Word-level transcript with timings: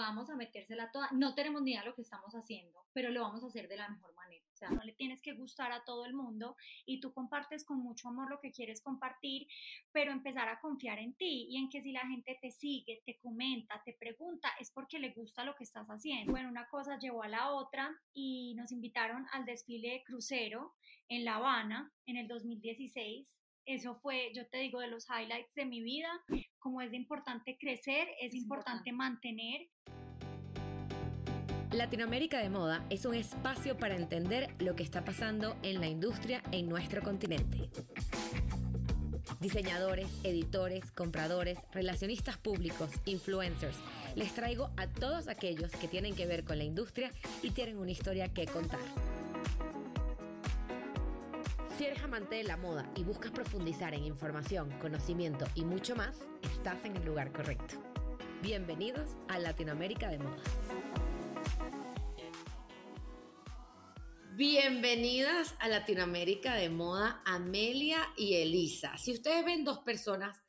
vamos 0.00 0.30
a 0.30 0.36
metérsela 0.36 0.90
toda, 0.90 1.08
no 1.12 1.34
tenemos 1.34 1.62
ni 1.62 1.72
idea 1.72 1.80
de 1.80 1.88
lo 1.88 1.94
que 1.94 2.02
estamos 2.02 2.32
haciendo, 2.34 2.86
pero 2.92 3.10
lo 3.10 3.22
vamos 3.22 3.42
a 3.42 3.46
hacer 3.46 3.68
de 3.68 3.76
la 3.76 3.88
mejor 3.88 4.14
manera. 4.14 4.44
O 4.52 4.58
sea, 4.58 4.70
no 4.70 4.82
le 4.82 4.92
tienes 4.92 5.20
que 5.20 5.34
gustar 5.34 5.70
a 5.72 5.84
todo 5.84 6.06
el 6.06 6.14
mundo 6.14 6.56
y 6.86 6.98
tú 7.00 7.12
compartes 7.12 7.64
con 7.64 7.78
mucho 7.78 8.08
amor 8.08 8.30
lo 8.30 8.40
que 8.40 8.52
quieres 8.52 8.80
compartir, 8.80 9.46
pero 9.92 10.12
empezar 10.12 10.48
a 10.48 10.60
confiar 10.60 10.98
en 10.98 11.12
ti 11.14 11.46
y 11.50 11.58
en 11.58 11.68
que 11.68 11.82
si 11.82 11.92
la 11.92 12.06
gente 12.06 12.38
te 12.40 12.50
sigue, 12.50 13.02
te 13.04 13.18
comenta, 13.18 13.82
te 13.84 13.92
pregunta, 13.92 14.48
es 14.58 14.70
porque 14.70 14.98
le 14.98 15.10
gusta 15.10 15.44
lo 15.44 15.54
que 15.54 15.64
estás 15.64 15.86
haciendo. 15.88 16.32
Bueno, 16.32 16.48
una 16.48 16.68
cosa 16.68 16.98
llevó 16.98 17.22
a 17.22 17.28
la 17.28 17.50
otra 17.50 17.94
y 18.14 18.54
nos 18.56 18.72
invitaron 18.72 19.26
al 19.32 19.44
desfile 19.44 19.90
de 19.90 20.04
crucero 20.04 20.74
en 21.08 21.26
La 21.26 21.36
Habana 21.36 21.92
en 22.06 22.16
el 22.16 22.26
2016 22.26 23.35
eso 23.66 23.96
fue, 24.00 24.32
yo 24.34 24.46
te 24.46 24.58
digo, 24.58 24.80
de 24.80 24.86
los 24.86 25.06
highlights 25.10 25.54
de 25.54 25.66
mi 25.66 25.82
vida, 25.82 26.08
como 26.58 26.80
es 26.80 26.92
importante 26.92 27.58
crecer, 27.58 28.08
es, 28.20 28.32
importante, 28.34 28.92
mantener. 28.92 29.68
Latinoamérica 31.72 32.38
de 32.38 32.48
Moda 32.48 32.86
es 32.90 33.04
un 33.04 33.14
espacio 33.14 33.76
para 33.76 33.96
entender 33.96 34.54
lo 34.60 34.76
que 34.76 34.84
está 34.84 35.04
pasando 35.04 35.56
en 35.62 35.80
la 35.80 35.88
industria 35.88 36.42
en 36.52 36.68
nuestro 36.68 37.02
continente. 37.02 37.68
Diseñadores, 39.40 40.08
editores, 40.24 40.90
compradores, 40.92 41.58
relacionistas 41.72 42.38
públicos, 42.38 42.90
influencers. 43.04 43.76
Les 44.14 44.32
traigo 44.32 44.70
a 44.76 44.86
todos 44.86 45.28
aquellos 45.28 45.72
que 45.72 45.88
tienen 45.88 46.14
que 46.14 46.26
ver 46.26 46.44
con 46.44 46.56
la 46.56 46.64
industria 46.64 47.10
y 47.42 47.50
tienen 47.50 47.78
una 47.78 47.90
historia 47.90 48.32
que 48.32 48.46
contar. 48.46 48.80
Si 51.76 51.84
eres 51.84 52.02
amante 52.02 52.36
de 52.36 52.44
la 52.44 52.56
moda 52.56 52.90
y 52.96 53.04
buscas 53.04 53.32
profundizar 53.32 53.92
en 53.92 54.02
información, 54.02 54.70
conocimiento 54.80 55.44
y 55.54 55.66
mucho 55.66 55.94
más, 55.94 56.16
estás 56.40 56.82
en 56.86 56.96
el 56.96 57.04
lugar 57.04 57.30
correcto. 57.32 57.74
Bienvenidos 58.40 59.10
a 59.28 59.38
Latinoamérica 59.38 60.08
de 60.08 60.18
Moda. 60.18 60.42
Bienvenidas 64.32 65.54
a 65.58 65.68
Latinoamérica 65.68 66.54
de 66.54 66.70
Moda, 66.70 67.20
Amelia 67.26 67.98
y 68.16 68.36
Elisa. 68.36 68.96
Si 68.96 69.12
ustedes 69.12 69.44
ven 69.44 69.64
dos 69.64 69.80
personas 69.80 70.45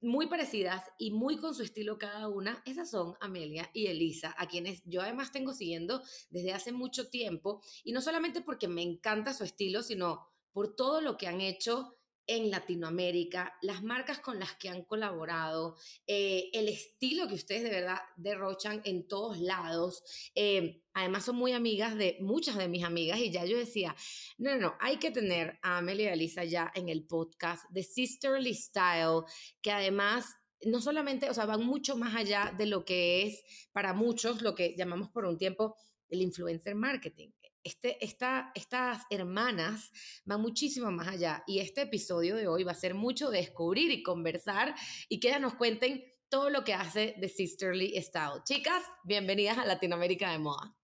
muy 0.00 0.26
parecidas 0.26 0.82
y 0.98 1.10
muy 1.10 1.36
con 1.38 1.54
su 1.54 1.62
estilo 1.62 1.98
cada 1.98 2.28
una, 2.28 2.62
esas 2.66 2.90
son 2.90 3.14
Amelia 3.20 3.70
y 3.72 3.86
Elisa, 3.86 4.34
a 4.38 4.46
quienes 4.46 4.82
yo 4.84 5.02
además 5.02 5.32
tengo 5.32 5.52
siguiendo 5.52 6.02
desde 6.30 6.52
hace 6.52 6.72
mucho 6.72 7.08
tiempo, 7.08 7.62
y 7.84 7.92
no 7.92 8.00
solamente 8.00 8.40
porque 8.40 8.68
me 8.68 8.82
encanta 8.82 9.34
su 9.34 9.44
estilo, 9.44 9.82
sino 9.82 10.28
por 10.52 10.74
todo 10.74 11.00
lo 11.00 11.16
que 11.16 11.26
han 11.26 11.40
hecho 11.40 11.95
en 12.26 12.50
Latinoamérica, 12.50 13.56
las 13.62 13.82
marcas 13.82 14.20
con 14.20 14.38
las 14.38 14.54
que 14.54 14.68
han 14.68 14.82
colaborado, 14.84 15.76
eh, 16.06 16.50
el 16.52 16.68
estilo 16.68 17.28
que 17.28 17.34
ustedes 17.34 17.62
de 17.62 17.70
verdad 17.70 17.98
derrochan 18.16 18.82
en 18.84 19.06
todos 19.06 19.38
lados. 19.38 20.02
Eh, 20.34 20.82
además 20.94 21.24
son 21.24 21.36
muy 21.36 21.52
amigas 21.52 21.96
de 21.96 22.16
muchas 22.20 22.56
de 22.56 22.68
mis 22.68 22.84
amigas 22.84 23.18
y 23.18 23.30
ya 23.30 23.44
yo 23.44 23.58
decía, 23.58 23.94
no, 24.38 24.54
no, 24.54 24.60
no, 24.60 24.74
hay 24.80 24.96
que 24.96 25.10
tener 25.10 25.58
a 25.62 25.78
Amelia 25.78 26.06
y 26.06 26.08
a 26.08 26.14
Elisa 26.14 26.44
ya 26.44 26.72
en 26.74 26.88
el 26.88 27.06
podcast 27.06 27.64
de 27.70 27.82
Sisterly 27.82 28.54
Style, 28.54 29.22
que 29.62 29.70
además 29.70 30.26
no 30.64 30.80
solamente, 30.80 31.28
o 31.28 31.34
sea, 31.34 31.46
van 31.46 31.64
mucho 31.64 31.96
más 31.96 32.14
allá 32.14 32.52
de 32.56 32.66
lo 32.66 32.84
que 32.84 33.26
es 33.26 33.44
para 33.72 33.92
muchos 33.92 34.42
lo 34.42 34.54
que 34.54 34.74
llamamos 34.76 35.10
por 35.10 35.26
un 35.26 35.38
tiempo 35.38 35.76
el 36.08 36.22
influencer 36.22 36.74
marketing. 36.74 37.30
Este, 37.62 38.04
esta, 38.04 38.52
estas 38.54 39.02
hermanas 39.10 39.90
van 40.24 40.40
muchísimo 40.40 40.90
más 40.92 41.08
allá 41.08 41.42
y 41.46 41.58
este 41.58 41.82
episodio 41.82 42.36
de 42.36 42.46
hoy 42.46 42.62
va 42.62 42.72
a 42.72 42.76
ser 42.76 42.94
mucho 42.94 43.28
de 43.30 43.38
descubrir 43.38 43.90
y 43.90 44.04
conversar 44.04 44.74
y 45.08 45.18
que 45.18 45.28
ellas 45.28 45.40
nos 45.40 45.54
cuenten 45.54 46.04
todo 46.28 46.50
lo 46.50 46.64
que 46.64 46.74
hace 46.74 47.16
The 47.20 47.28
Sisterly 47.28 48.00
Style. 48.02 48.42
Chicas, 48.44 48.82
bienvenidas 49.04 49.58
a 49.58 49.64
Latinoamérica 49.64 50.30
de 50.30 50.38
Moda. 50.38 50.76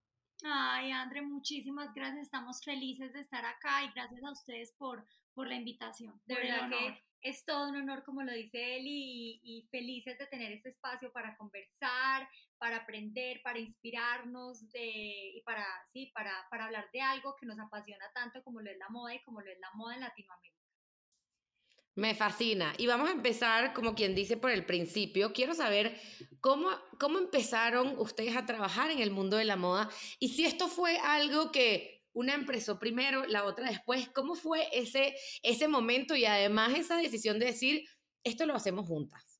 Ay, 0.43 0.91
Andre, 0.91 1.21
muchísimas 1.21 1.93
gracias. 1.93 2.25
Estamos 2.25 2.61
felices 2.63 3.13
de 3.13 3.21
estar 3.21 3.45
acá 3.45 3.83
y 3.85 3.91
gracias 3.93 4.23
a 4.23 4.31
ustedes 4.31 4.73
por, 4.77 5.05
por 5.33 5.47
la 5.47 5.55
invitación. 5.55 6.21
De 6.25 6.35
verdad 6.35 6.69
que 6.69 7.01
es 7.21 7.45
todo 7.45 7.69
un 7.69 7.77
honor, 7.77 8.03
como 8.03 8.23
lo 8.23 8.33
dice 8.33 8.77
Eli, 8.77 9.39
y, 9.41 9.67
felices 9.71 10.17
de 10.17 10.27
tener 10.27 10.51
este 10.51 10.69
espacio 10.69 11.11
para 11.13 11.37
conversar, 11.37 12.27
para 12.63 12.77
aprender, 12.77 13.41
para 13.43 13.59
inspirarnos 13.59 14.71
de, 14.71 15.33
y 15.35 15.41
para, 15.41 15.65
sí, 15.91 16.09
para, 16.15 16.31
para 16.49 16.63
hablar 16.63 16.89
de 16.93 17.01
algo 17.01 17.35
que 17.35 17.45
nos 17.45 17.59
apasiona 17.59 18.05
tanto 18.13 18.41
como 18.41 18.61
lo 18.61 18.71
es 18.71 18.77
la 18.77 18.87
moda 18.87 19.13
y 19.13 19.21
como 19.23 19.41
lo 19.41 19.51
es 19.51 19.59
la 19.59 19.67
moda 19.73 19.95
en 19.95 19.99
Latinoamérica. 19.99 20.63
Me 21.95 22.15
fascina. 22.15 22.73
Y 22.77 22.87
vamos 22.87 23.09
a 23.09 23.11
empezar, 23.11 23.73
como 23.73 23.95
quien 23.95 24.15
dice, 24.15 24.37
por 24.37 24.49
el 24.49 24.65
principio. 24.65 25.33
Quiero 25.33 25.53
saber 25.53 25.99
cómo, 26.39 26.69
cómo 27.01 27.19
empezaron 27.19 27.99
ustedes 27.99 28.37
a 28.37 28.45
trabajar 28.45 28.91
en 28.91 28.99
el 28.99 29.11
mundo 29.11 29.35
de 29.35 29.43
la 29.43 29.57
moda 29.57 29.89
y 30.17 30.29
si 30.29 30.45
esto 30.45 30.69
fue 30.69 30.97
algo 30.99 31.51
que 31.51 32.05
una 32.13 32.33
empezó 32.33 32.79
primero, 32.79 33.25
la 33.25 33.43
otra 33.43 33.69
después. 33.69 34.07
¿Cómo 34.15 34.35
fue 34.35 34.69
ese, 34.71 35.17
ese 35.41 35.67
momento 35.67 36.15
y 36.15 36.23
además 36.23 36.77
esa 36.77 36.95
decisión 36.95 37.39
de 37.39 37.47
decir, 37.47 37.83
esto 38.23 38.45
lo 38.45 38.55
hacemos 38.55 38.87
juntas? 38.87 39.32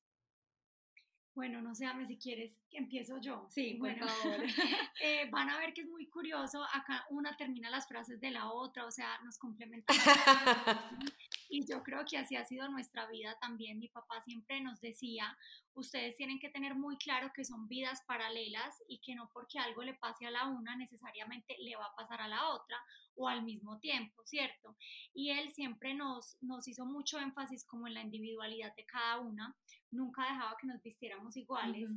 Bueno, 1.34 1.60
no 1.60 1.74
sé, 1.74 1.86
si 2.06 2.16
quieres, 2.16 2.60
empiezo 2.70 3.18
yo. 3.20 3.48
Sí, 3.50 3.76
bueno, 3.78 4.06
eh, 5.02 5.28
van 5.30 5.50
a 5.50 5.58
ver 5.58 5.74
que 5.74 5.80
es 5.80 5.88
muy 5.88 6.06
curioso, 6.06 6.62
acá 6.72 7.04
una 7.10 7.36
termina 7.36 7.70
las 7.70 7.88
frases 7.88 8.20
de 8.20 8.30
la 8.30 8.50
otra, 8.50 8.86
o 8.86 8.90
sea, 8.92 9.18
nos 9.24 9.36
complementamos. 9.38 10.02
y 11.48 11.66
yo 11.66 11.82
creo 11.82 12.04
que 12.08 12.18
así 12.18 12.36
ha 12.36 12.44
sido 12.44 12.68
nuestra 12.68 13.06
vida 13.06 13.36
también. 13.40 13.80
Mi 13.80 13.88
papá 13.88 14.22
siempre 14.22 14.60
nos 14.60 14.80
decía, 14.80 15.36
ustedes 15.74 16.16
tienen 16.16 16.38
que 16.38 16.50
tener 16.50 16.76
muy 16.76 16.96
claro 16.98 17.32
que 17.34 17.44
son 17.44 17.66
vidas 17.66 18.02
paralelas 18.06 18.82
y 18.86 18.98
que 18.98 19.16
no 19.16 19.28
porque 19.32 19.58
algo 19.58 19.82
le 19.82 19.94
pase 19.94 20.26
a 20.26 20.30
la 20.30 20.46
una 20.46 20.76
necesariamente 20.76 21.56
le 21.58 21.74
va 21.74 21.86
a 21.86 21.96
pasar 21.96 22.20
a 22.20 22.28
la 22.28 22.48
otra 22.50 22.76
o 23.16 23.28
al 23.28 23.42
mismo 23.42 23.78
tiempo, 23.78 24.22
¿cierto? 24.24 24.76
Y 25.12 25.30
él 25.30 25.52
siempre 25.52 25.94
nos, 25.94 26.36
nos 26.42 26.66
hizo 26.68 26.84
mucho 26.84 27.18
énfasis 27.18 27.64
como 27.64 27.86
en 27.86 27.94
la 27.94 28.02
individualidad 28.02 28.74
de 28.74 28.86
cada 28.86 29.20
una, 29.20 29.56
nunca 29.94 30.22
dejaba 30.22 30.56
que 30.60 30.66
nos 30.66 30.82
vistiéramos 30.82 31.36
iguales. 31.36 31.90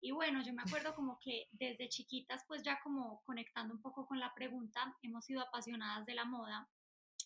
Y 0.00 0.10
bueno, 0.10 0.42
yo 0.42 0.52
me 0.52 0.62
acuerdo 0.62 0.94
como 0.94 1.18
que 1.20 1.48
desde 1.52 1.88
chiquitas, 1.88 2.44
pues 2.46 2.62
ya 2.62 2.80
como 2.82 3.22
conectando 3.24 3.74
un 3.74 3.80
poco 3.80 4.06
con 4.06 4.20
la 4.20 4.34
pregunta, 4.34 4.96
hemos 5.02 5.24
sido 5.24 5.40
apasionadas 5.40 6.04
de 6.06 6.14
la 6.14 6.24
moda 6.24 6.68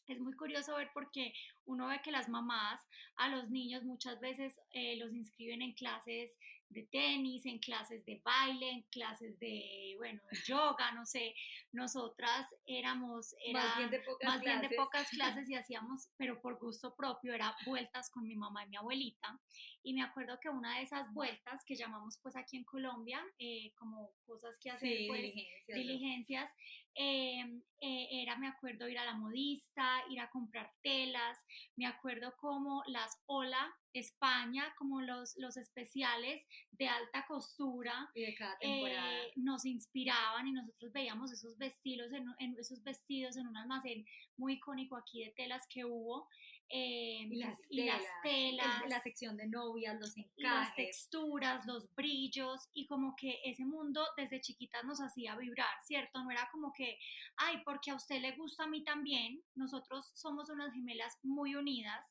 es 0.08 0.20
muy 0.20 0.32
curioso 0.34 0.76
ver 0.76 0.90
porque 0.94 1.32
uno 1.66 1.88
ve 1.88 2.00
que 2.02 2.10
las 2.10 2.28
mamás 2.28 2.80
a 3.16 3.28
los 3.28 3.50
niños 3.50 3.84
muchas 3.84 4.18
veces 4.20 4.58
eh, 4.70 4.96
los 4.96 5.12
inscriben 5.12 5.62
en 5.62 5.74
clases 5.74 6.36
de 6.70 6.82
tenis, 6.84 7.44
en 7.46 7.58
clases 7.58 8.04
de 8.04 8.20
baile, 8.24 8.70
en 8.70 8.82
clases 8.90 9.38
de, 9.38 9.94
bueno, 9.96 10.20
de 10.30 10.38
yoga, 10.46 10.92
no 10.92 11.06
sé. 11.06 11.34
Nosotras 11.72 12.46
éramos, 12.66 13.34
era, 13.44 13.64
más 13.64 13.76
bien 13.78 13.90
de 13.90 14.00
pocas, 14.00 14.28
más. 14.28 14.40
Bien 14.40 14.60
de 14.60 14.70
pocas 14.70 15.08
clases 15.10 15.48
y 15.48 15.54
hacíamos, 15.54 16.08
pero 16.16 16.40
por 16.40 16.58
gusto 16.58 16.94
propio, 16.94 17.34
era 17.34 17.54
vueltas 17.66 18.10
con 18.10 18.26
mi 18.26 18.36
mamá 18.36 18.64
y 18.64 18.68
mi 18.68 18.76
abuelita. 18.76 19.40
Y 19.82 19.94
me 19.94 20.02
acuerdo 20.02 20.38
que 20.40 20.50
una 20.50 20.76
de 20.76 20.82
esas 20.82 21.12
vueltas 21.14 21.64
que 21.64 21.76
llamamos 21.76 22.18
pues 22.22 22.36
aquí 22.36 22.56
en 22.56 22.64
Colombia, 22.64 23.24
eh, 23.38 23.72
como 23.76 24.12
cosas 24.26 24.58
que 24.60 24.70
hacer, 24.70 25.06
pues, 25.06 25.22
diligencias, 25.22 25.78
diligencias 25.78 26.50
em, 26.94 27.62
eh, 27.80 28.22
era, 28.22 28.36
me 28.36 28.48
acuerdo, 28.48 28.88
ir 28.88 28.98
a 28.98 29.04
la 29.04 29.14
modista, 29.14 30.02
ir 30.10 30.20
a 30.20 30.30
comprar 30.30 30.70
telas, 30.82 31.38
me 31.76 31.86
acuerdo 31.86 32.34
como 32.38 32.82
las 32.86 33.16
Ola 33.26 33.74
España, 33.98 34.74
como 34.76 35.00
los, 35.00 35.36
los 35.36 35.56
especiales 35.56 36.46
de 36.72 36.88
alta 36.88 37.26
costura, 37.26 38.10
y 38.14 38.22
de 38.22 38.34
cada 38.34 38.58
temporada. 38.58 39.22
Eh, 39.22 39.32
nos 39.36 39.64
inspiraban 39.64 40.46
y 40.46 40.52
nosotros 40.52 40.92
veíamos 40.92 41.32
esos 41.32 41.56
vestidos 41.58 42.12
en, 42.12 42.26
en, 42.38 42.56
esos 42.58 42.82
vestidos 42.82 43.36
en 43.36 43.46
un 43.46 43.56
almacén 43.56 44.06
muy 44.36 44.54
icónico 44.54 44.96
aquí 44.96 45.24
de 45.24 45.30
telas 45.32 45.66
que 45.68 45.84
hubo. 45.84 46.28
Eh, 46.70 47.26
y, 47.30 47.36
las, 47.36 47.58
y 47.70 47.78
telas, 47.78 48.02
las 48.02 48.22
telas, 48.22 48.88
la 48.88 49.00
sección 49.00 49.38
de 49.38 49.46
novias, 49.46 49.98
los 49.98 50.14
encajes, 50.18 50.36
las 50.36 50.76
texturas, 50.76 51.64
los 51.64 51.88
brillos 51.94 52.68
y 52.74 52.86
como 52.86 53.16
que 53.16 53.40
ese 53.42 53.64
mundo 53.64 54.06
desde 54.18 54.42
chiquitas 54.42 54.84
nos 54.84 55.00
hacía 55.00 55.34
vibrar, 55.36 55.66
¿cierto? 55.82 56.22
No 56.22 56.30
era 56.30 56.46
como 56.52 56.74
que, 56.74 56.98
ay, 57.36 57.62
porque 57.64 57.90
a 57.90 57.94
usted 57.94 58.20
le 58.20 58.32
gusta 58.32 58.64
a 58.64 58.66
mí 58.66 58.84
también, 58.84 59.42
nosotros 59.54 60.10
somos 60.12 60.50
unas 60.50 60.74
gemelas 60.74 61.18
muy 61.22 61.54
unidas 61.54 62.04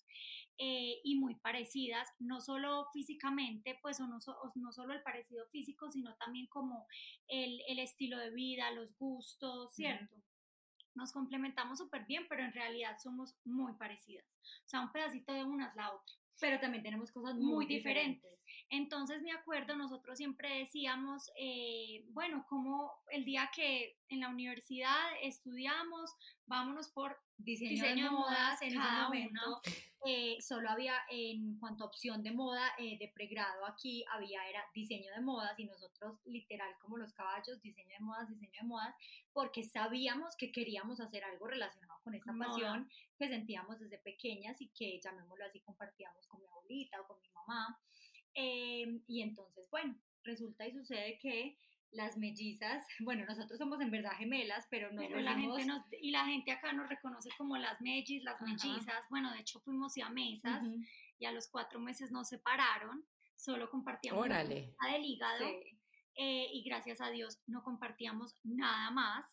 eh, 0.57 0.99
y 1.03 1.15
muy 1.15 1.35
parecidas, 1.35 2.09
no 2.19 2.41
solo 2.41 2.87
físicamente, 2.93 3.77
pues 3.81 3.99
o 3.99 4.07
no, 4.07 4.19
no, 4.55 4.71
solo 4.71 4.93
el 4.93 5.01
parecido 5.01 5.45
físico, 5.47 5.89
sino 5.89 6.15
también 6.15 6.47
como 6.47 6.87
el, 7.27 7.61
el 7.67 7.79
estilo 7.79 8.17
de 8.17 8.31
vida, 8.31 8.71
los 8.71 8.95
gustos, 8.97 9.73
¿cierto? 9.73 10.15
Nos 10.95 11.11
complementamos 11.11 11.77
súper 11.77 12.05
bien, 12.05 12.25
pero 12.27 12.43
en 12.43 12.53
realidad 12.53 12.97
somos 13.01 13.35
muy 13.45 13.73
parecidas. 13.73 14.25
O 14.65 14.69
sea, 14.69 14.81
un 14.81 14.91
pedacito 14.91 15.31
de 15.33 15.43
una 15.43 15.67
es 15.67 15.75
la 15.75 15.93
otra 15.93 16.15
pero 16.39 16.59
también 16.59 16.83
tenemos 16.83 17.11
cosas 17.11 17.35
muy, 17.35 17.65
diferentes. 17.65 18.36
Entonces 18.69 19.21
me 19.21 19.31
acuerdo, 19.31 19.75
nosotros 19.75 20.17
siempre 20.17 20.59
decíamos, 20.59 21.31
eh, 21.37 22.05
bueno, 22.09 22.45
como 22.49 22.91
el 23.09 23.23
día 23.23 23.49
que 23.55 23.97
en 24.09 24.19
la 24.19 24.29
universidad 24.29 25.05
estudiamos, 25.21 26.13
vámonos 26.47 26.89
por 26.89 27.17
diseño, 27.37 28.05
de, 28.05 28.09
modas, 28.09 28.61
en 28.61 28.69
ese 28.69 28.79
momento. 28.79 29.61
Eh, 30.05 30.37
solo 30.41 30.69
había 30.69 30.93
en 31.09 31.57
cuanto 31.59 31.83
a 31.83 31.87
opción 31.87 32.23
de 32.23 32.31
moda 32.31 32.71
eh, 32.77 32.97
de 32.99 33.07
pregrado 33.09 33.65
aquí 33.65 34.05
había 34.11 34.47
era 34.47 34.63
diseño 34.73 35.11
de 35.11 35.21
modas 35.21 35.57
y 35.59 35.65
nosotros 35.65 36.21
literal 36.25 36.71
como 36.79 36.97
los 36.97 37.13
caballos 37.13 37.59
diseño 37.63 37.89
de 37.89 37.99
modas 37.99 38.29
diseño 38.29 38.61
de 38.61 38.67
modas 38.67 38.95
porque 39.33 39.63
sabíamos 39.63 40.35
que 40.37 40.51
queríamos 40.51 40.99
hacer 40.99 41.23
algo 41.23 41.47
relacionado 41.47 41.99
con 42.03 42.13
esta 42.13 42.31
pasión 42.37 42.87
que 43.17 43.27
sentíamos 43.27 43.79
desde 43.79 43.97
pequeñas 43.97 44.61
y 44.61 44.67
que 44.67 44.99
llamémoslo 45.01 45.45
así 45.45 45.59
compartíamos 45.61 46.27
con 46.27 46.41
mi 46.41 46.47
abuelita 46.47 47.01
o 47.01 47.07
con 47.07 47.19
mi 47.19 47.29
mamá 47.29 47.77
Em, 48.39 49.01
y 49.07 49.23
entonces, 49.23 49.67
bueno, 49.71 49.99
resulta 50.23 50.67
y 50.67 50.71
sucede 50.71 51.17
que 51.17 51.57
las 51.91 52.17
mellizas, 52.17 52.85
bueno, 52.99 53.25
nosotros 53.25 53.57
somos 53.57 53.81
en 53.81 53.89
verdad 53.89 54.11
gemelas, 54.11 54.67
pero, 54.69 54.91
la 54.91 55.33
gente 55.33 55.97
y 55.99 56.11
la 56.11 56.23
gente 56.25 56.51
acá 56.51 56.71
nos 56.71 56.87
reconoce 56.87 57.29
como 57.35 57.57
las 57.57 57.81
mellis, 57.81 58.23
las 58.23 58.39
mellizas, 58.39 59.03
bueno, 59.09 59.33
de 59.33 59.39
hecho 59.39 59.59
fuimos 59.61 59.97
a 59.97 60.09
mesas 60.11 60.63
y 61.17 61.25
a 61.25 61.31
los 61.31 61.47
cuatro 61.47 61.79
meses 61.79 62.11
nos 62.11 62.27
separaron, 62.27 63.03
solo 63.35 63.71
compartíamos 63.71 64.23
Órale. 64.23 64.75
la 64.83 64.93
del 64.93 65.05
hígado 65.05 65.47
eh, 66.15 66.47
y 66.53 66.63
gracias 66.63 67.01
a 67.01 67.09
Dios 67.09 67.39
no 67.47 67.63
compartíamos 67.63 68.35
nada 68.43 68.91
más. 68.91 69.25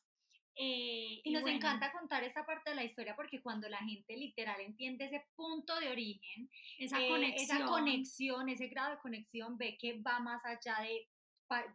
Eh, 0.56 1.20
y, 1.24 1.32
nos 1.32 1.46
encanta 1.46 1.90
contar 1.90 2.22
esta 2.22 2.46
parte 2.46 2.70
de 2.70 2.76
la 2.76 2.84
historia 2.84 3.16
porque 3.16 3.42
cuando 3.42 3.68
la 3.68 3.78
gente 3.78 4.16
literal 4.16 4.60
entiende 4.60 5.06
ese 5.06 5.24
punto 5.34 5.78
de 5.80 5.88
origen, 5.88 6.48
esa, 6.78 7.02
eh, 7.02 7.08
conexión. 7.08 7.58
esa 7.58 7.66
conexión, 7.66 8.48
ese 8.48 8.68
grado 8.68 8.92
de 8.92 8.98
conexión, 8.98 9.58
ve 9.58 9.76
que 9.76 10.00
va 10.00 10.20
más 10.20 10.44
allá 10.44 10.76
de 10.82 11.08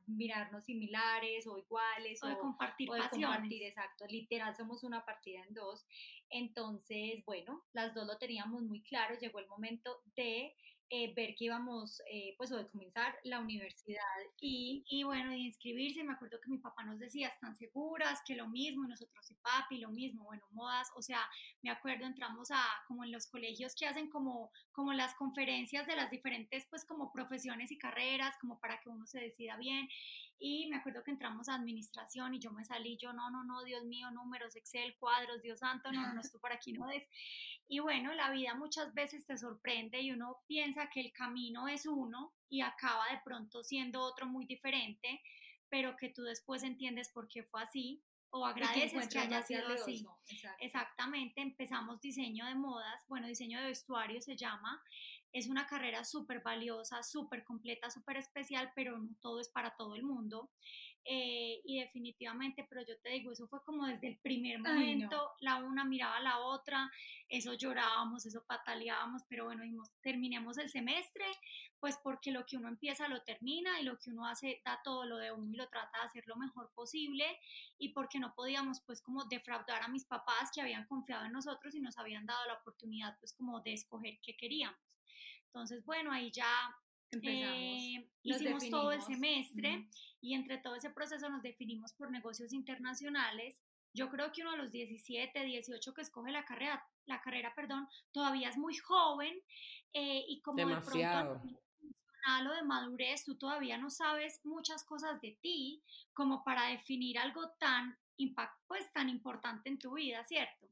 mirarnos 0.08 0.66
similares 0.66 1.46
o 1.48 1.58
iguales 1.58 2.24
o, 2.24 2.28
de 2.28 2.38
compartir 2.38 2.90
o 2.90 2.94
de 2.94 3.08
compartir, 3.08 3.64
exacto, 3.64 4.06
literal 4.08 4.56
somos 4.56 4.84
una 4.84 5.06
partida 5.06 5.44
en 5.44 5.54
dos. 5.54 5.86
Entonces, 6.30 7.24
bueno, 7.26 7.64
las 7.74 7.94
dos 7.94 8.08
lo 8.08 8.18
teníamos 8.18 8.62
muy 8.64 8.82
claro, 8.82 9.18
llegó 9.20 9.40
el 9.40 9.48
momento 9.48 10.02
de 10.16 10.56
eh, 10.90 11.14
ver 11.14 11.36
que 11.36 11.46
íbamos, 11.46 12.02
eh, 12.12 12.34
pues, 12.38 12.52
o 12.52 12.58
de 12.58 12.68
comenzar 12.68 13.16
la 13.24 13.40
universidad 13.40 14.02
y, 14.40 14.84
y, 14.90 15.04
bueno, 15.04 15.30
de 15.30 15.38
inscribirse. 15.38 16.04
Me 16.04 16.14
acuerdo 16.14 16.40
que 16.42 16.50
mi 16.50 16.58
papá 16.58 16.84
nos 16.84 17.00
decía, 17.00 17.28
están 17.28 17.56
seguras, 17.56 18.22
que 18.26 18.36
lo 18.36 18.48
mismo, 18.48 18.86
y 18.86 18.90
nosotros 18.90 19.30
y 19.30 19.36
papi, 19.36 19.78
lo 19.80 19.90
mismo, 19.90 20.26
bueno, 20.26 20.44
modas, 20.52 20.90
o 20.96 21.02
sea, 21.02 21.22
me 21.62 21.70
acuerdo, 21.70 22.06
entramos 22.06 22.50
a, 22.52 22.64
como 22.88 23.04
en 23.04 23.12
los 23.12 23.28
colegios 23.28 23.76
que 23.76 23.86
hacen 23.86 24.10
como, 24.10 24.52
como 24.72 24.94
las 24.94 25.14
conferencias 25.16 25.86
de 25.88 25.96
las 25.96 26.10
diferentes, 26.10 26.66
pues, 26.70 26.86
como 26.86 27.12
profesiones 27.12 27.72
y 27.72 27.78
carreras, 27.78 28.36
como 28.42 28.60
para 28.60 28.80
que 28.80 28.90
uno 28.90 29.06
se 29.06 29.20
decida 29.20 29.58
bien, 29.58 29.88
y 30.40 30.68
me 30.68 30.78
acuerdo 30.78 31.04
que 31.04 31.12
entramos 31.12 31.50
a 31.50 31.56
administración 31.56 32.34
y 32.34 32.40
yo 32.40 32.52
me 32.52 32.64
salí, 32.64 32.96
yo 32.98 33.12
no, 33.12 33.30
no, 33.30 33.44
no, 33.44 33.64
Dios 33.66 33.84
mío, 33.84 34.10
números, 34.12 34.56
Excel, 34.56 34.96
cuadros, 34.98 35.42
Dios 35.42 35.60
santo, 35.60 35.92
no, 35.92 36.02
no, 36.02 36.14
no, 36.14 36.22
esto 36.22 36.40
por 36.40 36.54
aquí 36.54 36.72
no 36.72 36.90
es. 36.90 37.04
Y 37.72 37.80
bueno, 37.80 38.14
la 38.16 38.32
vida 38.32 38.56
muchas 38.56 38.92
veces 38.96 39.28
te 39.28 39.38
sorprende 39.38 40.02
y 40.02 40.12
uno 40.12 40.40
piensa 40.48 40.90
que 40.90 41.02
el 41.02 41.14
camino 41.14 41.68
es 41.68 41.86
uno 41.86 42.34
y 42.50 42.62
acaba 42.62 43.06
de 43.12 43.22
pronto 43.24 43.62
siendo 43.62 44.02
otro 44.02 44.26
muy 44.26 44.48
diferente, 44.48 45.22
pero 45.70 45.96
que 45.96 46.10
tú 46.10 46.24
después 46.24 46.64
entiendes 46.64 47.10
por 47.10 47.28
qué 47.28 47.44
fue 47.44 47.62
así 47.62 48.02
o 48.32 48.44
agradeces 48.44 49.08
que, 49.08 49.20
haya 49.20 49.44
sido 49.44 49.68
así. 49.68 50.04
Exactamente, 50.60 51.42
empezamos 51.42 52.02
diseño 52.02 52.48
de 52.48 52.56
modas, 52.56 53.04
bueno, 53.08 53.28
diseño 53.28 53.60
de 53.60 53.68
vestuario 53.68 54.20
se 54.20 54.36
llama, 54.36 54.82
es 55.32 55.48
una 55.48 55.68
carrera 55.68 56.04
súper 56.04 56.42
valiosa, 56.42 57.04
súper 57.04 57.44
completa, 57.44 57.92
súper 57.92 58.18
especial, 58.18 58.72
pero 58.76 58.98
no 58.98 59.16
todo 59.22 59.40
es 59.40 59.50
para 59.50 59.76
todo 59.76 59.96
el 59.96 60.04
mundo. 60.04 60.50
Eh, 61.06 61.62
y 61.64 61.80
definitivamente, 61.80 62.66
pero 62.70 62.82
yo 62.86 62.98
te 63.00 63.10
digo, 63.10 63.32
eso 63.32 63.48
fue 63.48 63.64
como 63.64 63.88
desde 63.88 64.08
el 64.08 64.18
primer 64.18 64.60
momento, 64.60 65.32
la 65.40 65.56
una 65.56 65.84
miraba 65.84 66.18
a 66.18 66.22
la 66.22 66.40
otra, 66.40 66.92
eso 67.28 67.54
llorábamos, 67.54 68.26
eso 68.26 68.44
pataleábamos, 68.46 69.24
pero 69.28 69.46
bueno, 69.46 69.64
dijimos, 69.64 69.90
terminemos 70.02 70.58
el 70.58 70.70
semestre, 70.70 71.26
pues 71.80 71.98
porque 72.04 72.32
lo 72.32 72.46
que 72.46 72.58
uno 72.58 72.68
empieza 72.68 73.08
lo 73.08 73.24
termina 73.24 73.80
y 73.80 73.86
lo 73.86 73.98
que 73.98 74.12
uno 74.12 74.28
hace 74.28 74.62
da 74.64 74.82
todo 74.84 75.06
lo 75.06 75.18
de 75.18 75.32
uno 75.32 75.52
y 75.52 75.58
lo 75.58 75.68
trata 75.70 76.00
de 76.00 76.06
hacer 76.06 76.28
lo 76.28 76.36
mejor 76.36 76.70
posible 76.76 77.26
y 77.78 77.90
porque 77.90 78.20
no 78.20 78.36
podíamos 78.36 78.82
pues 78.82 79.02
como 79.02 79.24
defraudar 79.26 79.82
a 79.82 79.88
mis 79.88 80.06
papás 80.06 80.52
que 80.54 80.62
habían 80.62 80.86
confiado 80.86 81.26
en 81.26 81.32
nosotros 81.32 81.74
y 81.74 81.80
nos 81.80 81.98
habían 81.98 82.26
dado 82.26 82.46
la 82.46 82.56
oportunidad 82.56 83.18
pues 83.20 83.34
como 83.34 83.62
de 83.62 83.74
escoger 83.74 84.20
qué 84.22 84.36
queríamos. 84.36 84.80
Entonces, 85.48 85.84
bueno, 85.84 86.12
ahí 86.12 86.30
ya 86.32 86.48
eh, 87.12 88.08
hicimos 88.24 88.70
todo 88.70 88.92
el 88.92 89.02
semestre 89.02 89.88
y 90.22 90.34
entre 90.34 90.58
todo 90.58 90.76
ese 90.76 90.90
proceso 90.90 91.30
nos 91.30 91.42
definimos 91.42 91.94
por 91.94 92.12
negocios 92.12 92.54
internacionales. 92.54 93.62
Yo 93.94 94.10
creo 94.10 94.32
que 94.32 94.42
uno 94.42 94.52
de 94.52 94.58
los 94.58 94.72
17, 94.72 95.44
18 95.44 95.94
que 95.94 96.02
escoge 96.02 96.32
la 96.32 96.46
carrera, 96.46 96.86
la 97.06 97.22
carrera, 97.22 97.54
perdón, 97.56 97.88
todavía 98.12 98.50
es 98.50 98.58
muy 98.58 98.78
joven 98.78 99.42
eh, 99.94 100.24
y 100.28 100.42
como 100.42 100.58
Demasiado. 100.58 101.34
de 101.34 101.40
pronto 101.40 101.60
o 102.48 102.54
de 102.54 102.64
madurez, 102.64 103.24
tú 103.24 103.36
todavía 103.36 103.78
no 103.78 103.90
sabes 103.90 104.40
muchas 104.44 104.84
cosas 104.84 105.20
de 105.22 105.38
ti 105.42 105.82
como 106.14 106.44
para 106.44 106.68
definir 106.68 107.18
algo 107.18 107.50
tan, 107.60 107.98
impact, 108.18 108.56
pues, 108.68 108.92
tan 108.92 109.10
importante 109.10 109.70
en 109.70 109.80
tu 109.80 109.94
vida, 109.94 110.24
¿cierto? 110.26 110.68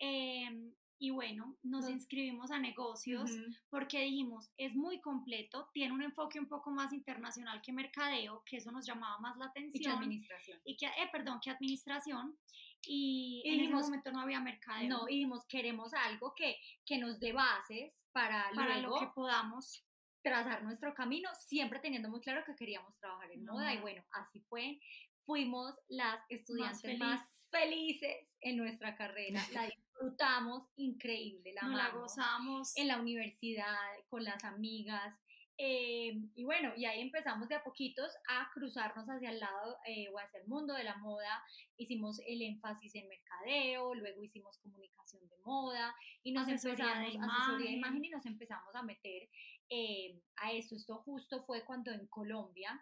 Eh, 0.00 0.72
y 1.00 1.10
bueno, 1.10 1.56
nos 1.62 1.88
inscribimos 1.88 2.50
a 2.50 2.58
negocios 2.58 3.30
porque 3.70 4.02
dijimos, 4.02 4.50
es 4.56 4.74
muy 4.74 5.00
completo, 5.00 5.70
tiene 5.72 5.94
un 5.94 6.02
enfoque 6.02 6.40
un 6.40 6.48
poco 6.48 6.70
más 6.70 6.92
internacional 6.92 7.62
que 7.62 7.72
mercadeo, 7.72 8.42
que 8.44 8.56
eso 8.56 8.72
nos 8.72 8.84
llamaba 8.84 9.18
más 9.18 9.36
la 9.36 9.46
atención. 9.46 9.80
Y 9.80 9.84
que 9.84 9.90
administración. 9.90 10.60
Y 10.64 10.76
que, 10.76 10.86
eh, 10.86 11.08
perdón, 11.12 11.38
que 11.42 11.50
administración. 11.50 12.36
Y, 12.82 13.42
en 13.44 13.60
ese 13.60 13.74
momento 13.74 14.10
no 14.10 14.20
había 14.20 14.40
mercadeo. 14.40 14.88
No, 14.88 15.08
y 15.08 15.14
dijimos, 15.14 15.44
queremos 15.46 15.94
algo 15.94 16.34
que, 16.34 16.56
que 16.84 16.98
nos 16.98 17.20
dé 17.20 17.32
bases 17.32 17.94
para, 18.12 18.50
para 18.54 18.80
lo 18.80 18.98
que 18.98 19.06
podamos 19.14 19.84
trazar 20.22 20.64
nuestro 20.64 20.94
camino, 20.94 21.30
siempre 21.38 21.78
teniendo 21.78 22.08
muy 22.08 22.20
claro 22.20 22.44
que 22.44 22.56
queríamos 22.56 22.98
trabajar 22.98 23.30
en 23.30 23.44
moda. 23.44 23.72
Y 23.72 23.78
bueno, 23.78 24.02
así 24.10 24.40
fue. 24.48 24.80
Fuimos 25.24 25.74
las 25.88 26.20
estudiantes 26.28 26.98
más, 26.98 27.20
felices 27.50 28.36
en 28.40 28.56
nuestra 28.56 28.96
carrera. 28.96 29.40
La 29.52 29.68
disfrutamos 29.98 30.64
increíble, 30.76 31.52
la, 31.54 31.68
la 31.68 31.90
gozamos 31.90 32.76
en 32.76 32.88
la 32.88 33.00
universidad, 33.00 33.76
con 34.08 34.24
las 34.24 34.44
amigas. 34.44 35.14
Eh, 35.60 36.12
y 36.36 36.44
bueno, 36.44 36.72
y 36.76 36.84
ahí 36.84 37.00
empezamos 37.00 37.48
de 37.48 37.56
a 37.56 37.64
poquitos 37.64 38.12
a 38.28 38.48
cruzarnos 38.54 39.06
hacia 39.08 39.30
el 39.30 39.40
lado 39.40 39.76
eh, 39.86 40.08
o 40.08 40.18
hacia 40.18 40.40
el 40.40 40.46
mundo 40.46 40.74
de 40.74 40.84
la 40.84 40.96
moda. 40.98 41.42
Hicimos 41.76 42.20
el 42.26 42.42
énfasis 42.42 42.94
en 42.94 43.08
mercadeo, 43.08 43.94
luego 43.94 44.22
hicimos 44.22 44.58
comunicación 44.58 45.28
de 45.28 45.36
moda 45.44 45.94
y 46.22 46.32
nos 46.32 46.46
empezamos 46.46 46.98
de 47.00 47.14
imagen. 47.14 47.58
de 47.58 47.72
imagen 47.72 48.04
y 48.04 48.10
nos 48.10 48.26
empezamos 48.26 48.72
a 48.74 48.82
meter 48.82 49.28
eh, 49.68 50.20
a 50.36 50.52
esto. 50.52 50.76
Esto 50.76 50.98
justo 50.98 51.42
fue 51.44 51.64
cuando 51.64 51.90
en 51.90 52.06
Colombia 52.06 52.80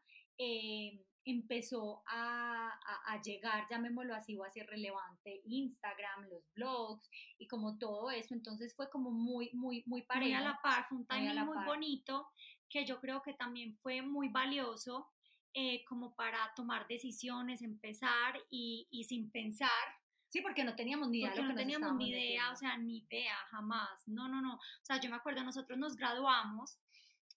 empezó 1.26 2.02
a, 2.06 2.70
a, 3.06 3.20
llegar, 3.20 3.66
llamémoslo 3.68 4.14
así, 4.14 4.36
o 4.36 4.44
a 4.44 4.50
ser 4.50 4.66
relevante 4.68 5.42
Instagram, 5.44 6.28
los 6.30 6.44
blogs 6.54 7.10
y 7.36 7.48
como 7.48 7.78
todo 7.78 8.10
eso, 8.12 8.32
entonces 8.32 8.74
fue 8.74 8.88
como 8.88 9.10
muy, 9.10 9.50
muy, 9.52 9.82
muy 9.86 10.02
parejo. 10.02 10.28
Muy 10.28 10.34
a 10.34 10.40
la 10.40 10.60
par, 10.62 10.86
fue 10.88 10.98
un 10.98 11.06
timing 11.06 11.44
muy, 11.44 11.64
bonito 11.64 12.28
que 12.68 12.86
yo 12.86 13.00
creo 13.00 13.22
que 13.22 13.34
también 13.34 13.76
fue 13.82 14.02
muy 14.02 14.28
valioso 14.28 15.08
eh, 15.52 15.84
como 15.88 16.14
para 16.14 16.38
tomar 16.54 16.86
decisiones, 16.86 17.60
empezar 17.60 18.38
y, 18.48 18.86
y, 18.90 19.04
sin 19.04 19.30
pensar. 19.30 19.70
Sí, 20.28 20.42
porque 20.42 20.64
no 20.64 20.76
teníamos 20.76 21.08
ni 21.08 21.18
idea. 21.18 21.30
Porque 21.30 21.42
no 21.42 21.54
teníamos 21.54 21.94
ni 21.96 22.10
idea, 22.10 22.52
o 22.52 22.56
sea, 22.56 22.76
ni 22.76 22.98
idea, 22.98 23.36
jamás. 23.50 24.06
No, 24.06 24.28
no, 24.28 24.40
no. 24.40 24.54
O 24.54 24.84
sea, 24.84 25.00
yo 25.00 25.10
me 25.10 25.16
acuerdo, 25.16 25.42
nosotros 25.42 25.78
nos 25.78 25.96
graduamos 25.96 26.78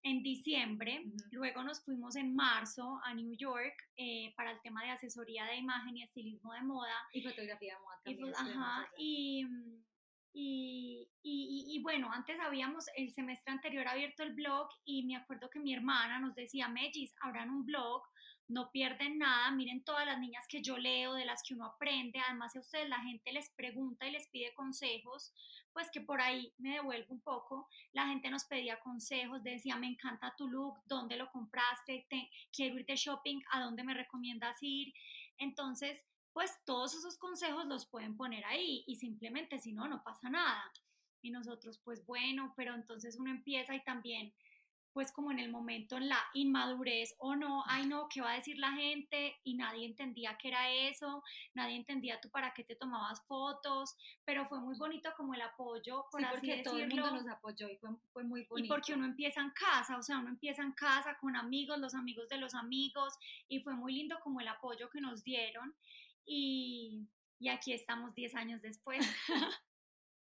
en 0.04 0.24
diciembre, 0.24 1.04
luego 1.32 1.64
nos 1.64 1.84
fuimos 1.84 2.16
en 2.16 2.34
marzo 2.34 3.00
a 3.04 3.14
New 3.14 3.36
York 3.36 3.74
eh, 3.98 4.34
para 4.36 4.52
el 4.52 4.62
tema 4.62 4.84
de 4.84 4.92
asesoría 4.92 5.46
de 5.46 5.58
imagen 5.58 5.98
y 5.98 6.04
estilismo 6.04 6.54
de 6.54 6.62
moda. 6.62 6.96
Y 7.14 7.22
fotografía 7.22 7.76
de 7.76 7.82
moda 7.82 8.00
también. 8.04 8.34
Y, 8.98 9.46
y, 10.32 11.10
y, 11.22 11.66
y, 11.76 11.82
bueno, 11.82 12.12
antes 12.12 12.40
habíamos 12.40 12.86
el 12.96 13.12
semestre 13.14 13.52
anterior 13.52 13.88
abierto 13.88 14.24
el 14.24 14.34
blog 14.34 14.70
y 14.86 15.04
me 15.06 15.18
acuerdo 15.18 15.50
que 15.50 15.60
mi 15.60 15.74
hermana 15.74 16.20
nos 16.20 16.36
decía, 16.36 16.70
Mellis, 16.70 17.14
abran 17.22 17.50
un 17.50 17.66
blog 17.66 18.04
no 18.50 18.72
pierden 18.72 19.20
nada, 19.20 19.52
miren 19.52 19.84
todas 19.84 20.06
las 20.06 20.20
niñas 20.20 20.46
que 20.48 20.62
yo 20.62 20.78
leo, 20.78 21.14
de 21.14 21.24
las 21.24 21.44
que 21.44 21.54
uno 21.54 21.66
aprende, 21.66 22.20
además 22.20 22.56
a 22.56 22.60
ustedes 22.60 22.90
la 22.90 23.00
gente 23.00 23.32
les 23.32 23.50
pregunta 23.52 24.08
y 24.08 24.12
les 24.12 24.28
pide 24.28 24.54
consejos, 24.56 25.32
pues 25.72 25.90
que 25.92 26.02
por 26.02 26.20
ahí 26.20 26.52
me 26.58 26.74
devuelvo 26.74 27.14
un 27.14 27.22
poco, 27.22 27.70
la 27.94 28.08
gente 28.08 28.30
nos 28.32 28.46
pedía 28.46 28.80
consejos, 28.80 29.44
decía, 29.44 29.76
me 29.76 29.88
encanta 29.88 30.34
tu 30.36 30.48
look, 30.48 30.80
¿dónde 30.86 31.16
lo 31.16 31.32
compraste? 31.32 32.08
quiero 32.52 32.80
ir 32.80 32.86
de 32.88 32.96
shopping, 32.96 33.40
¿a 33.52 33.62
dónde 33.62 33.84
me 33.84 33.94
recomiendas 33.94 34.58
ir? 34.62 34.94
Entonces, 35.38 36.04
pues 36.34 36.52
todos 36.66 36.96
esos 36.96 37.18
consejos 37.18 37.66
los 37.68 37.86
pueden 37.86 38.18
poner 38.18 38.44
ahí 38.46 38.84
y 38.88 38.96
simplemente 38.96 39.60
si 39.60 39.74
no, 39.74 39.88
no 39.88 40.04
pasa 40.04 40.30
nada. 40.30 40.64
Y 41.22 41.30
nosotros, 41.30 41.80
pues 41.84 42.04
bueno, 42.06 42.54
pero 42.58 42.74
entonces 42.74 43.18
uno 43.20 43.30
empieza 43.30 43.76
y 43.76 43.84
también 43.84 44.34
pues 44.94 45.12
como 45.12 45.32
en 45.32 45.40
el 45.40 45.52
momento, 45.52 45.98
en 45.98 46.10
la 46.10 46.20
inmadurez 46.34 47.16
o 47.20 47.36
no, 47.36 47.64
ay 47.68 47.86
no, 47.86 48.08
¿qué 48.10 48.22
va 48.22 48.32
a 48.32 48.36
decir 48.36 48.58
la 48.58 48.72
gente? 48.74 49.36
Y 49.44 49.56
nadie 49.56 49.86
entendía 49.86 50.38
qué 50.38 50.50
era 50.50 50.72
eso, 50.72 51.24
nadie 51.54 51.76
entendía 51.76 52.20
tú 52.20 52.30
para 52.30 52.54
qué 52.54 52.64
te 52.64 52.76
tomabas 52.76 53.26
fotos, 53.26 53.96
pero 54.26 54.46
fue 54.48 54.60
muy 54.60 54.78
bonito 54.78 55.10
como 55.16 55.34
el 55.34 55.42
apoyo, 55.42 56.06
por 56.12 56.22
sí, 56.22 56.26
así 56.26 56.36
porque 56.36 56.48
decirlo. 56.48 56.72
todo 56.72 56.80
el 56.80 56.90
mundo 56.90 57.12
nos 57.12 57.28
apoyó 57.28 57.70
y 57.70 57.78
fue, 57.78 57.90
fue 58.12 58.24
muy 58.24 58.46
bonito. 58.46 58.66
Y 58.66 58.68
porque 58.68 58.94
uno 58.94 59.06
empieza 59.06 59.42
en 59.42 59.52
casa, 59.52 59.98
o 59.98 60.04
sea, 60.04 60.20
uno 60.20 60.30
empieza 60.30 60.64
en 60.64 60.74
casa 60.74 61.18
con 61.20 61.36
amigos, 61.36 61.80
los 61.80 61.94
amigos 61.94 62.28
de 62.30 62.38
los 62.38 62.56
amigos, 62.56 63.14
y 63.48 63.62
fue 63.62 63.74
muy 63.74 63.94
lindo 63.94 64.18
como 64.24 64.42
el 64.42 64.48
apoyo 64.48 64.90
que 64.90 65.02
nos 65.02 65.24
dieron. 65.24 65.76
Y, 66.26 67.08
y 67.40 67.50
aquí 67.50 67.74
estamos 67.74 68.14
10 68.14 68.36
años 68.36 68.62
después. 68.62 69.00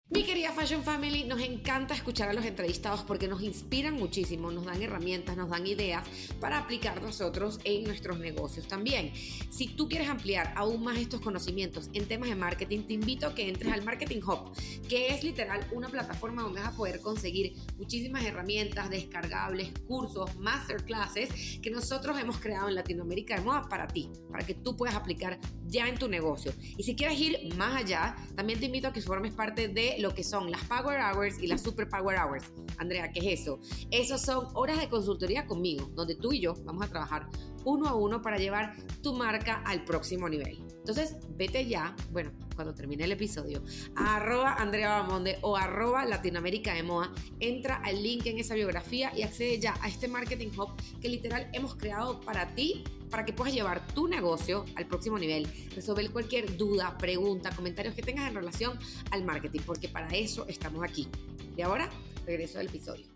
Mi 0.10 0.24
querida 0.24 0.54
Fashion 0.54 0.84
Family, 0.84 1.26
nos 1.26 1.42
encanta 1.42 1.94
escuchar 1.94 2.30
a 2.30 2.34
los 2.34 2.46
entrevistados 2.46 3.02
porque 3.02 3.28
nos 3.28 3.44
inspiran 3.44 3.96
muchísimo, 3.96 4.50
nos 4.52 4.64
dan 4.64 4.82
herramientas, 4.82 5.36
nos 5.36 5.50
dan 5.50 5.68
ideas 5.68 6.08
para 6.40 6.60
aplicar 6.60 7.02
nosotros 7.02 7.60
en 7.66 7.84
nuestros 7.84 8.18
negocios 8.18 8.70
también. 8.70 9.12
Si 9.50 9.68
tú 9.68 9.90
quieres 9.90 10.08
ampliar 10.08 10.54
aún 10.56 10.82
más 10.82 10.98
estos 10.98 11.20
conocimientos 11.20 11.90
en 11.92 12.08
temas 12.08 12.30
de 12.30 12.36
marketing, 12.36 12.84
te 12.84 12.94
invito 12.94 13.28
a 13.28 13.36
que 13.36 13.50
entres 13.50 13.74
al 13.74 13.84
Marketing 13.84 14.22
Hub, 14.22 14.54
que 14.88 15.10
es 15.10 15.26
literal 15.26 15.68
una 15.74 15.90
plataforma 15.90 16.42
donde 16.42 16.62
vas 16.62 16.70
a 16.70 16.78
poder 16.78 17.02
conseguir 17.02 17.58
muchísimas 17.78 18.24
herramientas 18.24 18.90
descargables, 18.90 19.74
cursos, 19.90 20.38
masterclasses 20.38 21.60
que 21.62 21.70
nosotros 21.70 22.18
hemos 22.18 22.38
creado 22.38 22.70
en 22.70 22.76
Latinoamérica 22.76 23.36
de 23.36 23.42
moda 23.42 23.68
para 23.68 23.88
ti, 23.88 24.10
para 24.32 24.46
que 24.46 24.54
tú 24.54 24.78
puedas 24.78 24.96
aplicar 24.96 25.38
ya 25.66 25.90
en 25.90 25.98
tu 25.98 26.08
negocio. 26.08 26.54
Y 26.78 26.84
si 26.84 26.96
quieres 26.96 27.20
ir 27.20 27.54
más 27.58 27.76
allá, 27.76 28.16
también 28.38 28.58
te 28.62 28.68
invito 28.68 28.88
a 28.88 28.94
que 28.94 29.02
formes 29.02 29.34
parte 29.34 29.68
de 29.68 29.97
lo 30.00 30.14
que 30.14 30.24
son 30.24 30.52
las 30.52 30.64
Power 30.66 31.00
Hours 31.00 31.42
y 31.42 31.48
las 31.48 31.62
Super 31.62 31.88
Power 31.90 32.18
Hours. 32.18 32.46
Andrea, 32.78 33.12
¿qué 33.12 33.20
es 33.20 33.42
eso? 33.42 33.60
Esos 33.92 34.22
son 34.22 34.48
horas 34.54 34.80
de 34.80 34.90
consultoría 34.90 35.46
conmigo, 35.46 35.90
donde 35.96 36.16
tú 36.16 36.34
y 36.34 36.42
yo 36.42 36.54
vamos 36.64 36.86
a 36.86 36.90
trabajar 36.90 37.28
uno 37.68 37.90
a 37.90 37.96
uno 37.96 38.22
para 38.22 38.38
llevar 38.38 38.76
tu 39.02 39.14
marca 39.14 39.62
al 39.66 39.84
próximo 39.84 40.30
nivel. 40.30 40.58
Entonces, 40.78 41.18
vete 41.36 41.68
ya, 41.68 41.94
bueno, 42.12 42.32
cuando 42.56 42.74
termine 42.74 43.04
el 43.04 43.12
episodio, 43.12 43.62
a 43.96 44.16
arroba 44.18 44.54
Andrea 44.54 45.02
Bamonde 45.02 45.38
o 45.42 45.58
arroba 45.58 46.06
Latinoamérica 46.06 46.74
de 46.74 46.84
Moda, 46.84 47.12
entra 47.42 47.76
al 47.84 48.02
link 48.02 48.26
en 48.26 48.40
esa 48.40 48.56
biografía 48.56 49.12
y 49.14 49.24
accede 49.24 49.60
ya 49.60 49.76
a 49.82 49.90
este 49.90 50.08
Marketing 50.08 50.48
Hub 50.58 50.70
que 51.02 51.10
literal 51.10 51.50
hemos 51.52 51.76
creado 51.76 52.22
para 52.22 52.56
ti, 52.56 52.86
para 53.10 53.26
que 53.26 53.34
puedas 53.34 53.54
llevar 53.54 53.86
tu 53.88 54.08
negocio 54.08 54.64
al 54.76 54.88
próximo 54.88 55.20
nivel, 55.20 55.46
resolver 55.76 56.10
cualquier 56.12 56.56
duda, 56.56 56.98
pregunta, 56.98 57.54
comentarios 57.54 57.96
que 57.96 58.02
tengas 58.02 58.30
en 58.30 58.36
relación 58.36 58.80
al 59.12 59.26
marketing, 59.26 59.62
porque 59.66 59.90
para 59.90 60.08
eso 60.16 60.46
estamos 60.48 60.86
aquí. 60.86 61.10
Y 61.58 61.62
ahora, 61.64 61.90
regreso 62.26 62.60
al 62.60 62.68
episodio. 62.68 63.08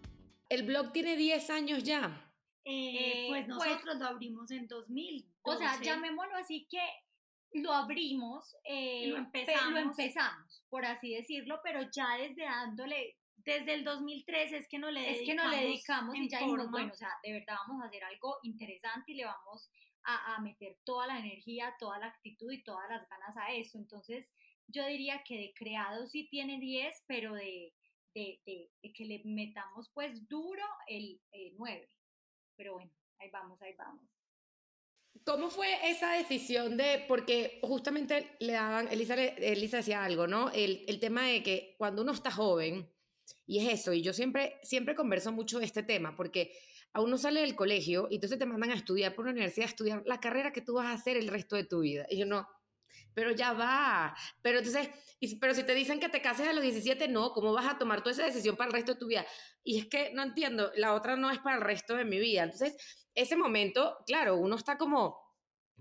El 0.49 0.63
blog 0.63 0.91
tiene 0.91 1.15
10 1.15 1.49
años 1.51 1.83
ya. 1.83 2.30
Eh, 2.63 3.25
pues 3.29 3.47
nosotros 3.47 3.97
lo 3.97 4.05
abrimos 4.05 4.51
en 4.51 4.67
2000. 4.67 5.25
O 5.43 5.55
sea, 5.55 5.79
llamémoslo 5.81 6.35
así 6.35 6.67
que 6.69 6.81
lo 7.53 7.73
abrimos, 7.73 8.55
eh, 8.63 9.07
lo, 9.07 9.17
empezamos. 9.17 9.73
lo 9.73 9.79
empezamos, 9.79 10.63
por 10.69 10.85
así 10.85 11.13
decirlo, 11.13 11.59
pero 11.63 11.81
ya 11.91 12.17
desde 12.17 12.43
dándole 12.43 13.17
desde 13.43 13.73
el 13.73 13.83
2013 13.83 14.57
es 14.57 14.67
que 14.67 14.77
no 14.77 14.91
le 14.91 15.01
dedicamos. 15.01 15.21
Es 15.21 15.27
que 15.27 15.35
no 15.35 15.49
le 15.49 15.57
dedicamos 15.57 16.15
y 16.15 16.29
ya 16.29 16.39
dijimos, 16.39 16.71
bueno, 16.71 16.91
o 16.93 16.95
sea, 16.95 17.09
de 17.23 17.33
verdad 17.33 17.55
vamos 17.67 17.83
a 17.83 17.87
hacer 17.87 18.03
algo 18.03 18.37
interesante 18.43 19.11
y 19.11 19.15
le 19.15 19.25
vamos 19.25 19.69
a, 20.03 20.35
a, 20.35 20.41
meter 20.41 20.77
toda 20.83 21.07
la 21.07 21.19
energía, 21.19 21.75
toda 21.79 21.99
la 21.99 22.07
actitud 22.07 22.51
y 22.51 22.63
todas 22.63 22.87
las 22.89 23.07
ganas 23.09 23.35
a 23.37 23.51
eso. 23.51 23.77
Entonces, 23.77 24.31
yo 24.67 24.85
diría 24.85 25.23
que 25.23 25.37
de 25.37 25.53
creado 25.53 26.07
sí 26.07 26.27
tiene 26.29 26.59
10, 26.59 27.03
pero 27.07 27.33
de, 27.33 27.73
de, 28.13 28.39
de, 28.45 28.69
de, 28.81 28.93
que 28.93 29.05
le 29.05 29.21
metamos 29.25 29.89
pues 29.89 30.27
duro 30.27 30.63
el, 30.87 31.19
el 31.31 31.53
9. 31.57 31.87
Pero 32.61 32.73
bueno, 32.73 32.91
ahí 33.17 33.27
vamos, 33.31 33.59
ahí 33.63 33.73
vamos. 33.75 34.05
¿Cómo 35.25 35.49
fue 35.49 35.89
esa 35.89 36.11
decisión 36.11 36.77
de, 36.77 37.03
porque 37.07 37.57
justamente 37.63 38.35
le 38.39 38.53
daban, 38.53 38.87
Elisa, 38.89 39.15
Elisa 39.15 39.77
decía 39.77 40.03
algo, 40.03 40.27
¿no? 40.27 40.51
El, 40.51 40.85
el 40.87 40.99
tema 40.99 41.25
de 41.25 41.41
que 41.41 41.73
cuando 41.79 42.03
uno 42.03 42.11
está 42.11 42.29
joven, 42.29 42.87
y 43.47 43.65
es 43.65 43.73
eso, 43.79 43.93
y 43.93 44.03
yo 44.03 44.13
siempre, 44.13 44.59
siempre 44.61 44.93
converso 44.93 45.31
mucho 45.31 45.57
de 45.57 45.65
este 45.65 45.81
tema, 45.81 46.15
porque 46.15 46.55
a 46.93 47.01
uno 47.01 47.17
sale 47.17 47.41
del 47.41 47.55
colegio 47.55 48.07
y 48.11 48.15
entonces 48.15 48.37
te 48.37 48.45
mandan 48.45 48.69
a 48.69 48.75
estudiar 48.75 49.15
por 49.15 49.23
una 49.23 49.31
universidad, 49.31 49.65
a 49.65 49.69
estudiar 49.69 50.03
la 50.05 50.19
carrera 50.19 50.53
que 50.53 50.61
tú 50.61 50.75
vas 50.75 50.85
a 50.85 50.93
hacer 50.93 51.17
el 51.17 51.29
resto 51.29 51.55
de 51.55 51.63
tu 51.63 51.79
vida. 51.79 52.05
Y 52.11 52.19
yo 52.19 52.27
no, 52.27 52.47
pero 53.13 53.31
ya 53.31 53.53
va. 53.53 54.15
Pero 54.41 54.59
entonces, 54.59 54.89
pero 55.39 55.53
si 55.53 55.63
te 55.63 55.75
dicen 55.75 55.99
que 55.99 56.09
te 56.09 56.21
cases 56.21 56.47
a 56.47 56.53
los 56.53 56.63
17, 56.63 57.07
no, 57.07 57.33
¿cómo 57.33 57.53
vas 57.53 57.67
a 57.67 57.77
tomar 57.77 58.01
toda 58.01 58.13
esa 58.13 58.25
decisión 58.25 58.55
para 58.55 58.67
el 58.67 58.73
resto 58.73 58.93
de 58.93 58.99
tu 58.99 59.07
vida? 59.07 59.25
Y 59.63 59.79
es 59.79 59.87
que 59.87 60.11
no 60.13 60.23
entiendo, 60.23 60.71
la 60.75 60.93
otra 60.93 61.15
no 61.15 61.29
es 61.29 61.39
para 61.39 61.57
el 61.57 61.61
resto 61.61 61.95
de 61.95 62.05
mi 62.05 62.19
vida. 62.19 62.43
Entonces, 62.43 62.75
ese 63.13 63.35
momento, 63.35 63.97
claro, 64.05 64.37
uno 64.37 64.55
está 64.55 64.77
como, 64.77 65.19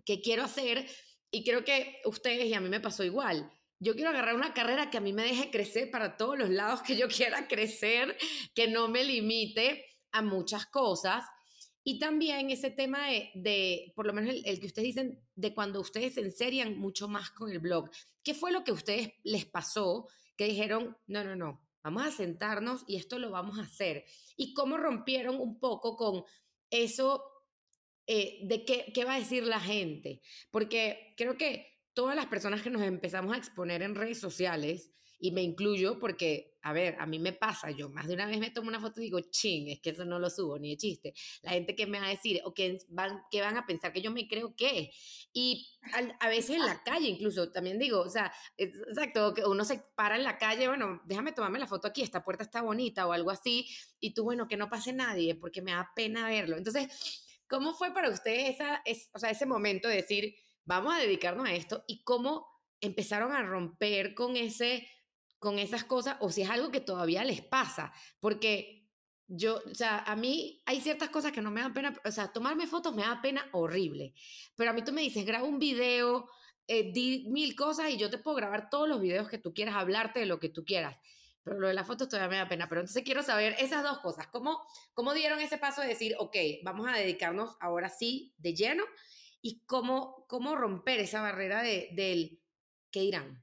¿qué 0.05 0.21
quiero 0.21 0.43
hacer? 0.43 0.87
Y 1.31 1.45
creo 1.45 1.65
que 1.65 2.01
ustedes 2.05 2.47
y 2.47 2.55
a 2.55 2.61
mí 2.61 2.69
me 2.69 2.81
pasó 2.81 3.05
igual. 3.05 3.51
Yo 3.79 3.95
quiero 3.95 4.11
agarrar 4.11 4.35
una 4.35 4.53
carrera 4.53 4.91
que 4.91 4.99
a 4.99 5.01
mí 5.01 5.13
me 5.13 5.23
deje 5.23 5.51
crecer 5.51 5.91
para 5.91 6.17
todos 6.17 6.39
los 6.39 6.51
lados 6.51 6.83
que 6.83 6.97
yo 6.97 7.09
quiera 7.09 7.49
crecer, 7.49 8.17
que 8.55 8.69
no 8.69 8.89
me 8.89 9.05
limite 9.05 9.87
a 10.13 10.23
muchas 10.23 10.67
cosas. 10.67 11.25
Y 11.83 11.99
también 11.99 12.51
ese 12.51 12.71
tema 12.71 13.09
de, 13.09 13.31
de 13.35 13.93
por 13.97 14.07
lo 14.07 14.13
menos 14.13 14.31
el, 14.31 14.43
el, 14.45 14.61
que 14.61 14.67
ustedes 14.67 14.87
dicen, 14.87 15.21
de 15.35 15.55
cuando 15.55 15.81
ustedes 15.81 16.15
se 16.15 16.21
enserian 16.21 16.79
mucho 16.79 17.09
más 17.09 17.31
con 17.31 17.51
el 17.51 17.59
blog. 17.59 17.91
¿Qué 18.23 18.35
fue 18.35 18.53
lo 18.53 18.65
que 18.65 18.71
a 18.71 18.75
ustedes 18.75 19.13
les 19.25 19.47
pasó 19.47 20.09
que 20.37 20.45
dijeron, 20.45 20.97
no, 21.07 21.25
no, 21.25 21.37
no, 21.37 21.67
vamos 21.83 22.05
a 22.05 22.11
sentarnos 22.11 22.85
y 22.87 22.97
esto 22.97 23.19
lo 23.19 23.31
vamos 23.31 23.59
a 23.59 23.63
hacer? 23.63 24.05
¿Y 24.37 24.53
cómo 24.53 24.77
rompieron 24.77 25.41
un 25.41 25.59
poco 25.59 25.97
con 25.97 26.25
eso 26.69 27.25
eh, 28.07 28.41
de 28.43 28.65
qué, 28.65 28.93
qué 28.95 29.05
va 29.05 29.15
a 29.15 29.21
decir 29.21 29.45
la 29.45 29.61
gente? 29.61 30.21
Porque 30.51 31.15
creo 31.17 31.39
que 31.39 31.71
todas 31.95 32.15
las 32.15 32.27
personas 32.27 32.63
que 32.63 32.71
nos 32.71 32.83
empezamos 32.83 33.35
a 33.35 33.39
exponer 33.39 33.83
en 33.83 33.95
redes 33.95 34.21
sociales, 34.21 34.91
y 35.21 35.33
me 35.33 35.43
incluyo 35.43 35.99
porque, 35.99 36.59
a 36.63 36.73
ver, 36.73 36.97
a 36.99 37.07
mí 37.07 37.19
me 37.19 37.35
pasa, 37.35 37.71
yo 37.71 37.91
más 37.91 38.07
de 38.07 38.15
una 38.15 38.27
vez 38.27 38.39
me 38.39 38.51
tomo 38.51 38.69
una 38.69 38.81
foto 38.81 39.01
y 39.01 39.05
digo, 39.05 39.21
ching, 39.21 39.69
es 39.69 39.81
que 39.81 39.91
eso 39.91 40.05
no 40.07 40.19
lo 40.19 40.31
subo 40.31 40.59
ni 40.59 40.71
de 40.71 40.77
chiste. 40.79 41.15
La 41.43 41.53
gente 41.53 41.77
que 41.77 41.87
me 41.87 42.01
va 42.01 42.07
a 42.07 42.11
decir, 42.11 42.41
o 42.45 42.55
que 42.55 42.79
van, 42.89 43.23
que 43.31 43.43
van 43.43 43.59
a 43.59 43.67
pensar 43.67 43.93
que 43.93 44.01
yo 44.01 44.11
me 44.11 44.27
creo 44.27 44.57
que. 44.57 44.91
Y 45.33 45.69
a, 45.93 46.27
a 46.27 46.29
veces 46.29 46.57
en 46.57 46.65
la 46.65 46.83
calle 46.83 47.09
incluso, 47.09 47.53
también 47.53 47.79
digo, 47.79 48.01
o 48.01 48.09
sea, 48.09 48.33
exacto, 48.57 49.35
que 49.35 49.45
uno 49.45 49.65
se 49.65 49.83
para 49.95 50.17
en 50.17 50.25
la 50.25 50.39
calle, 50.39 50.69
bueno, 50.69 51.03
déjame 51.05 51.33
tomarme 51.33 51.59
la 51.59 51.67
foto 51.67 51.87
aquí, 51.87 52.01
esta 52.03 52.25
puerta 52.25 52.43
está 52.43 52.63
bonita 52.63 53.07
o 53.07 53.13
algo 53.13 53.31
así, 53.31 53.69
y 54.01 54.15
tú, 54.15 54.25
bueno, 54.25 54.49
que 54.49 54.57
no 54.57 54.71
pase 54.71 54.95
nadie 54.95 55.35
porque 55.35 55.61
me 55.61 55.73
da 55.73 55.93
pena 55.95 56.27
verlo. 56.27 56.57
Entonces, 56.57 56.89
¿cómo 57.47 57.75
fue 57.75 57.93
para 57.93 58.09
ustedes 58.09 58.55
esa, 58.55 58.81
es, 58.87 59.11
o 59.13 59.19
sea, 59.19 59.31
ese 59.31 59.45
momento 59.45 59.87
de 59.87 59.97
decir, 59.97 60.35
vamos 60.65 60.95
a 60.95 60.99
dedicarnos 60.99 61.47
a 61.47 61.55
esto 61.55 61.85
y 61.87 62.03
cómo 62.05 62.47
empezaron 62.81 63.33
a 63.33 63.43
romper 63.43 64.15
con 64.15 64.37
ese 64.37 64.89
con 65.41 65.59
esas 65.59 65.85
cosas 65.85 66.19
o 66.21 66.31
si 66.31 66.43
es 66.43 66.51
algo 66.51 66.71
que 66.71 66.81
todavía 66.81 67.25
les 67.25 67.41
pasa, 67.41 67.93
porque 68.21 68.87
yo, 69.27 69.63
o 69.69 69.75
sea, 69.75 69.99
a 70.01 70.15
mí 70.15 70.63
hay 70.67 70.81
ciertas 70.81 71.09
cosas 71.09 71.33
que 71.33 71.41
no 71.41 71.51
me 71.51 71.63
dan 71.63 71.73
pena, 71.73 71.99
o 72.05 72.11
sea, 72.13 72.31
tomarme 72.33 72.67
fotos 72.67 72.95
me 72.95 73.03
da 73.03 73.23
pena 73.23 73.49
horrible, 73.53 74.13
pero 74.55 74.71
a 74.71 74.75
mí 74.75 74.83
tú 74.83 74.93
me 74.93 75.01
dices, 75.01 75.25
graba 75.25 75.47
un 75.47 75.59
video, 75.59 76.29
eh, 76.67 76.93
di 76.93 77.27
mil 77.31 77.57
cosas 77.57 77.91
y 77.91 77.97
yo 77.97 78.11
te 78.11 78.19
puedo 78.19 78.37
grabar 78.37 78.69
todos 78.69 78.87
los 78.87 79.01
videos 79.01 79.29
que 79.29 79.39
tú 79.39 79.55
quieras, 79.55 79.77
hablarte 79.77 80.21
de 80.21 80.27
lo 80.27 80.39
que 80.39 80.51
tú 80.51 80.65
quieras, 80.65 80.99
pero 81.43 81.59
lo 81.59 81.69
de 81.69 81.75
las 81.75 81.87
fotos 81.87 82.09
todavía 82.09 82.29
me 82.29 82.37
da 82.37 82.49
pena, 82.49 82.69
pero 82.69 82.83
entonces 82.83 83.03
quiero 83.03 83.23
saber 83.23 83.57
esas 83.59 83.83
dos 83.83 84.01
cosas, 84.01 84.27
¿cómo, 84.27 84.61
cómo 84.93 85.15
dieron 85.15 85.41
ese 85.41 85.57
paso 85.57 85.81
de 85.81 85.89
decir, 85.89 86.17
ok, 86.19 86.37
vamos 86.65 86.87
a 86.87 86.93
dedicarnos 86.93 87.57
ahora 87.61 87.89
sí 87.89 88.35
de 88.37 88.55
lleno 88.55 88.85
y 89.41 89.63
cómo, 89.65 90.27
cómo 90.29 90.55
romper 90.55 91.01
esa 91.01 91.23
barrera 91.23 91.63
de, 91.63 91.89
del 91.93 92.43
qué 92.91 93.01
dirán? 93.01 93.43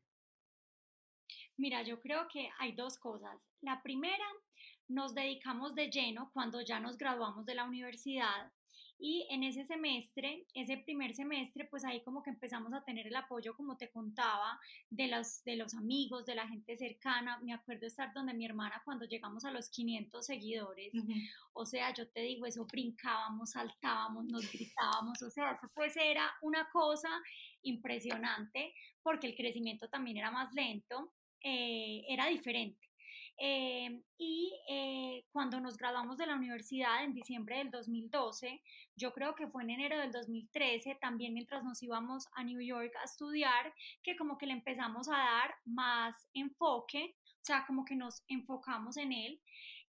Mira, 1.58 1.82
yo 1.82 2.00
creo 2.00 2.28
que 2.28 2.50
hay 2.60 2.74
dos 2.74 2.98
cosas. 2.98 3.42
La 3.62 3.82
primera, 3.82 4.26
nos 4.88 5.14
dedicamos 5.14 5.76
de 5.76 5.90
lleno 5.90 6.32
cuando 6.34 6.62
ya 6.62 6.80
nos 6.80 6.98
graduamos 6.98 7.46
de 7.46 7.56
la 7.56 7.66
universidad 7.66 8.52
y 9.00 9.28
en 9.30 9.44
ese 9.44 9.64
semestre, 9.66 10.48
ese 10.56 10.78
primer 10.78 11.14
semestre, 11.14 11.66
pues 11.66 11.86
ahí 11.86 12.02
como 12.02 12.24
que 12.24 12.32
empezamos 12.32 12.74
a 12.74 12.84
tener 12.84 13.06
el 13.06 13.16
apoyo, 13.16 13.56
como 13.56 13.78
te 13.78 13.92
contaba, 13.92 14.60
de 14.90 15.08
los, 15.08 15.44
de 15.44 15.56
los 15.56 15.76
amigos, 15.76 16.26
de 16.26 16.34
la 16.34 16.48
gente 16.48 16.76
cercana. 16.78 17.40
Me 17.44 17.54
acuerdo 17.54 17.86
estar 17.86 18.12
donde 18.14 18.34
mi 18.34 18.46
hermana 18.46 18.82
cuando 18.84 19.06
llegamos 19.06 19.46
a 19.46 19.52
los 19.52 19.70
500 19.70 20.26
seguidores. 20.26 20.94
Uh 20.96 20.98
-huh. 20.98 21.30
O 21.54 21.66
sea, 21.66 21.94
yo 21.94 22.08
te 22.10 22.22
digo, 22.22 22.48
eso 22.48 22.66
brincábamos, 22.66 23.52
saltábamos, 23.52 24.26
nos 24.26 24.52
gritábamos. 24.52 25.22
O 25.22 25.30
sea, 25.30 25.52
eso 25.52 25.70
pues 25.76 25.96
era 25.96 26.32
una 26.42 26.68
cosa 26.72 27.10
impresionante 27.62 28.74
porque 29.04 29.28
el 29.28 29.36
crecimiento 29.36 29.90
también 29.90 30.18
era 30.18 30.32
más 30.32 30.52
lento 30.54 31.14
eh, 31.50 32.04
era 32.10 32.25
diferente. 32.27 32.89
Eh, 33.39 34.01
y 34.18 34.51
eh, 34.68 35.24
cuando 35.32 35.62
nos 35.62 35.77
graduamos 35.77 36.18
de 36.18 36.25
la 36.25 36.36
universidad 36.36 37.06
en 37.06 37.13
diciembre 37.13 37.60
del 37.60 37.72
2012, 37.72 38.62
yo 38.98 39.13
creo 39.13 39.34
que 39.34 39.48
fue 39.48 39.63
en 39.63 39.70
enero 39.70 39.98
del 39.98 40.12
2013, 40.12 40.98
también 41.00 41.34
mientras 41.34 41.63
nos 41.63 41.82
íbamos 41.82 42.27
a 42.34 42.44
New 42.44 42.60
York 42.60 42.92
a 43.00 43.06
estudiar, 43.06 43.74
que 44.04 44.18
como 44.18 44.38
que 44.38 44.48
le 44.48 44.54
empezamos 44.54 45.08
a 45.08 45.18
dar 45.18 45.56
más 45.63 46.18
enfoque, 46.34 47.16
o 47.16 47.46
sea, 47.48 47.63
como 47.66 47.86
que 47.86 47.96
nos 47.96 48.24
enfocamos 48.27 48.98
en 48.98 49.13
él. 49.13 49.42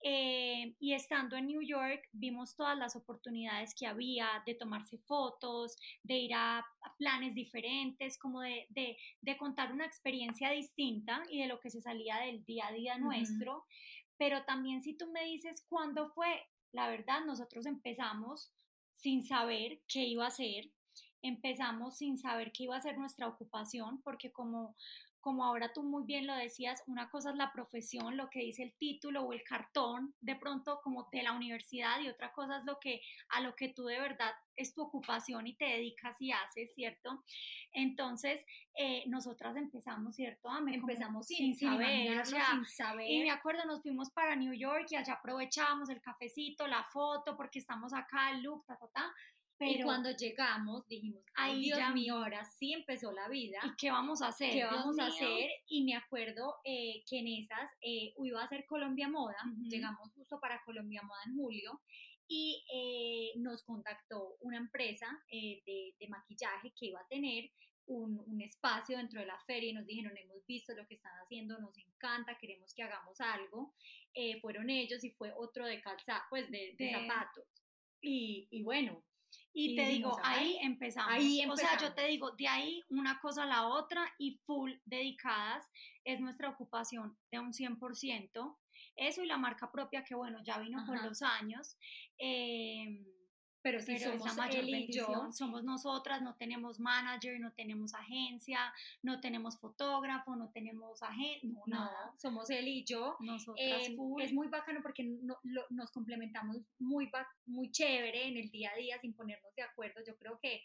Eh, 0.06 0.76
y 0.80 0.92
estando 0.92 1.34
en 1.34 1.46
New 1.46 1.62
York, 1.62 2.10
vimos 2.12 2.54
todas 2.54 2.76
las 2.76 2.94
oportunidades 2.94 3.74
que 3.74 3.86
había 3.86 4.28
de 4.44 4.54
tomarse 4.54 4.98
fotos, 4.98 5.76
de 6.02 6.18
ir 6.18 6.34
a, 6.34 6.62
planes 6.98 7.34
diferentes, 7.34 8.18
como 8.18 8.42
de, 8.42 8.68
de, 8.68 9.36
contar 9.38 9.72
una 9.72 9.86
experiencia 9.86 10.50
distinta 10.50 11.22
y 11.30 11.40
de 11.40 11.48
lo 11.48 11.58
que 11.58 11.70
se 11.70 11.80
salía 11.80 12.18
del 12.18 12.44
día 12.44 12.66
a 12.68 12.72
día 12.72 12.98
nuestro. 12.98 13.64
Pero 14.18 14.44
también 14.44 14.82
si 14.82 14.92
tú 14.92 15.10
me 15.10 15.24
dices 15.24 15.64
cuándo 15.70 16.10
fue, 16.10 16.50
la 16.72 16.90
verdad, 16.90 17.24
nosotros 17.24 17.64
empezamos 17.64 18.52
sin 18.92 19.24
saber 19.24 19.80
qué 19.88 20.04
iba 20.04 20.26
a 20.26 20.30
ser, 20.30 20.70
empezamos 21.22 21.96
sin 21.96 22.18
saber 22.18 22.52
qué 22.52 22.64
iba 22.64 22.76
a 22.76 22.82
ser 22.82 22.98
nuestra 22.98 23.26
ocupación, 23.26 24.02
porque 24.02 24.30
como 24.30 24.76
como 25.24 25.42
ahora 25.42 25.72
tú 25.72 25.82
muy 25.82 26.04
bien 26.04 26.26
lo 26.26 26.36
decías, 26.36 26.82
una 26.86 27.08
cosa 27.08 27.30
es 27.30 27.36
la 27.36 27.50
profesión, 27.50 28.18
lo 28.18 28.28
que 28.28 28.40
dice 28.40 28.62
el 28.62 28.74
título 28.74 29.22
o 29.22 29.32
el 29.32 29.42
cartón 29.42 30.14
de 30.20 30.36
pronto 30.36 30.82
como 30.82 31.08
de 31.10 31.22
la 31.22 31.32
universidad 31.32 31.98
y 32.00 32.10
otra 32.10 32.30
cosa 32.30 32.58
es 32.58 32.64
lo 32.66 32.78
que 32.78 33.00
a 33.30 33.40
lo 33.40 33.56
que 33.56 33.70
tú 33.70 33.86
de 33.86 33.98
verdad 33.98 34.34
es 34.54 34.74
tu 34.74 34.82
ocupación 34.82 35.46
y 35.46 35.54
te 35.54 35.64
dedicas 35.64 36.20
y 36.20 36.30
haces, 36.30 36.74
¿cierto? 36.74 37.24
Entonces, 37.72 38.44
eh, 38.74 39.04
nosotras 39.06 39.56
empezamos, 39.56 40.14
¿cierto? 40.14 40.50
empezamos 40.68 41.26
sin, 41.26 41.56
saber, 41.56 42.26
sin 42.26 42.66
saber. 42.66 43.10
Y 43.10 43.22
me 43.22 43.30
acuerdo, 43.30 43.64
nos 43.64 43.80
fuimos 43.80 44.10
para 44.10 44.36
New 44.36 44.52
York 44.52 44.88
y 44.90 44.96
allá 44.96 45.14
aprovechábamos 45.14 45.88
el 45.88 46.02
cafecito, 46.02 46.66
la 46.66 46.84
foto, 46.84 47.34
porque 47.34 47.60
estamos 47.60 47.94
acá, 47.94 48.30
el 48.30 48.42
look, 48.42 48.66
ta, 48.66 48.76
ta, 48.76 48.88
ta 48.88 49.14
y 49.66 49.82
cuando 49.82 50.10
llegamos 50.10 50.86
dijimos, 50.88 51.24
ay 51.34 51.60
Dios 51.60 51.80
mío, 51.92 52.16
ahora 52.16 52.44
sí 52.44 52.72
empezó 52.72 53.12
la 53.12 53.28
vida. 53.28 53.58
¿Y 53.64 53.76
qué 53.76 53.90
vamos 53.90 54.22
a 54.22 54.28
hacer? 54.28 54.52
¿Qué 54.52 54.64
vamos 54.64 54.98
a 54.98 55.06
hacer? 55.06 55.50
Y 55.68 55.84
me 55.84 55.94
acuerdo 55.94 56.56
eh, 56.64 57.02
que 57.08 57.18
en 57.18 57.28
esas 57.28 57.70
eh, 57.80 58.14
iba 58.22 58.42
a 58.42 58.48
ser 58.48 58.66
Colombia 58.66 59.08
Moda, 59.08 59.36
llegamos 59.68 60.12
justo 60.12 60.38
para 60.40 60.62
Colombia 60.64 61.02
Moda 61.02 61.20
en 61.26 61.36
julio 61.36 61.80
y 62.26 62.64
eh, 62.72 63.38
nos 63.38 63.62
contactó 63.64 64.36
una 64.40 64.56
empresa 64.56 65.06
de, 65.30 65.94
de, 65.98 66.08
maquillaje 66.08 66.72
que 66.78 66.86
iba 66.86 67.00
a 67.00 67.06
tener 67.08 67.50
un, 67.86 68.18
un, 68.26 68.40
espacio 68.40 68.96
dentro 68.96 69.20
de 69.20 69.26
la 69.26 69.38
feria 69.46 69.70
y 69.70 69.74
nos 69.74 69.86
dijeron, 69.86 70.16
hemos 70.16 70.44
visto 70.46 70.74
lo 70.74 70.86
que 70.86 70.94
están 70.94 71.12
haciendo, 71.22 71.58
nos 71.58 71.76
encanta, 71.76 72.38
queremos 72.38 72.72
que 72.72 72.82
hagamos 72.82 73.20
algo. 73.20 73.74
fueron 74.40 74.70
ellos 74.70 75.04
y 75.04 75.10
fue 75.10 75.34
otro 75.36 75.66
de 75.66 75.82
calza, 75.82 76.24
pues 76.30 76.50
de, 76.50 76.74
de, 76.78 76.92
zapatos. 76.92 77.44
Y, 78.00 78.48
y 78.50 78.62
bueno, 78.62 79.04
y, 79.54 79.76
te 79.76 79.86
digo, 79.86 80.18
ahí 80.22 80.58
empezamos. 80.60 81.12
ahí 81.12 81.46
O 81.48 81.56
sea, 81.56 81.78
yo 81.78 81.94
te 81.94 82.06
digo, 82.06 82.32
de 82.32 82.48
ahí 82.48 82.82
una 82.88 83.20
cosa 83.20 83.44
a 83.44 83.46
la 83.46 83.68
otra 83.68 84.12
y 84.18 84.40
full 84.44 84.72
dedicadas 84.84 85.64
es 86.02 86.20
nuestra 86.20 86.48
ocupación 86.48 87.16
de 87.30 87.38
un 87.38 87.52
100%. 87.52 88.58
Eso 88.96 89.22
y 89.22 89.26
la 89.26 89.38
marca 89.38 89.70
propia 89.70 90.02
que, 90.02 90.16
bueno, 90.16 90.40
ya 90.44 90.58
vino 90.58 90.84
con 90.84 91.00
los 91.04 91.22
años. 91.22 91.78
Eh, 92.18 93.00
pero 93.64 93.80
si 93.80 93.98
somos 93.98 94.36
él 94.52 94.68
y 94.68 94.92
yo, 94.92 95.32
somos 95.32 95.64
nosotras, 95.64 96.20
no 96.20 96.34
tenemos 96.36 96.78
manager, 96.78 97.40
no 97.40 97.50
tenemos 97.54 97.94
agencia, 97.94 98.58
no 99.00 99.22
tenemos 99.22 99.58
fotógrafo, 99.58 100.36
no 100.36 100.50
tenemos 100.50 101.02
agente, 101.02 101.46
no, 101.46 101.62
nada. 101.64 102.12
somos 102.18 102.50
él 102.50 102.68
y 102.68 102.84
yo. 102.84 103.16
Nosotras 103.20 103.88
em, 103.88 103.96
Es 104.20 104.34
muy 104.34 104.48
bacano 104.48 104.80
porque 104.82 105.02
nos 105.70 105.90
complementamos 105.92 106.58
muy, 106.78 107.10
muy 107.46 107.70
chévere 107.70 108.28
en 108.28 108.36
el 108.36 108.50
día 108.50 108.70
a 108.70 108.76
día 108.76 109.00
sin 109.00 109.14
ponernos 109.14 109.54
de 109.54 109.62
acuerdo. 109.62 110.04
Yo 110.06 110.14
creo 110.18 110.38
que 110.38 110.62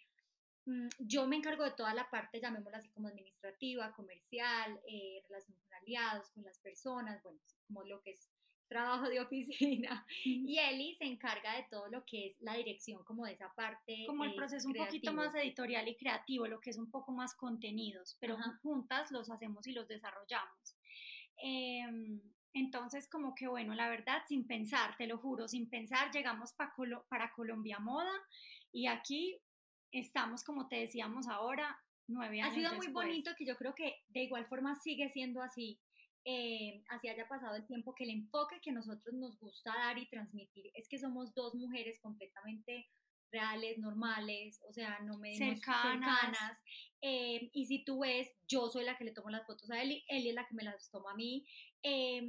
mm, 0.65 0.89
yo 0.99 1.25
me 1.25 1.37
encargo 1.37 1.63
de 1.63 1.71
toda 1.71 1.93
la 1.93 2.09
parte, 2.09 2.41
llamémosla 2.41 2.79
así 2.79 2.89
como 2.89 3.07
administrativa, 3.07 3.93
comercial, 3.93 4.77
eh, 4.85 5.23
relación 5.29 5.57
con 5.57 5.73
aliados, 5.75 6.31
con 6.31 6.43
las 6.43 6.59
personas, 6.59 7.23
bueno, 7.23 7.39
como 7.65 7.85
lo 7.85 8.01
que 8.01 8.11
es 8.11 8.27
trabajo 8.69 9.09
de 9.09 9.19
oficina. 9.19 10.05
Y 10.23 10.57
Eli 10.59 10.95
se 10.95 11.05
encarga 11.05 11.55
de 11.55 11.63
todo 11.69 11.87
lo 11.89 12.05
que 12.05 12.27
es 12.27 12.41
la 12.41 12.53
dirección 12.53 13.03
como 13.03 13.25
de 13.25 13.33
esa 13.33 13.51
parte 13.53 14.05
como 14.07 14.23
el 14.23 14.31
eh, 14.31 14.35
proceso 14.35 14.67
un 14.67 14.75
poquito 14.75 15.11
más 15.11 15.33
editorial 15.35 15.87
y 15.87 15.95
creativo 15.95 16.47
lo 16.47 16.59
que 16.61 16.69
es 16.69 16.77
un 16.77 16.89
poco 16.89 17.11
más 17.11 17.33
contenidos 17.35 18.15
pero 18.19 18.37
juntas 18.61 19.11
los 19.11 19.29
hacemos 19.29 19.67
y 19.67 19.73
los 19.73 19.87
desarrollamos. 19.87 20.77
Em, 21.37 22.21
entonces 22.53 23.09
como 23.09 23.33
que 23.35 23.47
bueno 23.47 23.73
la 23.73 23.89
verdad 23.89 24.21
sin 24.27 24.45
pensar 24.45 24.95
te 24.97 25.07
lo 25.07 25.17
juro 25.17 25.47
sin 25.47 25.69
pensar 25.69 26.11
llegamos 26.11 26.53
para 26.53 27.31
Colombia 27.33 27.79
Moda 27.79 28.13
y 28.71 28.87
aquí 28.87 29.37
estamos 29.91 30.43
como 30.43 30.67
te 30.67 30.77
decíamos 30.77 31.27
ahora 31.27 31.79
nueve 32.07 32.41
años 32.41 32.51
ha 32.51 32.55
sido 32.55 32.73
muy 32.75 32.87
bonito 32.87 33.31
que 33.37 33.45
yo 33.45 33.55
creo 33.55 33.73
que 33.73 34.03
de 34.09 34.23
igual 34.23 34.45
forma 34.47 34.79
sigue 34.79 35.09
siendo 35.09 35.41
así 35.41 35.79
eh, 36.25 36.83
así 36.89 37.07
haya 37.07 37.27
pasado 37.27 37.55
el 37.55 37.65
tiempo, 37.65 37.95
que 37.95 38.03
el 38.03 38.11
enfoque 38.11 38.59
que 38.61 38.71
nosotros 38.71 39.13
nos 39.15 39.37
gusta 39.39 39.73
dar 39.73 39.97
y 39.97 40.09
transmitir 40.09 40.71
es 40.73 40.87
que 40.87 40.99
somos 40.99 41.33
dos 41.33 41.55
mujeres 41.55 41.99
completamente 42.01 42.87
reales, 43.31 43.77
normales, 43.77 44.59
o 44.67 44.71
sea, 44.71 44.99
no 45.01 45.17
me 45.17 45.35
cercanas. 45.35 46.57
Eh, 47.01 47.49
y 47.53 47.65
si 47.65 47.83
tú 47.85 47.99
ves, 47.99 48.27
yo 48.47 48.69
soy 48.69 48.83
la 48.83 48.97
que 48.97 49.05
le 49.05 49.11
tomo 49.11 49.29
las 49.29 49.45
fotos 49.45 49.69
a 49.71 49.81
Eli, 49.81 50.03
Eli 50.07 50.29
es 50.29 50.35
la 50.35 50.47
que 50.47 50.55
me 50.55 50.63
las 50.63 50.89
toma 50.91 51.11
a 51.11 51.15
mí. 51.15 51.45
Eh, 51.83 52.21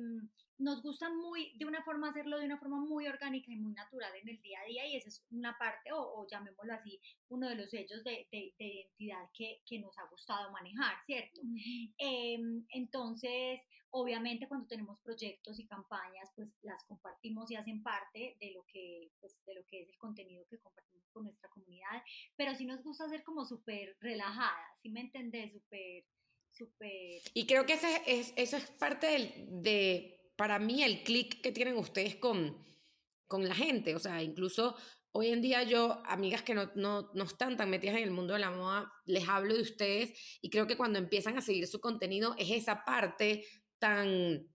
nos 0.60 0.82
gusta 0.82 1.08
muy, 1.08 1.52
de 1.56 1.64
una 1.64 1.82
forma 1.82 2.10
hacerlo 2.10 2.38
de 2.38 2.44
una 2.44 2.58
forma 2.58 2.78
muy 2.78 3.06
orgánica 3.06 3.50
y 3.50 3.56
muy 3.56 3.72
natural 3.72 4.12
en 4.14 4.28
el 4.28 4.40
día 4.42 4.60
a 4.60 4.66
día 4.66 4.86
y 4.86 4.96
esa 4.96 5.08
es 5.08 5.24
una 5.30 5.56
parte, 5.58 5.90
o, 5.92 6.26
llamémoslo 6.30 6.74
así, 6.74 7.00
uno 7.28 7.48
de 7.48 7.56
los 7.56 7.72
hechos 7.72 8.04
de, 8.04 8.28
de, 8.30 8.52
identidad 8.58 9.30
que, 9.32 9.62
que, 9.66 9.78
nos 9.78 9.96
ha 9.98 10.04
gustado 10.04 10.52
manejar, 10.52 10.96
¿cierto? 11.06 11.40
Em, 11.96 12.66
entonces, 12.70 13.60
obviamente 13.90 14.48
cuando 14.48 14.66
tenemos 14.66 15.00
proyectos 15.00 15.58
y 15.58 15.66
campañas, 15.66 16.30
pues 16.34 16.54
las 16.62 16.84
compartimos 16.84 17.50
y 17.50 17.56
hacen 17.56 17.82
parte 17.82 18.36
de 18.40 18.52
lo 18.52 18.64
que, 18.66 19.10
pues, 19.20 19.44
de 19.46 19.54
lo 19.54 19.64
que 19.66 19.82
es 19.82 19.88
el 19.88 19.98
contenido 19.98 20.46
que 20.48 20.58
compartimos 20.58 21.08
con 21.12 21.24
nuestra 21.24 21.48
comunidad, 21.50 22.02
pero 22.36 22.54
sí 22.54 22.64
nos 22.64 22.82
gusta 22.82 23.08
ser 23.08 23.22
como 23.24 23.44
súper 23.44 23.96
relajada, 24.00 24.66
¿sí 24.82 24.90
me 24.90 25.00
entendés? 25.00 25.52
Súper... 25.52 26.04
Súper... 26.52 27.22
Y 27.32 27.46
creo 27.46 27.64
que 27.64 27.74
ese 27.74 28.02
es, 28.06 28.32
eso 28.36 28.56
es 28.56 28.68
parte 28.72 29.46
de 29.48 30.20
para 30.40 30.58
mí 30.58 30.82
el 30.82 31.02
clic 31.04 31.42
que 31.42 31.52
tienen 31.52 31.76
ustedes 31.76 32.16
con, 32.16 32.56
con 33.26 33.46
la 33.46 33.54
gente. 33.54 33.94
O 33.94 33.98
sea, 33.98 34.22
incluso 34.22 34.74
hoy 35.12 35.28
en 35.28 35.42
día 35.42 35.62
yo, 35.64 36.02
amigas 36.06 36.42
que 36.42 36.54
no, 36.54 36.70
no, 36.76 37.10
no, 37.12 37.24
están 37.24 37.58
tan 37.58 37.68
metidas 37.68 37.96
en 37.96 38.04
el 38.04 38.10
mundo 38.10 38.32
de 38.32 38.40
la 38.40 38.50
moda, 38.50 38.90
les 39.04 39.28
hablo 39.28 39.54
de 39.54 39.60
ustedes 39.60 40.38
y 40.40 40.48
creo 40.48 40.66
que 40.66 40.76
cuando 40.76 40.98
empiezan 40.98 41.36
a 41.36 41.42
seguir 41.42 41.66
su 41.66 41.78
contenido 41.80 42.34
es 42.38 42.50
esa 42.50 42.84
parte 42.84 43.44
tan, 43.80 44.46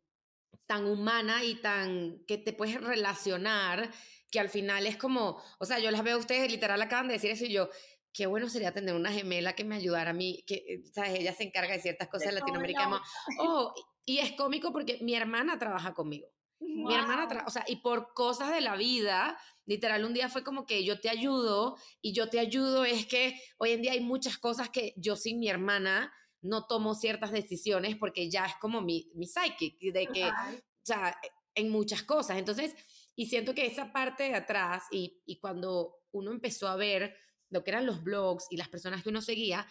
tan 0.66 0.86
humana 0.86 1.44
y 1.44 1.56
tan 1.56 2.24
que 2.26 2.38
te 2.38 2.54
puedes 2.54 2.80
relacionar 2.80 3.92
que 4.32 4.40
al 4.40 4.50
final 4.50 4.88
es 4.88 4.98
como, 4.98 5.42
o 5.60 5.66
sea, 5.66 5.80
yo 5.80 5.92
las 5.92 6.04
veo 6.04 6.16
a 6.16 6.20
ustedes, 6.20 6.52
literal 6.52 6.82
acaban 6.82 7.08
de 7.08 7.16
decir 7.16 7.32
eso 7.32 7.46
y 7.46 7.52
yo, 7.52 7.70
qué 8.14 8.28
bueno 8.28 8.50
sería 8.50 8.74
tener 8.74 8.96
una 8.96 9.12
gemela 9.12 9.54
que 9.54 9.66
me 9.66 9.76
ayudara 9.76 10.12
a 10.12 10.14
mí, 10.14 10.44
que, 10.48 10.84
¿sabes? 10.94 11.20
Ella 11.20 11.34
se 11.34 11.44
encarga 11.44 11.74
de 11.74 11.82
ciertas 11.82 12.08
cosas 12.08 12.30
de, 12.30 12.40
Latinoamérica. 12.40 13.02
Oh, 13.40 13.74
y 14.06 14.20
es 14.20 14.32
cómico 14.34 14.72
porque 14.72 15.00
mi 15.02 15.16
hermana 15.16 15.60
trabaja 15.60 15.94
conmigo. 15.94 16.28
Mi 16.60 16.96
hermana, 16.96 17.28
o 17.46 17.50
sea, 17.50 17.66
y 17.68 17.78
por 17.78 18.14
cosas 18.14 18.52
de 18.52 18.62
la 18.62 18.78
vida, 18.78 19.38
literal, 19.66 20.06
un 20.06 20.14
día 20.14 20.30
fue 20.30 20.44
como 20.44 20.66
que 20.66 20.86
yo 20.86 21.00
te 21.00 21.10
ayudo 21.10 21.78
y 22.02 22.14
yo 22.14 22.30
te 22.30 22.40
ayudo 22.40 22.86
es 22.86 23.06
que 23.06 23.40
hoy 23.58 23.72
en 23.72 23.82
día 23.82 23.92
hay 23.92 24.00
muchas 24.00 24.38
cosas 24.38 24.70
que 24.70 24.94
yo 24.96 25.18
sin 25.18 25.40
mi 25.40 25.50
hermana 25.50 26.14
no 26.46 26.66
tomo 26.66 26.96
ciertas 26.96 27.32
decisiones 27.32 27.96
porque 27.96 28.30
ya 28.30 28.46
es 28.46 28.56
como 28.56 28.82
mi, 28.82 29.12
mi 29.16 29.28
psychic, 29.28 29.80
de 29.80 30.08
que, 30.08 30.26
o 30.26 30.86
sea, 30.86 31.18
en 31.54 31.70
muchas 31.70 32.04
cosas. 32.04 32.38
Entonces, 32.38 32.76
y 33.16 33.28
siento 33.28 33.54
que 33.54 33.66
esa 33.66 33.92
parte 33.92 34.24
de 34.24 34.36
atrás 34.36 34.84
y, 34.92 35.22
y 35.26 35.40
cuando 35.40 35.96
uno 36.12 36.32
empezó 36.32 36.68
a 36.68 36.76
ver 36.76 37.16
lo 37.50 37.64
que 37.64 37.72
eran 37.72 37.86
los 37.86 38.04
blogs 38.04 38.48
y 38.50 38.58
las 38.58 38.70
personas 38.70 39.04
que 39.04 39.10
uno 39.10 39.22
seguía, 39.22 39.68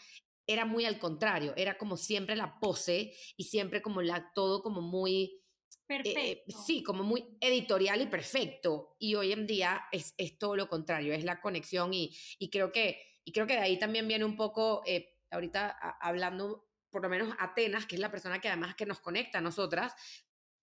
era 0.47 0.65
muy 0.65 0.85
al 0.85 0.99
contrario, 0.99 1.55
era 1.57 1.79
como 1.79 1.97
siempre 1.97 2.37
la 2.37 2.59
pose 2.61 3.15
y 3.37 3.45
siempre 3.45 3.81
como 3.81 4.03
la 4.03 4.33
todo 4.35 4.63
como 4.63 4.81
muy 4.83 5.41
eh, 5.89 6.03
perfecto. 6.03 6.63
sí, 6.67 6.83
como 6.83 7.03
muy 7.03 7.37
editorial 7.41 8.03
y 8.03 8.07
perfecto. 8.07 8.97
Y 8.99 9.15
hoy 9.15 9.33
en 9.33 9.47
día 9.47 9.83
es, 9.93 10.15
es 10.17 10.39
todo 10.39 10.57
lo 10.57 10.69
contrario, 10.69 11.15
es 11.15 11.25
la 11.25 11.41
conexión 11.41 11.95
y, 11.95 12.17
y, 12.39 12.51
creo, 12.51 12.73
que, 12.73 13.01
y 13.25 13.33
creo 13.33 13.47
que 13.47 13.55
de 13.55 13.61
ahí 13.61 13.79
también 13.79 14.09
viene 14.09 14.25
un 14.25 14.37
poco, 14.37 14.83
eh, 14.87 15.14
ahorita 15.31 15.71
hablando 16.01 16.67
por 16.91 17.03
lo 17.03 17.09
menos 17.09 17.35
Atenas, 17.41 17.87
que 17.87 17.97
es 17.97 18.01
la 18.01 18.11
persona 18.11 18.41
que 18.41 18.49
además 18.49 18.77
que 18.77 18.87
nos 18.87 19.01
conecta 19.01 19.39
a 19.39 19.41
nosotras, 19.41 19.95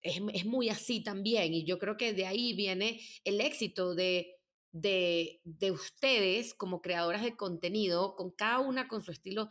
es, 0.02 0.21
es 0.34 0.45
muy 0.45 0.69
así 0.69 1.04
también. 1.04 1.54
Y 1.54 1.65
yo 1.65 1.78
creo 1.78 1.97
que 1.97 2.13
de 2.13 2.26
ahí 2.26 2.54
viene 2.54 3.02
el 3.26 3.41
éxito 3.41 3.95
de, 3.95 4.39
de, 4.71 5.41
de 5.43 5.71
ustedes 5.71 6.54
como 6.54 6.82
creadoras 6.82 7.21
de 7.24 7.36
contenido, 7.36 8.15
con 8.15 8.32
cada 8.32 8.60
una 8.60 8.88
con 8.88 9.02
su 9.02 9.12
estilo 9.12 9.50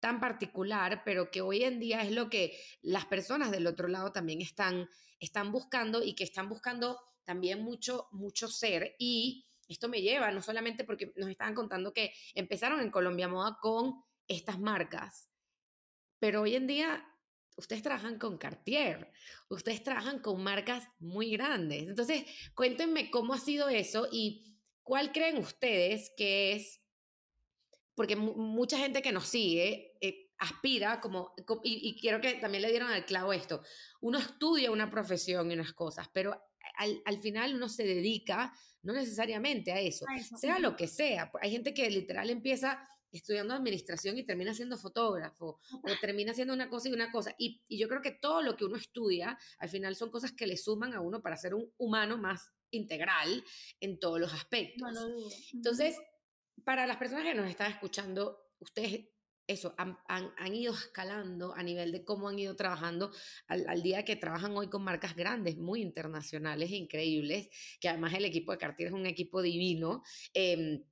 tan 0.00 0.20
particular, 0.20 1.02
pero 1.04 1.30
que 1.30 1.40
hoy 1.40 1.62
en 1.64 1.80
día 1.80 2.02
es 2.02 2.10
lo 2.10 2.28
que 2.28 2.58
las 2.82 3.06
personas 3.06 3.50
del 3.50 3.66
otro 3.66 3.88
lado 3.88 4.12
también 4.12 4.40
están, 4.40 4.88
están 5.20 5.52
buscando 5.52 6.02
y 6.02 6.14
que 6.14 6.24
están 6.24 6.48
buscando 6.48 7.00
también 7.24 7.62
mucho, 7.62 8.08
mucho 8.12 8.48
ser. 8.48 8.94
Y 8.98 9.46
esto 9.68 9.88
me 9.88 10.02
lleva, 10.02 10.30
no 10.30 10.42
solamente 10.42 10.84
porque 10.84 11.12
nos 11.16 11.28
estaban 11.28 11.54
contando 11.54 11.92
que 11.92 12.12
empezaron 12.34 12.80
en 12.80 12.90
Colombia 12.90 13.28
Moda 13.28 13.58
con 13.60 14.02
estas 14.28 14.58
marcas, 14.58 15.28
pero 16.18 16.42
hoy 16.42 16.56
en 16.56 16.66
día 16.66 17.04
ustedes 17.56 17.82
trabajan 17.82 18.18
con 18.18 18.38
Cartier, 18.38 19.10
ustedes 19.48 19.82
trabajan 19.82 20.20
con 20.20 20.42
marcas 20.42 20.88
muy 20.98 21.30
grandes. 21.30 21.88
Entonces, 21.88 22.24
cuéntenme 22.54 23.10
cómo 23.10 23.34
ha 23.34 23.38
sido 23.38 23.68
eso 23.68 24.08
y 24.12 24.58
cuál 24.82 25.12
creen 25.12 25.38
ustedes 25.38 26.12
que 26.16 26.52
es, 26.52 26.80
porque 27.94 28.14
mucha 28.14 28.78
gente 28.78 29.00
que 29.00 29.12
nos 29.12 29.26
sigue 29.26 29.96
eh, 30.00 30.30
aspira 30.38 31.00
como, 31.00 31.34
y, 31.62 31.88
y, 31.88 31.98
quiero 31.98 32.20
que 32.20 32.34
también 32.34 32.62
le 32.62 32.70
dieron 32.70 32.90
al 32.90 33.06
clavo 33.06 33.32
esto, 33.32 33.62
uno 34.02 34.18
estudia 34.18 34.70
una 34.70 34.90
profesión 34.90 35.50
y 35.50 35.54
unas 35.54 35.72
cosas, 35.72 36.08
pero 36.12 36.38
al, 36.76 37.00
al 37.06 37.18
final 37.18 37.54
uno 37.54 37.70
se 37.70 37.84
dedica 37.84 38.52
no 38.82 38.92
necesariamente 38.92 39.72
a 39.72 39.80
eso, 39.80 40.04
sea 40.38 40.60
lo 40.60 40.76
que 40.76 40.86
sea. 40.86 41.32
Hay 41.40 41.50
gente 41.50 41.74
que 41.74 41.90
literal 41.90 42.30
empieza 42.30 42.88
estudiando 43.12 43.54
administración 43.54 44.18
y 44.18 44.24
termina 44.24 44.54
siendo 44.54 44.76
fotógrafo 44.76 45.58
o 45.72 45.90
termina 46.00 46.34
siendo 46.34 46.54
una 46.54 46.68
cosa 46.68 46.88
y 46.88 46.92
una 46.92 47.10
cosa. 47.10 47.34
Y, 47.38 47.62
y, 47.68 47.78
yo 47.78 47.88
creo 47.88 48.02
que 48.02 48.12
todo 48.12 48.42
lo 48.42 48.56
que 48.56 48.64
uno 48.64 48.76
estudia 48.76 49.38
al 49.58 49.68
final 49.68 49.96
son 49.96 50.10
cosas 50.10 50.32
que 50.32 50.46
le 50.46 50.56
suman 50.56 50.94
a 50.94 51.00
uno 51.00 51.22
para 51.22 51.36
ser 51.36 51.54
un 51.54 51.72
humano 51.78 52.18
más 52.18 52.52
integral 52.70 53.44
en 53.80 53.98
todos 53.98 54.20
los 54.20 54.32
aspectos. 54.32 54.88
Entonces, 55.52 55.96
para 56.64 56.86
las 56.86 56.96
personas 56.96 57.24
que 57.24 57.34
nos 57.34 57.48
están 57.48 57.70
escuchando, 57.70 58.38
ustedes 58.58 59.08
eso, 59.48 59.76
han, 59.78 59.96
han, 60.08 60.54
ido 60.56 60.74
escalando 60.74 61.54
a 61.54 61.62
nivel 61.62 61.92
de 61.92 62.04
cómo 62.04 62.28
han 62.28 62.36
ido 62.36 62.56
trabajando 62.56 63.12
al, 63.46 63.64
al, 63.68 63.80
día 63.80 64.04
que 64.04 64.16
trabajan 64.16 64.56
hoy 64.56 64.68
con 64.68 64.82
marcas 64.82 65.14
grandes, 65.14 65.56
muy 65.56 65.82
internacionales, 65.82 66.72
increíbles, 66.72 67.48
que 67.80 67.88
además 67.88 68.12
el 68.14 68.24
equipo 68.24 68.50
de 68.50 68.58
Cartier 68.58 68.88
es 68.88 68.94
un 68.94 69.06
equipo 69.06 69.42
divino, 69.42 70.02
eh, 70.34 70.82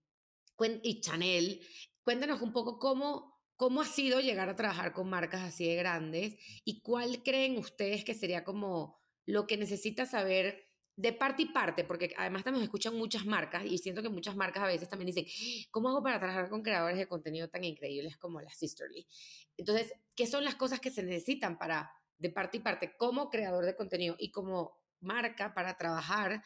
y 0.83 1.01
Chanel. 1.01 1.61
Cuéntanos 2.05 2.43
un 2.43 2.53
poco 2.53 2.79
cómo, 2.79 3.41
cómo 3.57 3.81
ha 3.81 3.87
sido 3.87 4.21
llegar 4.21 4.49
a 4.49 4.57
trabajar 4.57 4.93
con 4.93 5.09
marcas 5.09 5.43
así 5.43 5.67
de 5.67 5.77
grandes 5.77 6.37
y 6.65 6.83
cuál 6.83 7.23
creen 7.23 7.57
ustedes 7.59 8.05
que 8.05 8.15
sería 8.15 8.45
como 8.45 9.01
lo 9.27 9.47
que 9.47 9.57
necesita 9.57 10.05
saber 10.05 10.69
de 10.97 11.13
parte 11.13 11.43
y 11.43 11.47
parte, 11.47 11.83
porque 11.83 12.15
además 12.17 12.45
también 12.45 12.63
escuchan 12.63 12.95
muchas 12.95 13.27
marcas 13.27 13.65
y 13.65 13.79
siento 13.79 14.03
que 14.03 14.09
muchas 14.09 14.37
marcas 14.37 14.63
a 14.63 14.67
veces 14.67 14.89
también 14.89 15.07
dicen, 15.07 15.27
¿cómo 15.71 15.89
hago 15.89 16.03
para 16.03 16.21
trabajar 16.21 16.49
con 16.49 16.63
creadores 16.63 16.99
de 16.99 17.09
contenido 17.09 17.49
tan 17.49 17.65
increíbles 17.65 18.17
como 18.17 18.41
la 18.41 18.51
Sisterly? 18.51 19.07
Entonces, 19.57 19.93
¿qué 20.15 20.27
son 20.27 20.45
las 20.45 20.55
cosas 20.55 20.79
que 20.79 20.91
se 20.91 21.03
necesitan 21.03 21.59
para, 21.59 21.91
de 22.19 22.31
parte 22.31 22.59
y 22.59 22.61
parte, 22.61 22.97
como 22.97 23.29
creador 23.29 23.65
de 23.65 23.75
contenido 23.75 24.15
y 24.19 24.31
como 24.31 24.79
marca 25.01 25.53
para 25.53 25.77
trabajar, 25.77 26.43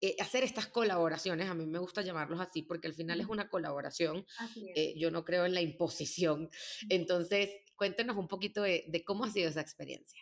eh, 0.00 0.16
hacer 0.18 0.44
estas 0.44 0.66
colaboraciones? 0.66 1.48
A 1.48 1.54
mí 1.54 1.66
me 1.66 1.78
gusta 1.78 2.02
llamarlos 2.02 2.40
así 2.40 2.62
porque 2.62 2.88
al 2.88 2.94
final 2.94 3.20
es 3.20 3.28
una 3.28 3.48
colaboración. 3.48 4.26
Eh, 4.74 4.94
yo 4.96 5.10
no 5.10 5.24
creo 5.24 5.44
en 5.46 5.54
la 5.54 5.60
imposición. 5.60 6.50
Entonces, 6.88 7.50
cuéntenos 7.76 8.16
un 8.16 8.28
poquito 8.28 8.62
de, 8.62 8.84
de 8.88 9.04
cómo 9.04 9.24
ha 9.24 9.30
sido 9.30 9.48
esa 9.48 9.60
experiencia. 9.60 10.20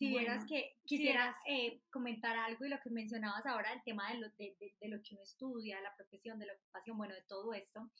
Si 0.00 0.10
bueno, 0.12 0.32
que 0.48 0.78
quisieras 0.86 1.36
eh, 1.46 1.82
comentar 1.90 2.34
algo 2.34 2.64
y 2.64 2.70
lo 2.70 2.80
que 2.82 2.88
mencionabas 2.88 3.44
ahora, 3.44 3.74
el 3.74 3.82
tema 3.82 4.10
de 4.10 4.18
lo, 4.18 4.28
de, 4.38 4.56
de, 4.58 4.88
lo 4.88 4.96
que 5.02 5.14
uno 5.14 5.22
estudia, 5.22 5.78
la 5.82 5.94
profesión, 5.94 6.38
de 6.38 6.46
la 6.46 6.54
ocupación, 6.54 6.96
bueno, 6.96 7.14
de 7.14 7.22
todo 7.28 7.52
esto. 7.52 7.90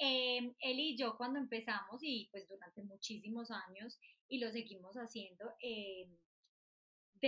Eh, 0.00 0.52
él 0.58 0.80
y 0.80 0.96
yo 0.96 1.16
cuando 1.16 1.38
empezamos 1.38 2.00
y 2.02 2.28
pues 2.32 2.48
durante 2.48 2.82
muchísimos 2.82 3.52
años 3.52 4.00
y 4.28 4.40
lo 4.40 4.50
seguimos 4.50 4.96
haciendo, 4.96 5.54
eh, 5.62 6.08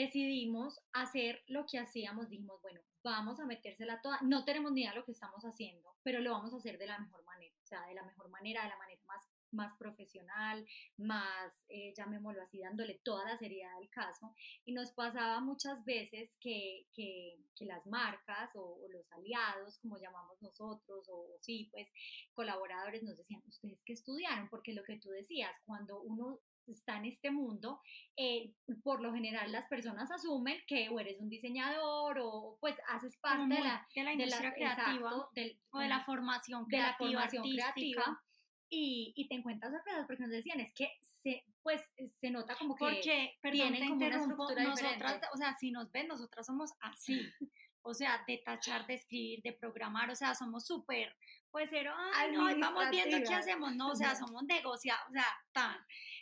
decidimos 0.00 0.80
hacer 0.92 1.42
lo 1.46 1.64
que 1.66 1.78
hacíamos, 1.78 2.28
dijimos, 2.28 2.60
bueno, 2.60 2.80
vamos 3.02 3.40
a 3.40 3.46
metérsela 3.46 4.00
toda, 4.02 4.18
no 4.22 4.44
tenemos 4.44 4.72
ni 4.72 4.82
idea 4.82 4.90
de 4.90 4.98
lo 4.98 5.04
que 5.04 5.12
estamos 5.12 5.42
haciendo, 5.44 5.96
pero 6.02 6.20
lo 6.20 6.32
vamos 6.32 6.52
a 6.52 6.58
hacer 6.58 6.76
de 6.76 6.86
la 6.86 6.98
mejor 6.98 7.24
manera, 7.24 7.54
o 7.62 7.66
sea, 7.66 7.86
de 7.86 7.94
la 7.94 8.02
mejor 8.04 8.28
manera, 8.28 8.62
de 8.62 8.68
la 8.68 8.78
manera 8.78 9.00
más 9.06 9.22
más 9.56 9.72
profesional, 9.76 10.64
más, 10.96 11.64
eh, 11.68 11.92
llamémoslo 11.96 12.42
así, 12.42 12.60
dándole 12.60 13.00
toda 13.02 13.24
la 13.24 13.36
seriedad 13.36 13.76
del 13.80 13.90
caso. 13.90 14.34
Y 14.64 14.72
nos 14.72 14.92
pasaba 14.92 15.40
muchas 15.40 15.84
veces 15.84 16.36
que, 16.40 16.86
que, 16.94 17.38
que 17.56 17.64
las 17.64 17.86
marcas 17.86 18.50
o, 18.54 18.78
los 18.88 19.10
aliados, 19.12 19.78
como 19.80 19.98
llamamos 19.98 20.40
nosotros, 20.40 21.08
o, 21.08 21.36
sí, 21.40 21.68
pues 21.72 21.90
colaboradores 22.34 23.02
nos 23.02 23.16
decían, 23.16 23.42
ustedes 23.48 23.82
que 23.84 23.94
estudiaron, 23.94 24.48
porque 24.48 24.72
lo 24.72 24.84
que 24.84 24.98
tú 24.98 25.10
decías, 25.10 25.56
cuando 25.64 26.00
uno 26.00 26.38
está 26.66 26.96
en 26.96 27.06
este 27.06 27.30
mundo, 27.30 27.80
eh, 28.16 28.52
por 28.82 29.00
lo 29.00 29.12
general 29.12 29.52
las 29.52 29.66
personas 29.68 30.10
asumen 30.10 30.58
que 30.66 30.88
o 30.88 30.98
eres 30.98 31.20
un 31.20 31.28
diseñador 31.28 32.18
o 32.20 32.58
pues 32.60 32.76
haces 32.88 33.16
parte 33.18 33.54
de 33.54 33.60
la, 33.60 33.86
de 33.94 34.04
la 34.04 34.12
industria 34.12 34.52
creativa 34.52 35.28
del, 35.32 35.58
o 35.70 35.78
de 35.78 35.88
la 35.88 36.00
formación 36.00 36.64
creativa, 36.66 37.08
de 37.08 37.14
la 37.14 37.20
formación 37.20 37.42
creativa 37.44 38.22
y, 38.68 39.12
y, 39.16 39.28
te 39.28 39.36
encuentras 39.36 39.72
sorpresas 39.72 40.06
porque 40.06 40.22
nos 40.22 40.30
decían, 40.30 40.60
es 40.60 40.72
que 40.72 40.90
se, 41.00 41.44
pues, 41.62 41.80
se 42.20 42.30
nota 42.30 42.56
como 42.56 42.74
que 42.74 42.84
porque, 42.84 43.38
tienen 43.52 43.88
como 43.88 44.06
una 44.06 44.16
estructura 44.16 44.64
nosotras, 44.64 45.20
o 45.32 45.36
sea, 45.36 45.54
si 45.54 45.70
nos 45.70 45.90
ven, 45.92 46.08
nosotras 46.08 46.46
somos 46.46 46.72
así, 46.80 47.20
o 47.82 47.94
sea, 47.94 48.24
de 48.26 48.38
tachar, 48.44 48.86
de 48.86 48.94
escribir, 48.94 49.42
de 49.42 49.52
programar, 49.52 50.10
o 50.10 50.16
sea, 50.16 50.34
somos 50.34 50.66
súper, 50.66 51.14
pues, 51.50 51.68
cero, 51.70 51.92
ay, 52.14 52.32
no, 52.32 52.44
vamos 52.58 52.90
viendo 52.90 53.16
qué 53.26 53.34
hacemos, 53.34 53.74
no, 53.76 53.90
o 53.90 53.96
sea, 53.96 54.16
somos 54.16 54.42
negociados, 54.44 55.04
o 55.08 55.12
sea, 55.12 55.26
tan. 55.52 55.76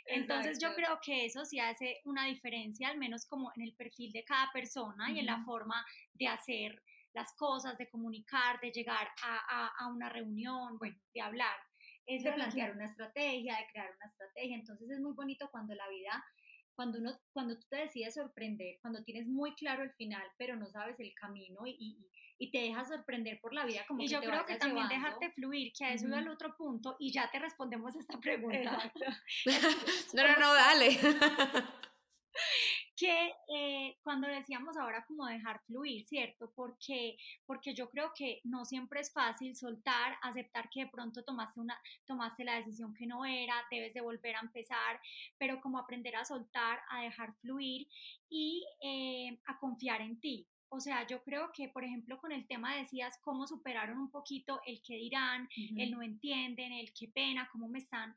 Entonces 0.07 0.59
yo 0.61 0.74
creo 0.74 0.98
que 1.02 1.24
eso 1.24 1.46
sí 1.46 1.59
hace 1.59 2.02
una 2.04 2.26
diferencia, 2.26 2.88
al 2.88 2.98
menos 2.98 3.24
como 3.26 3.50
en 3.57 3.62
el 3.62 3.74
perfil 3.74 4.12
de 4.12 4.24
cada 4.24 4.52
persona 4.52 5.11
y 5.11 5.18
en 5.18 5.26
la 5.26 5.42
forma 5.44 5.85
de 6.12 6.28
hacer 6.28 6.83
las 7.14 7.35
cosas, 7.37 7.78
de 7.78 7.88
comunicar, 7.88 8.61
de 8.61 8.70
llegar 8.70 9.09
a, 9.22 9.38
a, 9.48 9.68
a 9.78 9.87
una 9.87 10.11
reunión, 10.11 10.76
bueno, 10.78 10.98
de 11.14 11.20
hablar 11.20 11.57
es 12.07 12.23
de 12.23 12.33
plantear 12.33 12.73
una 12.73 12.87
estrategia, 12.87 13.57
de 13.57 13.67
crear 13.73 13.90
una 13.97 14.07
estrategia. 14.07 14.57
Entonces 14.57 14.90
es 14.90 15.01
muy 15.01 15.12
bonito 15.14 15.49
cuando 15.51 15.75
la 15.75 15.88
vida, 15.88 16.25
cuando 16.75 16.99
uno, 16.99 17.12
cuando 17.33 17.59
tú 17.59 17.67
te 17.69 17.77
decides 17.77 18.14
sorprender, 18.14 18.79
cuando 18.81 19.03
tienes 19.05 19.29
muy 19.29 19.55
claro 19.55 19.83
el 19.83 19.93
final, 19.93 20.27
pero 20.38 20.57
no 20.57 20.67
sabes 20.67 20.99
el 21.01 21.12
camino 21.14 21.67
y, 21.67 21.77
y, 21.79 22.09
y 22.38 22.51
te 22.51 22.59
dejas 22.59 22.88
sorprender 22.88 23.40
por 23.40 23.55
la 23.55 23.64
vida 23.64 23.85
como 23.87 24.03
y 24.03 24.09
yo 24.09 24.21
creo 24.21 24.45
que 24.45 24.57
también 24.57 24.88
dejarte 24.88 25.31
fluir, 25.31 25.73
que 25.73 25.85
a 25.85 25.93
eso 25.93 26.07
uh 26.09 26.14
el 26.14 26.29
otro 26.29 26.57
punto 26.57 26.97
y 26.99 27.12
ya 27.12 27.31
te 27.31 27.38
respondemos 27.38 27.95
esta 27.97 28.19
pregunta. 28.19 28.93
no, 30.14 30.27
no, 30.27 30.37
no, 30.38 30.55
dale. 30.55 30.99
Que 32.96 33.35
eh, 33.54 33.96
cuando 34.02 34.28
decíamos 34.28 34.76
ahora 34.76 35.04
como 35.07 35.26
dejar 35.26 35.61
fluir, 35.64 36.04
¿cierto? 36.04 36.52
Porque, 36.54 37.16
porque 37.46 37.74
yo 37.74 37.90
creo 37.90 38.12
que 38.14 38.40
no 38.44 38.64
siempre 38.64 39.00
es 39.00 39.12
fácil 39.12 39.57
soltar, 39.57 40.16
aceptar 40.22 40.68
que 40.70 40.85
de 40.85 40.90
pronto 40.90 41.24
tomaste, 41.24 41.61
una, 41.61 41.78
tomaste 42.07 42.44
la 42.44 42.57
decisión 42.57 42.94
que 42.94 43.07
no 43.07 43.24
era, 43.24 43.54
debes 43.70 43.94
de 43.94 44.00
volver 44.00 44.37
a 44.37 44.40
empezar, 44.40 45.00
pero 45.38 45.61
como 45.61 45.78
aprender 45.78 46.16
a 46.16 46.24
soltar, 46.24 46.80
a 46.90 47.02
dejar 47.02 47.35
fluir 47.40 47.88
y 48.28 48.64
eh, 48.83 49.38
a 49.46 49.59
confiar 49.59 50.00
en 50.00 50.20
ti. 50.20 50.46
O 50.68 50.80
sea, 50.80 51.07
yo 51.07 51.22
creo 51.22 51.52
que, 51.52 51.68
por 51.68 51.85
ejemplo, 51.85 52.18
con 52.18 52.33
el 52.33 52.46
tema 52.48 52.74
decías 52.74 53.16
cómo 53.22 53.46
superaron 53.46 53.96
un 53.96 54.11
poquito 54.11 54.61
el 54.66 54.83
que 54.83 54.96
dirán, 54.96 55.48
el 55.76 55.92
no 55.92 56.02
entienden, 56.02 56.72
el 56.72 56.92
qué 56.92 57.07
pena, 57.07 57.48
cómo 57.52 57.68
me 57.68 57.78
están 57.78 58.12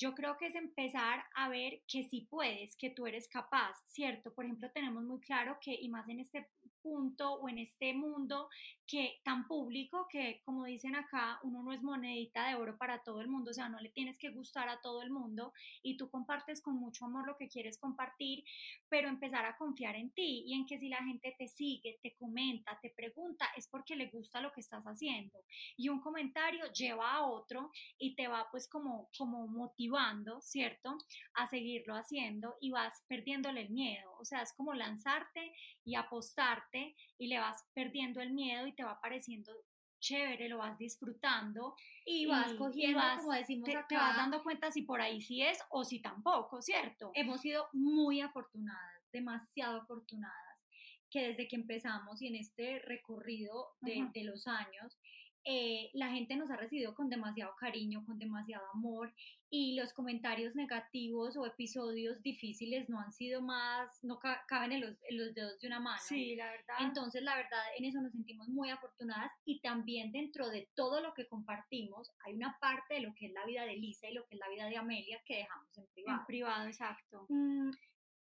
yo 0.00 0.14
creo 0.14 0.38
que 0.38 0.46
es 0.46 0.54
empezar 0.54 1.22
a 1.34 1.50
ver 1.50 1.82
que 1.86 2.04
sí 2.04 2.26
puedes, 2.30 2.74
que 2.76 2.88
tú 2.88 3.06
eres 3.06 3.28
capaz, 3.28 3.76
¿cierto? 3.86 4.32
Por 4.32 4.46
ejemplo, 4.46 4.70
tenemos 4.70 5.04
muy 5.04 5.20
claro 5.20 5.58
que, 5.60 5.74
y 5.74 5.90
más 5.90 6.08
en 6.08 6.20
este 6.20 6.48
punto 6.82 7.34
o 7.34 7.48
en 7.48 7.58
este 7.58 7.94
mundo 7.94 8.48
que 8.86 9.20
tan 9.22 9.46
público 9.46 10.08
que, 10.10 10.42
como 10.44 10.64
dicen 10.64 10.96
acá, 10.96 11.38
uno 11.44 11.62
no 11.62 11.72
es 11.72 11.82
monedita 11.82 12.48
de 12.48 12.56
oro 12.56 12.76
para 12.76 13.02
todo 13.04 13.20
el 13.20 13.28
mundo, 13.28 13.52
o 13.52 13.54
sea, 13.54 13.68
no 13.68 13.78
le 13.78 13.90
tienes 13.90 14.18
que 14.18 14.30
gustar 14.30 14.68
a 14.68 14.80
todo 14.80 15.02
el 15.02 15.10
mundo 15.10 15.52
y 15.82 15.96
tú 15.96 16.10
compartes 16.10 16.60
con 16.60 16.74
mucho 16.74 17.04
amor 17.04 17.26
lo 17.26 17.36
que 17.36 17.48
quieres 17.48 17.78
compartir, 17.78 18.42
pero 18.88 19.08
empezar 19.08 19.44
a 19.44 19.56
confiar 19.56 19.94
en 19.94 20.10
ti 20.10 20.42
y 20.46 20.54
en 20.54 20.66
que 20.66 20.78
si 20.78 20.88
la 20.88 21.04
gente 21.04 21.34
te 21.38 21.46
sigue, 21.46 22.00
te 22.02 22.16
comenta, 22.16 22.78
te 22.82 22.90
pregunta, 22.90 23.46
es 23.56 23.68
porque 23.68 23.94
le 23.94 24.08
gusta 24.08 24.40
lo 24.40 24.52
que 24.52 24.60
estás 24.60 24.84
haciendo. 24.84 25.38
Y 25.76 25.88
un 25.88 26.00
comentario 26.00 26.64
lleva 26.72 27.12
a 27.12 27.26
otro 27.26 27.70
y 27.98 28.16
te 28.16 28.26
va 28.26 28.48
pues 28.50 28.68
como, 28.68 29.08
como 29.16 29.46
motivando, 29.46 30.40
¿cierto? 30.40 30.96
A 31.34 31.46
seguirlo 31.46 31.94
haciendo 31.94 32.56
y 32.60 32.70
vas 32.70 33.04
perdiéndole 33.06 33.60
el 33.60 33.70
miedo, 33.70 34.16
o 34.18 34.24
sea, 34.24 34.42
es 34.42 34.52
como 34.52 34.74
lanzarte 34.74 35.52
y 35.84 35.94
apostarte 35.94 36.69
y 37.18 37.26
le 37.26 37.38
vas 37.38 37.64
perdiendo 37.74 38.20
el 38.20 38.32
miedo 38.32 38.66
y 38.66 38.72
te 38.72 38.84
va 38.84 39.00
pareciendo 39.00 39.52
chévere, 40.00 40.48
lo 40.48 40.58
vas 40.58 40.78
disfrutando 40.78 41.74
y, 42.04 42.26
vas 42.26 42.54
cogiendo, 42.54 43.00
como 43.18 43.32
decimos 43.32 43.66
te, 43.66 43.76
acá, 43.76 43.86
te 43.88 43.96
vas 43.96 44.16
dando 44.16 44.42
cuenta 44.42 44.70
si 44.70 44.82
por 44.82 45.00
ahí 45.00 45.20
sí 45.20 45.42
es 45.42 45.58
o 45.68 45.84
si 45.84 46.00
tampoco, 46.00 46.62
¿cierto? 46.62 47.12
Hemos 47.14 47.42
sido 47.42 47.68
muy 47.72 48.20
afortunadas, 48.20 49.10
demasiado 49.12 49.82
afortunadas, 49.82 50.64
que 51.10 51.28
desde 51.28 51.46
que 51.46 51.56
empezamos 51.56 52.22
y 52.22 52.28
en 52.28 52.36
este 52.36 52.78
recorrido 52.80 53.68
de, 53.80 54.08
de 54.14 54.24
los 54.24 54.46
años, 54.46 54.98
eh, 55.44 55.90
la 55.94 56.10
gente 56.10 56.36
nos 56.36 56.50
ha 56.50 56.56
recibido 56.56 56.94
con 56.94 57.08
demasiado 57.08 57.54
cariño, 57.56 58.04
con 58.04 58.18
demasiado 58.18 58.64
amor 58.74 59.12
y 59.48 59.74
los 59.74 59.92
comentarios 59.92 60.54
negativos 60.54 61.36
o 61.36 61.44
episodios 61.44 62.22
difíciles 62.22 62.88
no 62.88 63.00
han 63.00 63.12
sido 63.12 63.42
más, 63.42 63.90
no 64.02 64.20
caben 64.46 64.72
en 64.72 64.80
los, 64.82 64.96
en 65.08 65.18
los, 65.18 65.34
dedos 65.34 65.60
de 65.60 65.66
una 65.66 65.80
mano. 65.80 66.00
Sí, 66.06 66.36
la 66.36 66.50
verdad. 66.50 66.74
Entonces, 66.80 67.22
la 67.22 67.34
verdad, 67.34 67.58
en 67.76 67.84
eso 67.84 68.00
nos 68.00 68.12
sentimos 68.12 68.48
muy 68.48 68.70
afortunadas 68.70 69.32
y 69.44 69.60
también 69.60 70.12
dentro 70.12 70.50
de 70.50 70.68
todo 70.74 71.00
lo 71.00 71.14
que 71.14 71.26
compartimos 71.26 72.12
hay 72.24 72.34
una 72.34 72.56
parte 72.60 72.94
de 72.94 73.00
lo 73.00 73.14
que 73.14 73.26
es 73.26 73.32
la 73.32 73.44
vida 73.44 73.64
de 73.64 73.76
Lisa 73.76 74.08
y 74.08 74.14
lo 74.14 74.24
que 74.26 74.36
es 74.36 74.38
la 74.38 74.48
vida 74.48 74.66
de 74.66 74.76
Amelia 74.76 75.20
que 75.24 75.38
dejamos 75.38 75.76
en 75.78 75.86
privado. 75.88 76.20
En 76.20 76.26
privado, 76.26 76.66
exacto. 76.68 77.26
Mm, 77.28 77.70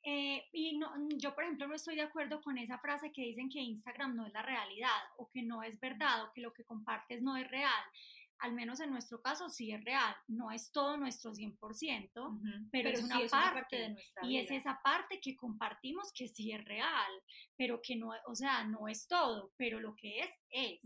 eh, 0.10 0.46
y 0.54 0.78
no, 0.78 0.90
yo, 1.18 1.36
por 1.36 1.44
ejemplo, 1.44 1.68
no 1.68 1.76
estoy 1.76 1.98
de 1.98 2.04
acuerdo 2.04 2.40
con 2.42 2.58
esa 2.58 2.80
frase 2.80 3.12
que 3.12 3.24
dicen 3.24 3.50
que 3.50 3.60
Instagram 3.60 4.16
no 4.16 4.26
es 4.26 4.32
la 4.32 4.42
realidad 4.42 4.98
o 5.18 5.30
que 5.30 5.44
no 5.44 5.64
es 5.64 5.78
verdad 5.82 6.24
o 6.24 6.32
que 6.32 6.40
lo 6.40 6.54
que 6.54 6.64
compartes 6.64 7.22
no 7.22 7.36
es 7.36 7.46
real 7.50 7.84
al 8.40 8.54
menos 8.54 8.80
en 8.80 8.92
nuestro 8.92 9.22
caso, 9.22 9.50
sí 9.50 9.72
es 9.72 9.84
real. 9.84 10.16
No 10.28 10.52
es 10.52 10.72
todo 10.72 10.96
nuestro 10.96 11.34
100%, 11.34 12.70
pero, 12.72 12.90
es, 12.90 13.02
una, 13.02 13.20
parte, 13.30 13.78
de 13.78 13.90
nuestra 13.90 14.22
vida. 14.22 14.32
Y 14.32 14.38
es 14.38 14.52
esa 14.52 14.80
parte 14.84 15.20
que 15.20 15.36
compartimos 15.36 16.12
que 16.14 16.28
sí 16.28 16.52
es 16.52 16.64
real, 16.64 17.12
pero 17.58 17.82
que 17.82 17.96
no, 17.96 18.12
o 18.28 18.36
sea, 18.36 18.64
no 18.64 18.88
es 18.88 19.08
todo, 19.08 19.52
pero 19.58 19.80
lo 19.80 19.96
que 19.96 20.20
es, 20.20 20.30
es. 20.52 20.80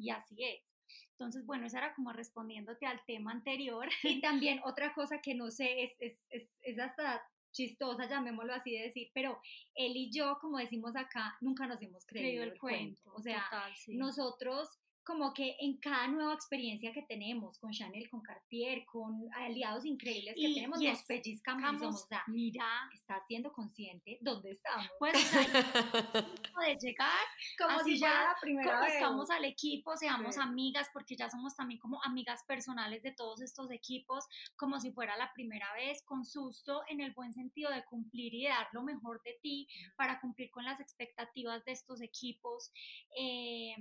Y 0.00 0.10
así 0.10 0.42
es. 0.42 0.62
Entonces, 1.10 1.46
bueno, 1.46 1.66
eso 1.66 1.76
era 1.76 1.94
como 1.94 2.12
respondiéndote 2.12 2.86
al 2.86 3.04
tema 3.06 3.32
anterior. 3.32 3.86
Y 4.02 4.20
también 4.22 4.60
otra 4.64 4.94
cosa 4.94 5.20
que 5.20 5.34
no 5.34 5.50
sé, 5.50 5.84
es, 5.84 5.92
es, 6.00 6.26
es, 6.30 6.48
es 6.62 6.78
hasta 6.78 7.22
chistosa, 7.54 8.06
llamémoslo 8.06 8.52
así 8.52 8.72
de 8.72 8.82
decir, 8.82 9.10
pero 9.14 9.40
él 9.74 9.96
y 9.96 10.10
yo, 10.10 10.36
como 10.40 10.58
decimos 10.58 10.96
acá, 10.96 11.38
nunca 11.40 11.66
nos 11.66 11.80
hemos 11.80 12.04
creído, 12.04 12.42
el, 12.42 12.58
cuento. 12.58 13.12
O 13.14 13.22
sea, 13.22 13.48
nosotros 13.88 14.68
como 15.04 15.34
que 15.34 15.56
en 15.60 15.76
cada 15.76 16.08
nueva 16.08 16.34
experiencia 16.34 16.92
que 16.92 17.02
tenemos 17.02 17.58
con 17.58 17.72
Chanel, 17.72 18.08
con 18.08 18.22
Cartier, 18.22 18.84
con 18.86 19.28
aliados 19.34 19.84
increíbles 19.84 20.34
que 20.34 20.54
tenemos, 20.54 20.80
nos 20.80 21.02
pellizcamos 21.04 21.82
y 21.82 21.84
o 21.84 21.92
sea, 21.92 22.24
mira, 22.26 22.66
está 22.94 23.20
siendo 23.26 23.52
consciente 23.52 24.18
dónde 24.20 24.52
estamos. 24.52 24.88
Pues 24.98 25.12
de 26.64 26.76
llegar, 26.80 27.10
como 27.58 27.84
si 27.84 27.98
ya 27.98 28.08
la 28.08 28.36
primera 28.40 28.80
vez. 28.80 28.94
estamos 28.94 29.28
al 29.30 29.44
equipo, 29.44 29.96
seamos 29.96 30.38
amigas, 30.38 30.88
porque 30.92 31.16
ya 31.16 31.28
somos 31.28 31.54
también 31.54 31.78
como 31.78 32.02
amigas 32.02 32.42
personales 32.44 33.02
de 33.02 33.12
todos 33.12 33.42
estos 33.42 33.70
equipos, 33.70 34.24
como 34.56 34.80
si 34.80 34.90
fuera 34.92 35.16
la 35.16 35.32
primera 35.34 35.72
vez, 35.74 36.02
con 36.04 36.24
susto, 36.24 36.82
en 36.88 37.00
el 37.00 37.12
buen 37.12 37.34
sentido 37.34 37.70
de 37.70 37.84
cumplir 37.84 38.34
y 38.34 38.44
de 38.44 38.48
dar 38.48 38.68
lo 38.72 38.82
mejor 38.82 39.22
de 39.22 39.38
ti 39.42 39.68
para 39.96 40.20
cumplir 40.20 40.50
con 40.50 40.64
las 40.64 40.80
expectativas 40.80 41.64
de 41.64 41.72
estos 41.72 42.00
equipos. 42.00 42.72
Eh, 43.18 43.74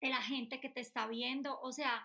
de 0.00 0.08
la 0.08 0.22
gente 0.22 0.60
que 0.60 0.68
te 0.68 0.80
está 0.80 1.06
viendo, 1.06 1.58
o 1.60 1.72
sea, 1.72 2.04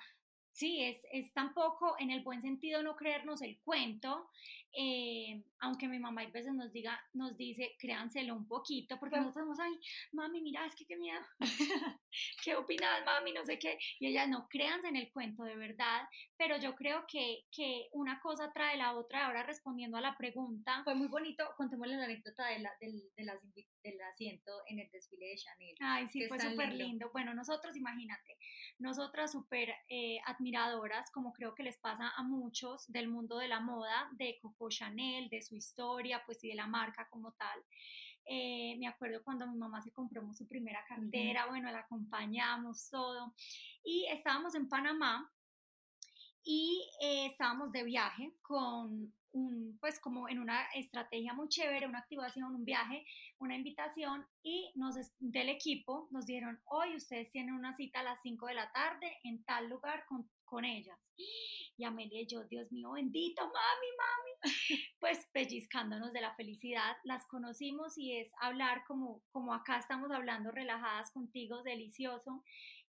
sí, 0.53 0.83
es, 0.83 0.97
es 1.11 1.33
tampoco 1.33 1.95
en 1.99 2.11
el 2.11 2.23
buen 2.23 2.41
sentido 2.41 2.83
no 2.83 2.95
creernos 2.95 3.41
el 3.41 3.59
cuento, 3.59 4.29
eh, 4.75 5.43
aunque 5.59 5.87
mi 5.87 5.99
mamá 5.99 6.21
a 6.21 6.27
veces 6.27 6.53
nos 6.53 6.71
diga, 6.71 6.99
nos 7.13 7.35
dice, 7.37 7.75
créanselo 7.79 8.35
un 8.35 8.47
poquito, 8.47 8.99
porque 8.99 9.17
nosotros 9.17 9.43
somos, 9.43 9.59
ay, 9.59 9.79
mami, 10.11 10.41
mira, 10.41 10.65
es 10.65 10.75
que 10.75 10.85
qué 10.85 10.95
miedo, 10.95 11.21
¿qué 12.43 12.55
opinas, 12.55 13.03
mami? 13.05 13.33
No 13.33 13.45
sé 13.45 13.59
qué, 13.59 13.77
y 13.99 14.07
ella 14.07 14.27
no, 14.27 14.47
créanse 14.49 14.87
en 14.87 14.95
el 14.95 15.11
cuento, 15.11 15.43
de 15.43 15.55
verdad, 15.55 16.07
pero 16.37 16.57
yo 16.57 16.75
creo 16.75 17.05
que, 17.07 17.43
que 17.51 17.87
una 17.91 18.19
cosa 18.21 18.51
trae 18.53 18.77
la 18.77 18.95
otra, 18.95 19.27
ahora 19.27 19.43
respondiendo 19.43 19.97
a 19.97 20.01
la 20.01 20.17
pregunta. 20.17 20.81
Fue 20.83 20.95
muy 20.95 21.07
bonito, 21.07 21.45
contémosle 21.57 21.97
la 21.97 22.05
anécdota 22.05 22.47
de 22.47 22.59
la, 22.59 22.71
del, 22.79 23.03
de 23.15 23.23
las, 23.23 23.37
del 23.83 24.01
asiento 24.01 24.51
en 24.67 24.79
el 24.79 24.89
desfile 24.91 25.27
de 25.27 25.35
Chanel. 25.35 25.75
Ay, 25.79 26.07
sí, 26.07 26.27
fue 26.27 26.39
súper 26.39 26.73
lindo. 26.73 27.09
Bueno, 27.13 27.33
nosotros, 27.33 27.75
imagínate, 27.75 28.37
nosotras 28.79 29.31
súper 29.31 29.69
eh, 29.89 30.19
admiradoras, 30.25 31.11
como 31.11 31.33
creo 31.33 31.55
que 31.55 31.63
les 31.63 31.77
pasa 31.77 32.11
a 32.15 32.23
muchos 32.23 32.91
del 32.91 33.07
mundo 33.07 33.37
de 33.37 33.47
la 33.47 33.59
moda, 33.59 34.09
de 34.13 34.37
Coco 34.41 34.69
Chanel, 34.69 35.29
de 35.29 35.41
su 35.41 35.55
historia, 35.55 36.23
pues 36.25 36.43
y 36.43 36.49
de 36.49 36.55
la 36.55 36.67
marca 36.67 37.07
como 37.09 37.33
tal. 37.33 37.63
Eh, 38.25 38.75
me 38.79 38.87
acuerdo 38.87 39.23
cuando 39.23 39.47
mi 39.47 39.57
mamá 39.57 39.81
se 39.81 39.91
compró 39.91 40.21
su 40.33 40.47
primera 40.47 40.83
cartera, 40.87 41.47
bueno, 41.47 41.71
la 41.71 41.79
acompañamos 41.79 42.89
todo. 42.89 43.33
Y 43.83 44.05
estábamos 44.09 44.55
en 44.55 44.69
Panamá 44.69 45.31
y 46.43 46.89
eh, 47.01 47.27
estábamos 47.27 47.71
de 47.71 47.83
viaje 47.83 48.33
con 48.41 49.13
un, 49.31 49.77
pues 49.79 49.99
como 49.99 50.29
en 50.29 50.39
una 50.39 50.65
estrategia 50.75 51.33
muy 51.33 51.49
chévere, 51.49 51.87
una 51.87 51.99
activación, 51.99 52.53
un 52.53 52.65
viaje, 52.65 53.05
una 53.39 53.55
invitación 53.55 54.25
y 54.43 54.71
nos 54.75 54.95
del 55.19 55.49
equipo 55.49 56.07
nos 56.11 56.25
dieron, 56.25 56.59
hoy 56.65 56.95
ustedes 56.95 57.31
tienen 57.31 57.55
una 57.55 57.75
cita 57.75 58.01
a 58.01 58.03
las 58.03 58.21
5 58.21 58.45
de 58.47 58.53
la 58.53 58.71
tarde 58.71 59.17
en 59.23 59.43
tal 59.43 59.69
lugar 59.69 60.05
con, 60.07 60.29
con 60.45 60.65
ellas. 60.65 60.99
Y 61.77 61.85
Amelia 61.85 62.21
y 62.21 62.27
yo, 62.27 62.43
Dios 62.45 62.71
mío, 62.71 62.91
bendito, 62.91 63.41
mami, 63.43 63.87
mami, 63.97 64.41
pues 64.99 65.27
pellizcándonos 65.33 66.13
de 66.13 66.21
la 66.21 66.35
felicidad, 66.35 66.97
las 67.03 67.25
conocimos 67.27 67.97
y 67.97 68.17
es 68.17 68.31
hablar 68.39 68.83
como, 68.87 69.21
como 69.31 69.53
acá 69.53 69.79
estamos 69.79 70.11
hablando 70.11 70.51
relajadas 70.51 71.11
contigo, 71.11 71.63
delicioso 71.63 72.43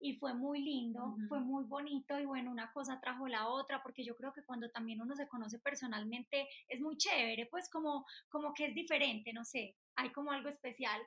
y 0.04 0.18
fue 0.18 0.34
muy 0.34 0.62
lindo, 0.62 1.16
fue 1.30 1.40
muy 1.40 1.64
bonito 1.64 2.20
y 2.20 2.26
bueno, 2.26 2.52
una 2.52 2.74
cosa 2.74 3.00
trajo 3.00 3.26
la 3.30 3.48
otra, 3.48 3.82
porque 3.82 4.04
yo 4.04 4.18
creo 4.18 4.34
que 4.34 4.44
cuando 4.44 4.70
también 4.70 5.02
uno 5.02 5.16
se 5.16 5.30
conoce 5.30 5.60
personalmente 5.60 6.50
es 6.68 6.82
muy 6.82 6.98
chévere, 6.98 7.46
pues 7.46 7.70
como, 7.70 8.06
como 8.28 8.54
que 8.54 8.66
es 8.66 8.76
diferente, 8.76 9.32
no 9.32 9.46
sé, 9.46 9.78
hay 9.96 10.12
como 10.12 10.32
algo 10.32 10.50
especial 10.50 11.02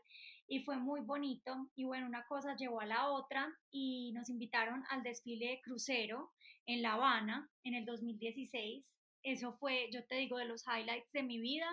y 0.49 0.61
fue 0.61 0.77
muy 0.77 1.01
bonito 1.01 1.71
y 1.75 1.85
bueno, 1.85 2.07
una 2.07 2.27
cosa 2.27 2.57
llevó 2.57 2.81
a 2.81 2.87
la 2.87 3.09
otra 3.09 3.53
y 3.71 4.13
nos 4.13 4.29
invitaron 4.29 4.85
al 4.91 5.03
desfile 5.03 5.49
de 5.49 5.61
crucero 5.61 6.33
en 6.67 6.83
La 6.83 6.95
Habana 6.95 7.51
en 7.65 7.75
el 7.75 7.85
2016. 7.85 8.97
Eso 9.23 9.53
fue, 9.59 9.89
yo 9.93 10.05
te 10.05 10.17
digo, 10.17 10.39
de 10.39 10.45
los 10.45 10.65
highlights 10.67 11.13
de 11.13 11.23
mi 11.23 11.39
vida 11.41 11.67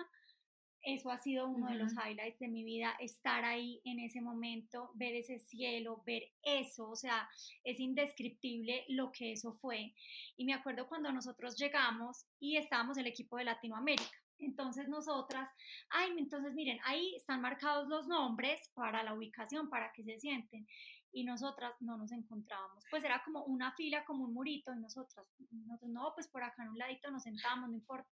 eso 0.84 1.10
ha 1.10 1.18
sido 1.18 1.48
uno 1.48 1.70
de 1.70 1.76
los 1.76 1.92
highlights 1.92 2.38
de 2.38 2.48
mi 2.48 2.62
vida, 2.62 2.94
estar 3.00 3.42
ahí 3.44 3.80
en 3.84 4.00
ese 4.00 4.20
momento, 4.20 4.90
ver 4.94 5.14
ese 5.14 5.38
cielo, 5.38 6.02
ver 6.06 6.30
eso, 6.42 6.90
o 6.90 6.96
sea, 6.96 7.26
es 7.64 7.80
indescriptible 7.80 8.84
lo 8.88 9.10
que 9.10 9.32
eso 9.32 9.54
fue. 9.54 9.94
Y 10.36 10.44
me 10.44 10.52
acuerdo 10.52 10.86
cuando 10.86 11.10
nosotros 11.10 11.56
llegamos 11.56 12.26
y 12.38 12.58
estábamos 12.58 12.98
el 12.98 13.06
equipo 13.06 13.38
de 13.38 13.44
Latinoamérica. 13.44 14.23
Entonces 14.38 14.88
nosotras, 14.88 15.48
ay, 15.90 16.14
entonces 16.18 16.54
miren, 16.54 16.78
ahí 16.84 17.14
están 17.16 17.40
marcados 17.40 17.88
los 17.88 18.06
nombres 18.06 18.70
para 18.74 19.02
la 19.02 19.14
ubicación, 19.14 19.68
para 19.68 19.92
que 19.92 20.04
se 20.04 20.18
sienten. 20.18 20.66
Y 21.12 21.24
nosotras 21.24 21.72
no 21.80 21.96
nos 21.96 22.10
encontrábamos. 22.10 22.84
Pues 22.90 23.04
era 23.04 23.22
como 23.24 23.44
una 23.44 23.72
fila, 23.72 24.04
como 24.04 24.24
un 24.24 24.34
murito, 24.34 24.72
y 24.74 24.80
nosotras, 24.80 25.30
nosotros, 25.50 25.90
no, 25.90 26.12
pues 26.14 26.26
por 26.28 26.42
acá 26.42 26.64
en 26.64 26.70
un 26.70 26.78
ladito 26.78 27.10
nos 27.10 27.22
sentamos, 27.22 27.70
no 27.70 27.76
importa 27.76 28.10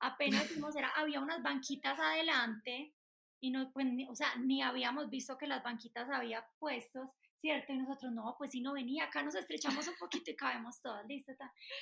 apenas 0.00 0.48
vimos, 0.54 0.74
era, 0.74 0.88
había 0.90 1.20
unas 1.20 1.42
banquitas 1.42 1.98
adelante 1.98 2.94
y 3.40 3.50
no, 3.50 3.70
pues, 3.72 3.86
o 4.08 4.14
sea, 4.14 4.34
ni 4.36 4.62
habíamos 4.62 5.08
visto 5.08 5.38
que 5.38 5.46
las 5.46 5.62
banquitas 5.62 6.10
había 6.10 6.46
puestos, 6.58 7.10
¿cierto? 7.40 7.72
Y 7.72 7.78
nosotros, 7.78 8.12
no, 8.12 8.34
pues 8.38 8.50
si 8.50 8.60
no 8.60 8.74
venía, 8.74 9.04
acá 9.04 9.22
nos 9.22 9.34
estrechamos 9.34 9.88
un 9.88 9.96
poquito 9.96 10.30
y 10.30 10.36
cabemos 10.36 10.80
todas, 10.80 11.06
¿listo? 11.06 11.32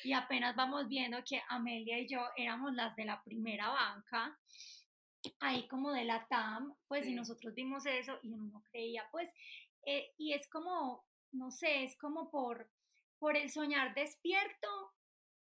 Y 0.05 0.13
apenas 0.13 0.55
vamos 0.55 0.89
viendo 0.89 1.23
que 1.25 1.43
Amelia 1.49 1.99
y 1.99 2.09
yo 2.09 2.21
éramos 2.37 2.75
las 2.75 2.95
de 2.97 3.05
la 3.05 3.23
primera 3.23 3.69
banca, 3.69 4.39
ahí 5.41 5.67
como 5.69 5.93
de 5.93 6.05
la 6.05 6.27
TAM, 6.27 6.75
pues 6.87 7.07
y 7.07 7.15
nosotros 7.15 7.55
vimos 7.55 7.85
eso 7.87 8.19
y 8.23 8.31
uno 8.31 8.45
no 8.45 8.63
creía, 8.71 9.09
pues, 9.11 9.29
eh, 9.85 10.13
y 10.17 10.33
es 10.33 10.49
como, 10.49 11.05
no 11.33 11.51
sé, 11.51 11.85
es 11.85 11.97
como 11.99 12.31
por, 12.31 12.71
por 13.19 13.37
el 13.37 13.51
soñar 13.51 13.95
despierto 13.95 14.69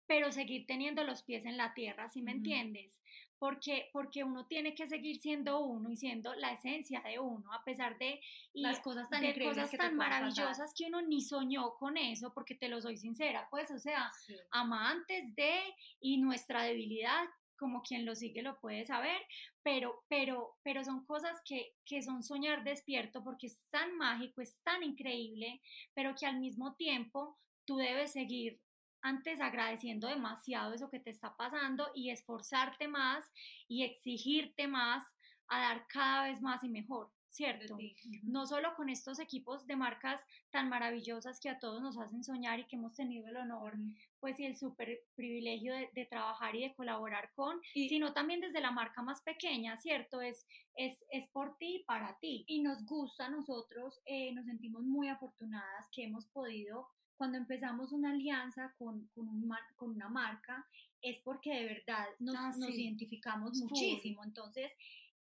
pero 0.08 0.32
seguir 0.32 0.66
teniendo 0.66 1.04
los 1.04 1.22
pies 1.22 1.46
en 1.46 1.58
la 1.58 1.74
tierra, 1.74 2.10
¿sí 2.10 2.22
me 2.22 2.32
entiendes? 2.32 2.98
Porque, 3.40 3.90
porque 3.94 4.24
uno 4.24 4.48
tiene 4.48 4.74
que 4.74 4.88
seguir 4.88 5.20
siendo 5.20 5.60
uno 5.60 5.92
y 5.92 5.96
siendo 5.96 6.34
la 6.36 6.54
esencia 6.54 7.02
de 7.02 7.20
uno, 7.20 7.54
a 7.54 7.64
pesar 7.64 7.98
de 7.98 8.20
las 8.54 8.80
cosas 8.80 9.10
tan, 9.10 9.24
cosas 9.40 9.72
tan 9.72 9.96
maravillosas 9.96 10.74
que 10.76 10.86
uno 10.86 11.02
ni 11.02 11.22
soñó 11.22 11.76
con 11.76 11.98
eso, 11.98 12.34
porque 12.34 12.56
te 12.56 12.68
lo 12.68 12.82
soy 12.82 12.98
sincera, 12.98 13.48
pues, 13.52 13.70
o 13.70 13.78
sea, 13.78 14.12
amantes 14.52 15.36
de 15.36 15.60
y 16.00 16.18
nuestra 16.18 16.64
debilidad, 16.64 17.26
como 17.58 17.82
quien 17.82 18.06
lo 18.06 18.16
sigue 18.16 18.42
lo 18.42 18.60
puede 18.60 18.86
saber, 18.86 19.20
pero, 19.64 20.04
pero, 20.08 20.58
pero 20.64 20.84
son 20.84 21.06
cosas 21.06 21.42
que, 21.46 21.76
que 21.86 22.02
son 22.02 22.24
soñar 22.24 22.64
despierto 22.64 23.24
porque 23.24 23.48
es 23.48 23.60
tan 23.70 23.98
mágico, 23.98 24.42
es 24.42 24.60
tan 24.64 24.84
increíble, 24.84 25.62
pero 25.94 26.16
que 26.16 26.26
al 26.26 26.40
mismo 26.40 26.76
tiempo 26.76 27.38
tú 27.66 27.78
debes 27.78 28.14
seguir 28.14 28.60
antes 29.08 29.40
agradeciendo 29.40 30.08
demasiado 30.08 30.74
eso 30.74 30.90
que 30.90 31.00
te 31.00 31.12
está 31.12 31.36
pasando 31.38 31.90
y 31.96 32.10
esforzarte 32.10 32.90
más 32.90 33.24
y 33.68 33.84
exigirte 33.84 34.68
más 34.68 35.04
a 35.48 35.60
dar 35.62 35.88
cada 35.88 36.24
vez 36.26 36.42
más 36.42 36.62
y 36.66 36.68
mejor, 36.68 37.10
¿cierto? 37.30 37.78
No 38.24 38.46
solo 38.46 38.76
con 38.76 38.90
estos 38.90 39.20
equipos 39.20 39.66
de 39.66 39.78
marcas 39.78 40.22
tan 40.52 40.68
maravillosas 40.68 41.40
que 41.40 41.48
a 41.50 41.58
todos 41.58 41.82
nos 41.82 41.98
hacen 41.98 42.22
soñar 42.22 42.60
y 42.60 42.66
que 42.66 42.76
hemos 42.76 42.96
tenido 42.96 43.30
el 43.30 43.38
honor, 43.38 43.76
pues 44.20 44.38
y 44.42 44.46
el 44.46 44.58
súper 44.58 45.00
privilegio 45.16 45.74
de, 45.74 46.06
trabajar 46.06 46.54
y 46.58 46.64
de 46.64 46.76
colaborar 46.76 47.32
con, 47.34 47.62
sino 47.74 48.12
también 48.12 48.42
desde 48.42 48.60
la 48.60 48.72
marca 48.72 49.02
más 49.02 49.22
pequeña, 49.22 49.78
¿cierto? 49.78 50.20
Es, 50.20 50.46
es, 50.76 51.06
es 51.12 51.30
por 51.30 51.56
ti 51.58 51.78
y 51.78 51.84
para 51.84 52.18
ti. 52.20 52.44
Y 52.46 52.62
nos 52.62 52.86
gusta 52.86 53.30
nosotros, 53.30 54.02
eh, 54.06 54.34
nos 54.34 54.46
sentimos 54.46 54.84
muy 54.84 55.08
afortunadas 55.08 55.88
que 55.94 56.04
hemos 56.04 56.26
podido 56.26 56.90
cuando 57.18 57.38
empezamos 57.38 57.92
una 57.92 58.12
alianza 58.12 58.74
con, 58.78 59.08
con, 59.08 59.28
un 59.28 59.52
con 59.76 59.92
una 59.92 60.08
marca, 60.08 60.66
es 61.02 61.18
porque 61.20 61.54
de 61.54 61.66
verdad 61.66 62.06
nos, 62.20 62.36
ah, 62.36 62.54
nos 62.58 62.70
identificamos 62.70 63.58
muchísimo. 63.58 64.24
Entonces, 64.24 64.72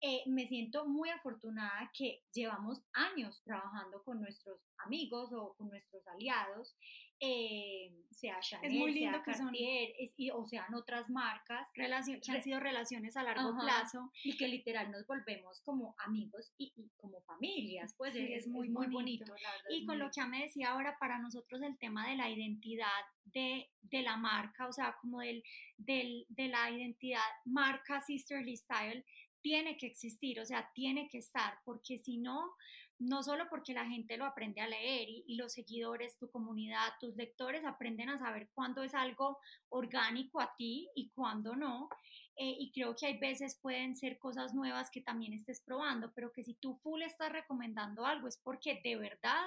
eh, 0.01 0.23
me 0.27 0.47
siento 0.47 0.87
muy 0.87 1.09
afortunada 1.09 1.91
que 1.97 2.23
llevamos 2.33 2.83
años 2.93 3.43
trabajando 3.45 4.03
con 4.05 4.21
nuestros 4.21 4.61
amigos 4.85 5.33
o 5.33 5.55
con 5.55 5.69
nuestros 5.69 6.07
aliados, 6.07 6.77
eh, 7.19 7.91
sea 8.11 8.39
Chanel, 8.41 8.93
sea 8.93 9.23
Cartier, 9.23 9.95
o 10.35 10.45
sean 10.45 10.75
otras 10.75 11.09
marcas. 11.09 11.67
que 11.73 11.85
han 11.85 12.43
sido 12.43 12.61
relaciones 12.61 13.17
a 13.17 13.23
largo 13.23 13.59
plazo. 13.59 14.11
Y 14.23 14.37
que 14.37 14.49
literal 14.49 14.91
nos 14.91 15.07
volvemos 15.07 15.61
como 15.63 15.95
amigos 15.99 16.53
y, 16.59 16.75
como 16.99 17.23
familias, 17.23 17.95
pues 17.97 18.15
es, 18.15 18.47
muy, 18.47 18.69
muy 18.69 18.89
bonito. 18.89 19.35
y 19.71 19.87
con 19.87 19.99
lo 19.99 20.07
que 20.07 20.21
ya 20.21 20.27
me 20.27 20.43
decía 20.43 20.73
ahora, 20.73 20.99
para 20.99 21.19
nosotros 21.19 21.63
el 21.63 21.79
tema 21.79 22.09
de 22.09 22.17
la 22.17 22.29
identidad 22.29 23.03
de, 23.25 23.71
de 23.83 24.03
la 24.03 24.17
marca, 24.17 24.69
o 24.69 24.73
sea, 24.73 24.97
como 25.01 25.21
del, 25.21 25.43
del, 25.79 26.27
de 26.29 26.49
la 26.49 26.71
identidad 26.71 27.21
marca 27.45 28.03
Sisterly 28.03 28.57
Style, 28.57 29.05
tiene 29.47 29.77
que 29.77 29.87
existir, 29.87 30.41
o 30.41 30.45
sea, 30.45 30.73
tiene 30.75 31.09
que 31.09 31.19
estar, 31.19 31.61
porque 31.65 31.99
si 31.99 32.17
no, 32.17 32.57
no 32.99 33.23
solo 33.23 33.45
porque 33.49 33.75
la 33.75 33.87
gente 33.87 34.17
lo 34.17 34.25
aprende 34.25 34.61
a 34.61 34.67
leer 34.67 35.09
y, 35.09 35.37
los 35.37 35.53
seguidores, 35.53 36.19
tu 36.19 36.29
comunidad, 36.33 36.95
tus 36.99 37.15
lectores 37.15 37.65
aprenden 37.65 38.09
a 38.09 38.19
saber 38.19 38.49
cuándo 38.55 38.83
es 38.83 38.93
algo 38.93 39.39
orgánico 39.69 40.41
a 40.41 40.53
ti 40.57 40.89
y 40.97 41.11
cuándo 41.11 41.55
no. 41.55 41.89
Eh, 42.35 42.57
y 42.59 42.73
creo 42.73 42.97
que 42.97 43.07
hay 43.07 43.19
veces 43.19 43.57
pueden 43.63 43.95
ser 43.95 44.19
cosas 44.19 44.53
nuevas 44.53 44.91
que 44.91 45.01
también 45.01 45.33
estés 45.33 45.61
probando, 45.61 46.11
pero 46.13 46.33
que 46.33 46.43
si 46.43 46.55
tú 46.55 46.75
full 46.83 47.03
estás 47.03 47.31
recomendando 47.31 48.05
algo 48.05 48.27
es 48.27 48.39
porque 48.39 48.81
de 48.83 48.97
verdad 48.97 49.47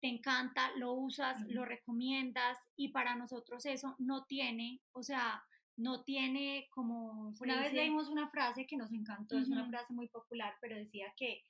te 0.00 0.08
encanta, 0.08 0.72
lo 0.76 0.94
usas, 0.94 1.42
lo 1.46 1.66
recomiendas 1.66 2.56
y 2.74 2.88
para 2.88 3.16
nosotros 3.16 3.66
eso 3.66 3.96
no 3.98 4.24
tiene, 4.24 4.80
o 4.92 5.02
sea, 5.02 5.44
no 5.80 6.04
tiene 6.04 6.68
como... 6.70 7.32
Una 7.40 7.60
vez 7.60 7.72
leímos 7.72 8.08
una 8.08 8.28
frase 8.28 8.66
que 8.66 8.76
nos 8.76 8.92
encantó, 8.92 9.38
es 9.38 9.48
una 9.48 9.66
frase 9.68 9.92
muy 9.92 10.08
popular, 10.08 10.54
pero 10.60 10.76
decía 10.76 11.12
que 11.16 11.42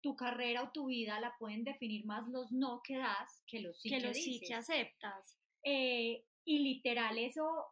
tu 0.00 0.16
carrera 0.16 0.64
o 0.64 0.72
tu 0.72 0.86
vida 0.86 1.20
la 1.20 1.36
pueden 1.38 1.62
definir 1.62 2.04
más 2.06 2.26
los 2.28 2.50
no 2.50 2.80
que 2.82 2.96
das 2.96 3.42
que 3.46 3.60
los 3.60 3.80
sí 3.80 3.90
que, 3.90 4.00
los 4.00 4.16
sí 4.16 4.40
que 4.40 4.54
aceptas. 4.54 5.36
Eh, 5.62 6.24
y 6.44 6.58
literal 6.58 7.18
eso 7.18 7.66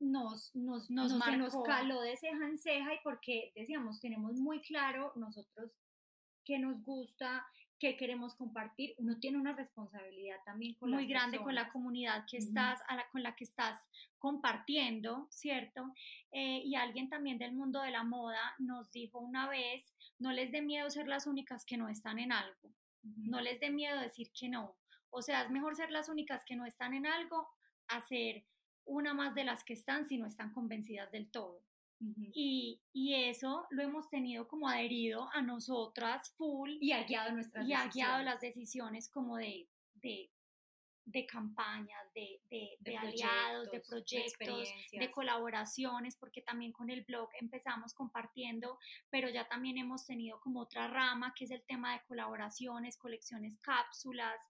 nos, 0.00 0.54
nos, 0.54 0.90
nos, 0.90 1.12
nos, 1.12 1.62
caló 1.64 2.00
de 2.00 2.16
ceja 2.16 2.46
en 2.46 2.58
ceja 2.58 2.94
y 2.94 2.98
porque 3.02 3.52
decíamos, 3.54 4.00
tenemos 4.00 4.34
muy 4.34 4.60
claro 4.62 5.12
nosotros 5.16 5.72
que 6.44 6.58
nos 6.58 6.82
gusta, 6.82 7.44
que 7.78 7.96
queremos 7.96 8.34
compartir, 8.34 8.94
uno 8.98 9.18
tiene 9.18 9.38
una 9.38 9.52
responsabilidad 9.52 10.36
también 10.44 10.74
con 10.74 10.90
muy 10.90 11.06
grande 11.06 11.38
con 11.38 11.54
la 11.54 11.70
comunidad 11.70 12.24
que 12.30 12.38
estás, 12.38 12.80
a 12.88 12.96
la, 12.96 13.08
con 13.10 13.22
la 13.22 13.34
que 13.34 13.44
estás 13.44 13.78
compartiendo, 14.18 15.26
¿cierto? 15.30 15.92
Eh, 16.32 16.62
y 16.64 16.76
alguien 16.76 17.08
también 17.08 17.38
del 17.38 17.52
mundo 17.52 17.80
de 17.82 17.90
la 17.90 18.04
moda 18.04 18.54
nos 18.58 18.90
dijo 18.92 19.18
una 19.18 19.48
vez, 19.48 19.84
no 20.18 20.32
les 20.32 20.52
dé 20.52 20.62
miedo 20.62 20.88
ser 20.90 21.08
las 21.08 21.26
únicas 21.26 21.64
que 21.64 21.76
no 21.76 21.88
están 21.88 22.18
en 22.18 22.32
algo, 22.32 22.72
no 23.02 23.40
les 23.40 23.60
dé 23.60 23.70
miedo 23.70 24.00
decir 24.00 24.30
que 24.32 24.48
no. 24.48 24.76
O 25.10 25.20
sea, 25.20 25.42
es 25.42 25.50
mejor 25.50 25.76
ser 25.76 25.90
las 25.90 26.08
únicas 26.08 26.44
que 26.44 26.56
no 26.56 26.64
están 26.64 26.94
en 26.94 27.06
algo 27.06 27.48
a 27.88 28.00
ser 28.00 28.44
una 28.86 29.14
más 29.14 29.34
de 29.34 29.44
las 29.44 29.62
que 29.64 29.74
están 29.74 30.06
si 30.06 30.16
no 30.16 30.26
están 30.26 30.52
convencidas 30.52 31.10
del 31.10 31.30
todo 31.30 31.62
y, 32.00 32.80
y, 32.92 33.14
eso 33.14 33.66
lo 33.70 33.82
hemos 33.82 34.08
tenido 34.10 34.46
como 34.46 34.68
adherido 34.68 35.28
a 35.32 35.42
nosotras 35.42 36.30
full. 36.36 36.70
Y 36.80 36.92
ha 36.92 37.04
guiado 37.04 37.32
nuestras 37.32 37.66
y 37.66 37.72
ha 37.72 37.88
guiado 37.88 38.22
las 38.22 38.40
decisiones 38.40 39.08
como 39.08 39.36
de, 39.36 39.68
de, 39.94 40.30
de 41.06 41.26
campañas, 41.26 42.12
de, 42.14 42.40
de, 42.50 42.96
aliados, 42.96 43.70
de 43.70 43.80
proyectos, 43.80 44.68
de 44.92 45.10
colaboraciones, 45.10 46.16
porque 46.16 46.40
también 46.40 46.72
con 46.72 46.88
el 46.90 47.02
blog 47.02 47.28
empezamos 47.40 47.92
compartiendo, 47.92 48.78
pero 49.10 49.28
ya 49.28 49.46
también 49.46 49.76
hemos 49.78 50.06
tenido 50.06 50.40
como 50.40 50.60
otra 50.60 50.88
rama 50.88 51.34
que 51.36 51.44
es 51.44 51.50
el 51.50 51.62
tema 51.62 51.92
de 51.92 52.02
colaboraciones, 52.06 52.96
colecciones 52.96 53.58
cápsulas, 53.58 54.40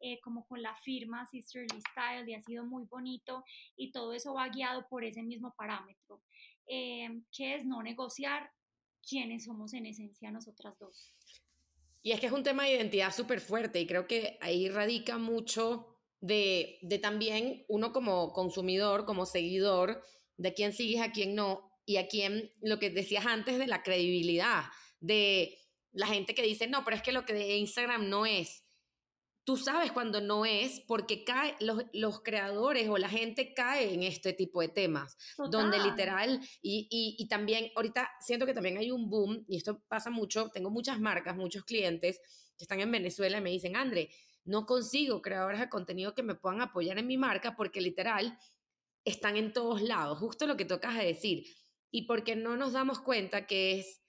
eh, 0.00 0.20
como 0.20 0.46
con 0.46 0.62
la 0.62 0.76
firma 0.76 1.26
Sisterly 1.26 1.80
Style 1.90 2.30
y 2.30 2.34
ha 2.34 2.40
sido 2.40 2.64
muy 2.64 2.84
bonito 2.84 3.44
y 3.76 3.90
todo 3.90 4.12
eso 4.12 4.32
va 4.32 4.48
guiado 4.48 4.86
por 4.88 5.04
ese 5.04 5.22
mismo 5.22 5.54
parámetro. 5.56 6.22
Em, 6.70 7.24
que 7.34 7.54
es 7.54 7.64
no 7.64 7.82
negociar 7.82 8.50
quiénes 9.08 9.44
somos 9.44 9.72
en 9.72 9.86
esencia 9.86 10.30
nosotras 10.30 10.78
dos. 10.78 11.14
Y 12.02 12.12
es 12.12 12.20
que 12.20 12.26
es 12.26 12.32
un 12.32 12.42
tema 12.42 12.64
de 12.64 12.74
identidad 12.74 13.10
súper 13.10 13.40
fuerte 13.40 13.80
y 13.80 13.86
creo 13.86 14.06
que 14.06 14.36
ahí 14.42 14.68
radica 14.68 15.16
mucho 15.16 15.86
de, 16.20 16.78
de, 16.82 16.98
también 16.98 17.64
uno 17.68 17.92
como 17.94 18.34
consumidor, 18.34 19.06
como 19.06 19.24
seguidor, 19.24 20.02
de 20.36 20.52
quién 20.52 20.74
sigues, 20.74 21.00
a 21.00 21.10
quién 21.10 21.34
no, 21.34 21.72
y 21.86 21.96
a 21.96 22.06
quién, 22.06 22.52
lo 22.60 22.78
que 22.78 22.90
decías 22.90 23.24
antes 23.24 23.58
de 23.58 23.66
la 23.66 23.82
credibilidad, 23.82 24.64
de 25.00 25.56
la 25.92 26.06
gente 26.06 26.34
que 26.34 26.42
dice, 26.42 26.66
no, 26.66 26.84
pero 26.84 26.98
es 26.98 27.02
que 27.02 27.12
lo 27.12 27.24
que 27.24 27.32
de 27.32 27.56
Instagram 27.56 28.10
no 28.10 28.26
es 28.26 28.62
tú 29.48 29.56
sabes 29.56 29.92
cuando 29.92 30.20
no 30.20 30.44
es 30.44 30.80
porque 30.80 31.24
cae, 31.24 31.56
los, 31.94 32.20
creadores 32.20 32.86
o 32.90 32.98
la 32.98 33.08
gente 33.08 33.54
cae 33.54 33.94
en 33.94 34.02
este 34.02 34.34
tipo 34.34 34.60
de 34.60 34.68
temas, 34.68 35.16
donde 35.50 35.78
literal, 35.78 36.38
y, 36.60 36.86
y, 37.18 37.26
también 37.28 37.70
ahorita 37.74 38.10
siento 38.20 38.44
que 38.44 38.52
también 38.52 38.76
hay 38.76 38.90
un 38.90 39.08
boom, 39.08 39.46
y 39.48 39.56
esto 39.56 39.82
pasa 39.88 40.10
mucho, 40.10 40.50
tengo 40.50 40.68
muchas 40.68 41.00
marcas, 41.00 41.34
muchos 41.34 41.64
clientes 41.64 42.20
que 42.58 42.64
están 42.64 42.80
en 42.80 42.92
Venezuela 42.92 43.38
y 43.38 43.40
me 43.40 43.48
dicen, 43.48 43.74
André, 43.74 44.10
no 44.44 44.66
consigo 44.66 45.22
creadores 45.22 45.60
de 45.60 45.70
contenido 45.70 46.14
que 46.14 46.22
me 46.22 46.34
puedan 46.34 46.60
apoyar 46.60 46.98
en 46.98 47.06
mi 47.06 47.16
marca 47.16 47.56
porque 47.56 47.80
literal 47.80 48.38
están 49.06 49.38
en 49.38 49.54
todos 49.54 49.80
lados, 49.80 50.18
justo 50.18 50.46
lo 50.46 50.58
que 50.58 50.66
tocas 50.66 50.94
de 50.94 51.06
decir, 51.06 51.46
y 51.90 52.02
porque 52.02 52.36
no 52.36 52.58
nos 52.58 52.74
damos 52.74 53.00
cuenta 53.00 53.46
que 53.46 53.80
es, 53.80 54.02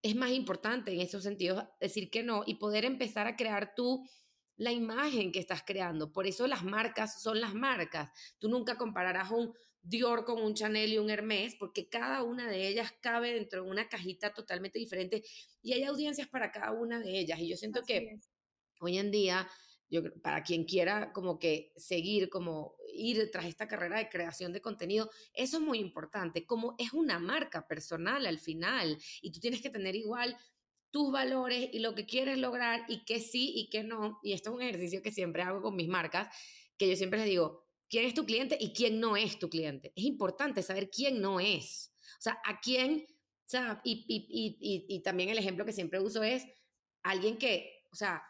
es 0.00 0.16
más 0.16 0.30
importante 0.30 0.94
en 0.94 1.02
esos 1.02 1.24
sentidos 1.24 1.62
decir 1.78 2.08
que 2.08 2.22
no 2.22 2.42
y 2.46 2.54
poder 2.54 2.86
empezar 2.86 3.26
a 3.26 3.36
crear 3.36 3.74
tú 3.74 4.02
la 4.58 4.72
imagen 4.72 5.32
que 5.32 5.38
estás 5.38 5.62
creando. 5.64 6.12
Por 6.12 6.26
eso 6.26 6.46
las 6.46 6.64
marcas 6.64 7.22
son 7.22 7.40
las 7.40 7.54
marcas. 7.54 8.10
Tú 8.38 8.48
nunca 8.48 8.76
compararás 8.76 9.30
un 9.30 9.54
Dior 9.80 10.24
con 10.24 10.42
un 10.42 10.54
Chanel 10.54 10.92
y 10.92 10.98
un 10.98 11.08
Hermes, 11.08 11.54
porque 11.54 11.88
cada 11.88 12.22
una 12.22 12.50
de 12.50 12.68
ellas 12.68 12.92
cabe 13.00 13.32
dentro 13.32 13.62
de 13.62 13.70
una 13.70 13.88
cajita 13.88 14.34
totalmente 14.34 14.78
diferente 14.78 15.22
y 15.62 15.72
hay 15.72 15.84
audiencias 15.84 16.28
para 16.28 16.50
cada 16.50 16.72
una 16.72 16.98
de 16.98 17.18
ellas. 17.18 17.38
Y 17.38 17.48
yo 17.48 17.56
siento 17.56 17.82
que 17.84 18.18
hoy 18.80 18.98
en 18.98 19.10
día, 19.10 19.48
yo, 19.88 20.02
para 20.20 20.42
quien 20.42 20.64
quiera 20.64 21.12
como 21.12 21.38
que 21.38 21.72
seguir, 21.76 22.28
como 22.28 22.74
ir 22.92 23.30
tras 23.30 23.46
esta 23.46 23.68
carrera 23.68 23.98
de 23.98 24.08
creación 24.08 24.52
de 24.52 24.60
contenido, 24.60 25.10
eso 25.32 25.58
es 25.58 25.62
muy 25.62 25.78
importante, 25.78 26.44
como 26.44 26.74
es 26.76 26.92
una 26.92 27.18
marca 27.18 27.66
personal 27.66 28.26
al 28.26 28.40
final 28.40 28.98
y 29.22 29.30
tú 29.30 29.40
tienes 29.40 29.62
que 29.62 29.70
tener 29.70 29.94
igual 29.94 30.36
tus 30.90 31.12
valores 31.12 31.68
y 31.72 31.80
lo 31.80 31.94
que 31.94 32.06
quieres 32.06 32.38
lograr 32.38 32.84
y 32.88 33.04
que 33.04 33.20
sí 33.20 33.52
y 33.54 33.70
que 33.70 33.82
no. 33.82 34.18
Y 34.22 34.32
esto 34.32 34.50
es 34.50 34.56
un 34.56 34.62
ejercicio 34.62 35.02
que 35.02 35.12
siempre 35.12 35.42
hago 35.42 35.62
con 35.62 35.76
mis 35.76 35.88
marcas, 35.88 36.28
que 36.76 36.88
yo 36.88 36.96
siempre 36.96 37.18
les 37.20 37.28
digo, 37.28 37.66
¿quién 37.88 38.06
es 38.06 38.14
tu 38.14 38.24
cliente 38.24 38.56
y 38.60 38.72
quién 38.72 39.00
no 39.00 39.16
es 39.16 39.38
tu 39.38 39.48
cliente? 39.48 39.92
Es 39.96 40.04
importante 40.04 40.62
saber 40.62 40.90
quién 40.90 41.20
no 41.20 41.40
es. 41.40 41.92
O 42.18 42.22
sea, 42.22 42.40
a 42.44 42.60
quién, 42.60 43.06
o 43.10 43.48
sea, 43.48 43.80
y, 43.84 44.04
y, 44.08 44.56
y, 44.60 44.96
y 44.96 45.02
también 45.02 45.28
el 45.28 45.38
ejemplo 45.38 45.64
que 45.64 45.72
siempre 45.72 46.00
uso 46.00 46.22
es 46.22 46.44
alguien 47.02 47.38
que, 47.38 47.84
o 47.92 47.96
sea, 47.96 48.22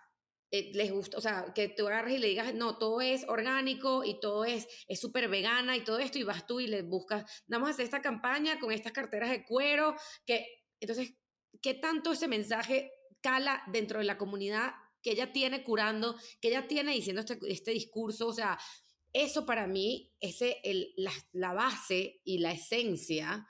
eh, 0.51 0.71
les 0.73 0.90
gusta, 0.90 1.18
o 1.18 1.21
sea, 1.21 1.53
que 1.55 1.68
tú 1.68 1.87
agarres 1.87 2.14
y 2.14 2.18
le 2.18 2.29
digas, 2.29 2.55
no, 2.55 2.79
todo 2.79 3.03
es 3.03 3.25
orgánico 3.29 4.03
y 4.03 4.18
todo 4.18 4.47
es 4.47 4.66
súper 4.99 5.29
vegana 5.29 5.77
y 5.77 5.85
todo 5.85 5.99
esto, 5.99 6.18
y 6.18 6.23
vas 6.23 6.47
tú 6.47 6.59
y 6.61 6.66
le 6.66 6.81
buscas, 6.81 7.31
vamos 7.47 7.68
a 7.68 7.73
hacer 7.73 7.85
esta 7.85 8.01
campaña 8.01 8.59
con 8.59 8.73
estas 8.73 8.92
carteras 8.92 9.29
de 9.29 9.44
cuero, 9.44 9.94
que 10.25 10.47
entonces 10.81 11.12
qué 11.61 11.75
tanto 11.75 12.12
ese 12.12 12.29
mensaje 12.29 12.92
cala 13.21 13.62
dentro 13.73 13.99
de 13.99 14.05
la 14.05 14.18
comunidad 14.18 14.73
que 15.03 15.12
ella 15.12 15.33
tiene 15.33 15.62
curando, 15.62 16.16
que 16.40 16.49
ella 16.49 16.66
tiene 16.66 16.92
diciendo 16.92 17.21
este, 17.21 17.38
este 17.49 17.71
discurso, 17.73 18.29
o 18.29 18.33
sea, 18.33 18.59
eso 19.12 19.47
para 19.47 19.66
mí 19.66 20.12
es 20.21 20.38
el, 20.40 20.92
la, 21.33 21.53
base 21.53 22.21
y 22.25 22.38
la 22.38 22.53
esencia 22.53 23.49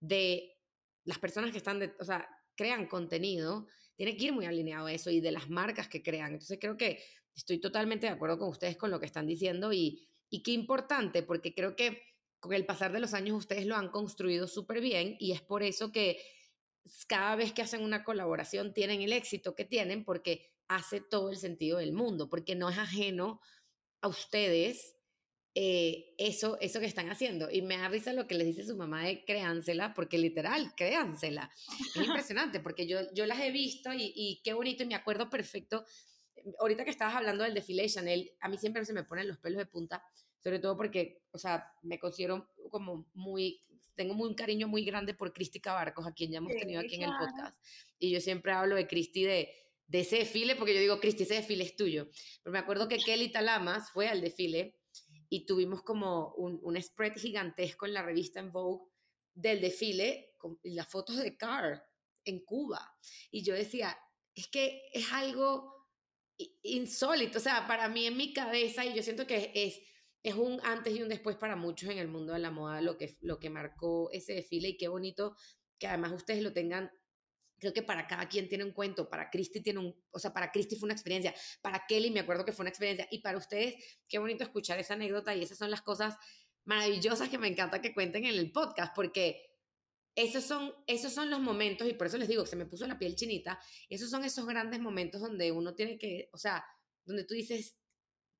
de 0.00 0.58
las 1.04 1.18
personas 1.18 1.50
que 1.50 1.58
están, 1.58 1.94
o 1.98 2.04
sea, 2.04 2.28
crean 2.54 2.86
contenido, 2.86 3.66
tiene 3.96 4.16
que 4.16 4.26
ir 4.26 4.32
muy 4.32 4.46
alineado 4.46 4.86
a 4.86 4.92
eso 4.92 5.10
y 5.10 5.20
de 5.20 5.32
las 5.32 5.50
marcas 5.50 5.88
que 5.88 6.02
crean. 6.02 6.32
Entonces 6.32 6.58
creo 6.60 6.76
que 6.76 7.02
estoy 7.34 7.58
totalmente 7.58 8.06
de 8.06 8.12
acuerdo 8.12 8.38
con 8.38 8.48
ustedes 8.48 8.76
con 8.76 8.90
lo 8.90 9.00
que 9.00 9.06
están 9.06 9.26
diciendo 9.26 9.72
y, 9.72 10.08
y 10.30 10.42
qué 10.42 10.52
importante, 10.52 11.22
porque 11.22 11.54
creo 11.54 11.74
que 11.74 12.02
con 12.38 12.52
el 12.52 12.66
pasar 12.66 12.92
de 12.92 13.00
los 13.00 13.14
años 13.14 13.36
ustedes 13.36 13.66
lo 13.66 13.76
han 13.76 13.90
construido 13.90 14.48
súper 14.48 14.80
bien 14.80 15.16
y 15.18 15.32
es 15.32 15.40
por 15.42 15.62
eso 15.62 15.92
que 15.92 16.20
cada 17.06 17.36
vez 17.36 17.52
que 17.52 17.62
hacen 17.62 17.82
una 17.82 18.04
colaboración 18.04 18.72
tienen 18.74 19.02
el 19.02 19.12
éxito 19.12 19.54
que 19.54 19.64
tienen 19.64 20.04
porque 20.04 20.52
hace 20.68 21.00
todo 21.00 21.30
el 21.30 21.36
sentido 21.36 21.78
del 21.78 21.92
mundo, 21.92 22.28
porque 22.28 22.54
no 22.54 22.68
es 22.68 22.78
ajeno 22.78 23.40
a 24.00 24.08
ustedes 24.08 24.96
eh, 25.54 26.14
eso, 26.16 26.58
eso 26.60 26.80
que 26.80 26.86
están 26.86 27.10
haciendo. 27.10 27.50
Y 27.50 27.62
me 27.62 27.76
da 27.76 27.88
risa 27.88 28.12
lo 28.12 28.26
que 28.26 28.34
les 28.34 28.46
dice 28.46 28.64
su 28.64 28.76
mamá 28.76 29.04
de 29.04 29.24
créansela, 29.24 29.92
porque 29.94 30.18
literal, 30.18 30.74
créansela. 30.74 31.50
Es 31.94 31.96
impresionante, 32.26 32.60
porque 32.60 32.86
yo, 32.86 33.00
yo 33.12 33.26
las 33.26 33.40
he 33.40 33.50
visto 33.50 33.92
y, 33.92 34.12
y 34.14 34.40
qué 34.42 34.54
bonito 34.54 34.82
y 34.82 34.86
me 34.86 34.94
acuerdo 34.94 35.28
perfecto. 35.28 35.84
Ahorita 36.58 36.84
que 36.84 36.90
estabas 36.90 37.14
hablando 37.14 37.44
del 37.44 37.54
desfile 37.54 37.82
de 37.82 37.90
Chanel, 37.90 38.32
a 38.40 38.48
mí 38.48 38.56
siempre 38.56 38.84
se 38.84 38.94
me 38.94 39.04
ponen 39.04 39.28
los 39.28 39.38
pelos 39.38 39.58
de 39.58 39.66
punta, 39.66 40.02
sobre 40.42 40.58
todo 40.58 40.76
porque, 40.76 41.22
o 41.30 41.38
sea, 41.38 41.72
me 41.82 41.98
considero 41.98 42.48
como 42.70 43.06
muy 43.14 43.62
tengo 43.94 44.14
un 44.14 44.34
cariño 44.34 44.68
muy 44.68 44.84
grande 44.84 45.14
por 45.14 45.32
Cristi 45.32 45.60
Cabarcos, 45.60 46.06
a 46.06 46.12
quien 46.12 46.32
ya 46.32 46.38
hemos 46.38 46.52
tenido 46.52 46.80
aquí 46.80 46.96
en 46.96 47.02
el 47.02 47.10
podcast. 47.18 47.56
Y 47.98 48.10
yo 48.10 48.20
siempre 48.20 48.52
hablo 48.52 48.74
de 48.74 48.86
Cristi 48.86 49.24
de, 49.24 49.54
de 49.86 50.00
ese 50.00 50.16
desfile, 50.16 50.56
porque 50.56 50.74
yo 50.74 50.80
digo, 50.80 51.00
Cristi, 51.00 51.24
ese 51.24 51.34
desfile 51.34 51.64
es 51.64 51.76
tuyo. 51.76 52.08
Pero 52.42 52.52
me 52.52 52.58
acuerdo 52.58 52.88
que 52.88 52.98
Kelly 52.98 53.30
Talamas 53.30 53.90
fue 53.90 54.08
al 54.08 54.20
desfile 54.20 54.78
y 55.28 55.46
tuvimos 55.46 55.82
como 55.82 56.34
un, 56.34 56.58
un 56.62 56.80
spread 56.80 57.16
gigantesco 57.16 57.86
en 57.86 57.94
la 57.94 58.02
revista 58.02 58.40
en 58.40 58.52
Vogue 58.52 58.90
del 59.34 59.60
desfile 59.60 60.34
con 60.38 60.58
las 60.62 60.88
fotos 60.88 61.18
de 61.18 61.36
Carr 61.36 61.82
en 62.24 62.44
Cuba. 62.44 62.96
Y 63.30 63.42
yo 63.42 63.54
decía, 63.54 63.98
es 64.34 64.48
que 64.48 64.82
es 64.92 65.12
algo 65.12 65.88
insólito, 66.62 67.38
o 67.38 67.40
sea, 67.40 67.66
para 67.66 67.88
mí 67.88 68.06
en 68.06 68.16
mi 68.16 68.32
cabeza, 68.32 68.84
y 68.84 68.94
yo 68.94 69.02
siento 69.02 69.26
que 69.26 69.36
es, 69.36 69.50
es 69.54 69.82
un 70.30 70.60
antes 70.62 70.94
y 70.94 71.02
un 71.02 71.08
después 71.08 71.36
para 71.36 71.56
muchos 71.56 71.90
en 71.90 71.98
el 71.98 72.08
mundo 72.08 72.32
de 72.32 72.38
la 72.38 72.50
moda, 72.50 72.80
lo 72.80 72.96
que, 72.96 73.16
lo 73.20 73.38
que 73.38 73.50
marcó 73.50 74.10
ese 74.12 74.34
desfile, 74.34 74.68
y 74.68 74.76
qué 74.76 74.88
bonito 74.88 75.36
que 75.78 75.88
además 75.88 76.12
ustedes 76.12 76.42
lo 76.42 76.52
tengan. 76.52 76.90
Creo 77.58 77.72
que 77.72 77.82
para 77.82 78.06
cada 78.06 78.28
quien 78.28 78.48
tiene 78.48 78.64
un 78.64 78.72
cuento, 78.72 79.08
para 79.08 79.30
Christy 79.30 79.60
tiene 79.60 79.80
un, 79.80 79.94
o 80.10 80.18
sea, 80.18 80.32
para 80.32 80.50
Christy 80.50 80.76
fue 80.76 80.86
una 80.86 80.94
experiencia, 80.94 81.34
para 81.60 81.84
Kelly 81.86 82.10
me 82.10 82.20
acuerdo 82.20 82.44
que 82.44 82.52
fue 82.52 82.64
una 82.64 82.70
experiencia, 82.70 83.06
y 83.10 83.20
para 83.20 83.38
ustedes, 83.38 84.00
qué 84.08 84.18
bonito 84.18 84.44
escuchar 84.44 84.78
esa 84.78 84.94
anécdota, 84.94 85.34
y 85.34 85.42
esas 85.42 85.58
son 85.58 85.70
las 85.70 85.82
cosas 85.82 86.16
maravillosas 86.64 87.28
que 87.28 87.38
me 87.38 87.48
encanta 87.48 87.80
que 87.80 87.94
cuenten 87.94 88.24
en 88.24 88.34
el 88.34 88.52
podcast, 88.52 88.94
porque 88.94 89.42
esos 90.14 90.44
son, 90.44 90.72
esos 90.86 91.12
son 91.12 91.30
los 91.30 91.40
momentos, 91.40 91.88
y 91.88 91.94
por 91.94 92.08
eso 92.08 92.18
les 92.18 92.28
digo, 92.28 92.46
se 92.46 92.56
me 92.56 92.66
puso 92.66 92.86
la 92.86 92.98
piel 92.98 93.16
chinita, 93.16 93.58
esos 93.88 94.10
son 94.10 94.24
esos 94.24 94.46
grandes 94.46 94.80
momentos 94.80 95.20
donde 95.20 95.52
uno 95.52 95.74
tiene 95.74 95.98
que, 95.98 96.28
o 96.32 96.38
sea, 96.38 96.64
donde 97.04 97.24
tú 97.24 97.34
dices, 97.34 97.76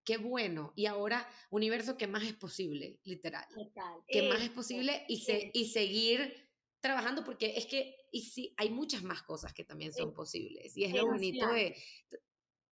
qué 0.05 0.16
bueno, 0.16 0.72
y 0.76 0.86
ahora, 0.86 1.28
universo, 1.50 1.96
¿qué 1.96 2.07
más 2.07 2.24
es 2.24 2.34
posible? 2.34 2.98
Literal. 3.05 3.46
Total. 3.55 4.00
¿Qué 4.07 4.28
más 4.28 4.42
es 4.42 4.50
posible? 4.50 5.05
Y, 5.09 5.20
se, 5.20 5.50
y 5.53 5.70
seguir 5.70 6.50
trabajando, 6.80 7.24
porque 7.24 7.55
es 7.57 7.66
que, 7.66 7.96
y 8.11 8.22
sí, 8.22 8.55
hay 8.57 8.70
muchas 8.70 9.03
más 9.03 9.22
cosas 9.22 9.53
que 9.53 9.64
también 9.64 9.92
son 9.92 10.12
posibles, 10.12 10.76
y 10.76 10.84
es 10.84 10.92
lo 10.94 11.07
bonito 11.07 11.46
de, 11.53 11.76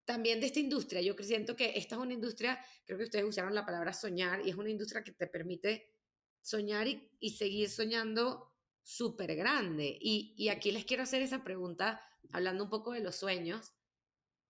también 0.03 0.39
de 0.39 0.47
esta 0.47 0.59
industria. 0.59 1.01
Yo 1.01 1.15
siento 1.21 1.55
que 1.55 1.73
esta 1.75 1.95
es 1.95 2.01
una 2.01 2.13
industria, 2.13 2.59
creo 2.85 2.97
que 2.97 3.05
ustedes 3.05 3.25
usaron 3.25 3.55
la 3.55 3.65
palabra 3.65 3.93
soñar, 3.93 4.45
y 4.45 4.49
es 4.49 4.55
una 4.55 4.69
industria 4.69 5.03
que 5.03 5.11
te 5.11 5.27
permite 5.27 5.93
soñar 6.41 6.87
y, 6.87 7.09
y 7.19 7.31
seguir 7.31 7.69
soñando 7.69 8.51
súper 8.83 9.35
grande. 9.35 9.97
Y, 9.99 10.49
aquí 10.49 10.71
les 10.71 10.85
quiero 10.85 11.03
hacer 11.03 11.21
esa 11.21 11.43
pregunta, 11.43 12.01
hablando 12.31 12.63
un 12.63 12.69
poco 12.69 12.91
de 12.91 13.01
los 13.01 13.15
sueños. 13.15 13.73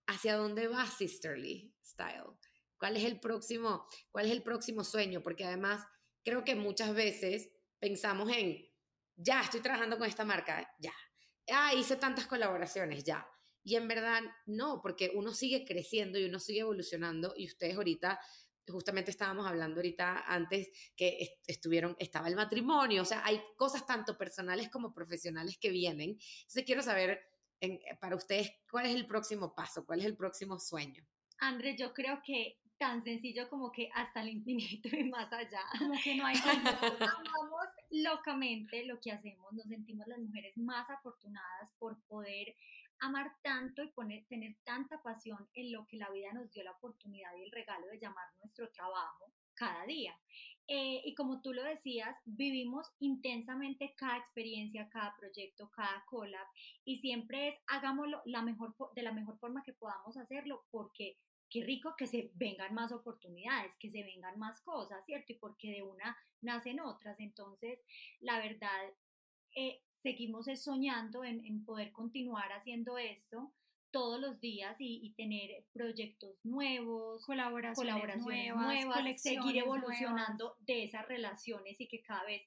¿Hacia 0.06 0.36
dónde 0.36 0.66
va 0.66 0.86
Sisterly 0.86 1.74
Style? 1.82 2.36
¿Cuál 2.82 2.96
es 2.96 3.04
el 3.04 3.20
próximo, 3.20 3.86
cuál 4.10 4.26
es 4.26 4.32
el 4.32 4.42
próximo 4.42 4.82
sueño? 4.82 5.22
Porque 5.22 5.44
además 5.44 5.86
creo 6.24 6.42
que 6.42 6.56
muchas 6.56 6.92
veces 6.92 7.48
pensamos 7.78 8.28
en, 8.36 8.60
ya, 9.14 9.40
estoy 9.40 9.60
trabajando 9.60 9.98
con 9.98 10.08
esta 10.08 10.24
marca, 10.24 10.68
ya. 10.80 10.92
Ah, 11.52 11.72
hice 11.74 11.94
tantas 11.94 12.26
colaboraciones, 12.26 13.04
ya. 13.04 13.24
Y 13.62 13.76
en 13.76 13.86
verdad 13.86 14.22
no, 14.46 14.80
porque 14.82 15.12
uno 15.14 15.32
sigue 15.32 15.64
creciendo 15.64 16.18
y 16.18 16.24
uno 16.24 16.40
sigue 16.40 16.62
evolucionando 16.62 17.34
y 17.36 17.46
ustedes 17.46 17.76
ahorita 17.76 18.18
justamente 18.66 19.12
estábamos 19.12 19.46
hablando 19.46 19.76
ahorita 19.76 20.24
antes 20.26 20.68
que 20.96 21.38
estuvieron, 21.46 21.94
estaba 22.00 22.26
el 22.26 22.34
matrimonio, 22.34 23.02
o 23.02 23.04
sea, 23.04 23.24
hay 23.24 23.40
cosas 23.56 23.86
tanto 23.86 24.18
personales 24.18 24.68
como 24.70 24.92
profesionales 24.92 25.56
que 25.56 25.70
vienen. 25.70 26.18
Entonces 26.40 26.64
quiero 26.66 26.82
saber 26.82 27.20
en, 27.60 27.78
para 28.00 28.16
ustedes 28.16 28.50
cuál 28.68 28.86
es 28.86 28.96
el 28.96 29.06
próximo 29.06 29.54
paso, 29.54 29.86
cuál 29.86 30.00
es 30.00 30.06
el 30.06 30.16
próximo 30.16 30.58
sueño. 30.58 31.06
André, 31.38 31.76
yo 31.76 31.92
creo 31.92 32.20
que 32.24 32.61
tan 32.82 33.00
sencillo 33.00 33.48
como 33.48 33.70
que 33.70 33.88
hasta 33.94 34.22
el 34.22 34.30
infinito 34.30 34.88
y 34.88 35.04
más 35.04 35.32
allá. 35.32 35.62
Como 35.78 35.94
que 36.02 36.16
no 36.16 36.26
hay 36.26 36.36
Amamos 36.36 37.68
locamente 37.90 38.84
lo 38.86 39.00
que 39.00 39.12
hacemos, 39.12 39.52
nos 39.52 39.66
sentimos 39.68 40.08
las 40.08 40.18
mujeres 40.18 40.56
más 40.58 40.90
afortunadas 40.90 41.70
por 41.78 42.02
poder 42.08 42.56
amar 42.98 43.36
tanto 43.42 43.84
y 43.84 43.88
poner, 43.88 44.24
tener 44.26 44.56
tanta 44.64 45.00
pasión 45.00 45.48
en 45.54 45.70
lo 45.70 45.86
que 45.86 45.96
la 45.96 46.10
vida 46.10 46.32
nos 46.32 46.50
dio 46.50 46.64
la 46.64 46.72
oportunidad 46.72 47.30
y 47.36 47.44
el 47.44 47.52
regalo 47.52 47.86
de 47.86 48.00
llamar 48.00 48.26
nuestro 48.40 48.68
trabajo 48.70 49.32
cada 49.54 49.86
día. 49.86 50.18
Eh, 50.66 51.02
y 51.04 51.14
como 51.14 51.40
tú 51.40 51.52
lo 51.52 51.62
decías, 51.62 52.16
vivimos 52.24 52.88
intensamente 52.98 53.94
cada 53.96 54.16
experiencia, 54.16 54.88
cada 54.88 55.14
proyecto, 55.16 55.70
cada 55.70 56.04
collab 56.06 56.46
y 56.84 56.96
siempre 56.96 57.48
es 57.48 57.54
hagámoslo 57.68 58.22
la 58.24 58.42
mejor, 58.42 58.74
de 58.96 59.02
la 59.02 59.12
mejor 59.12 59.38
forma 59.38 59.62
que 59.62 59.72
podamos 59.72 60.16
hacerlo 60.16 60.64
porque 60.72 61.16
qué 61.52 61.62
rico 61.62 61.94
que 61.96 62.06
se 62.06 62.30
vengan 62.34 62.72
más 62.72 62.92
oportunidades, 62.92 63.76
que 63.76 63.90
se 63.90 64.02
vengan 64.02 64.38
más 64.38 64.60
cosas, 64.62 65.04
¿cierto? 65.04 65.32
Y 65.32 65.36
porque 65.36 65.70
de 65.70 65.82
una 65.82 66.16
nacen 66.40 66.80
otras. 66.80 67.20
Entonces, 67.20 67.78
la 68.20 68.38
verdad, 68.38 68.90
eh, 69.54 69.82
seguimos 70.02 70.46
soñando 70.56 71.24
en, 71.24 71.64
poder 71.66 71.92
continuar 71.92 72.50
haciendo 72.52 72.96
esto 72.96 73.52
todos 73.90 74.18
los 74.18 74.40
días 74.40 74.76
y, 74.78 75.12
tener 75.14 75.66
proyectos 75.74 76.42
nuevos, 76.42 77.26
colaboraciones, 77.26 78.22
nuevas, 78.22 79.20
seguir 79.20 79.58
evolucionando 79.58 80.56
de 80.60 80.84
esas 80.84 81.06
relaciones 81.06 81.78
y 81.78 81.86
que 81.86 82.02
cada 82.02 82.24
vez 82.24 82.42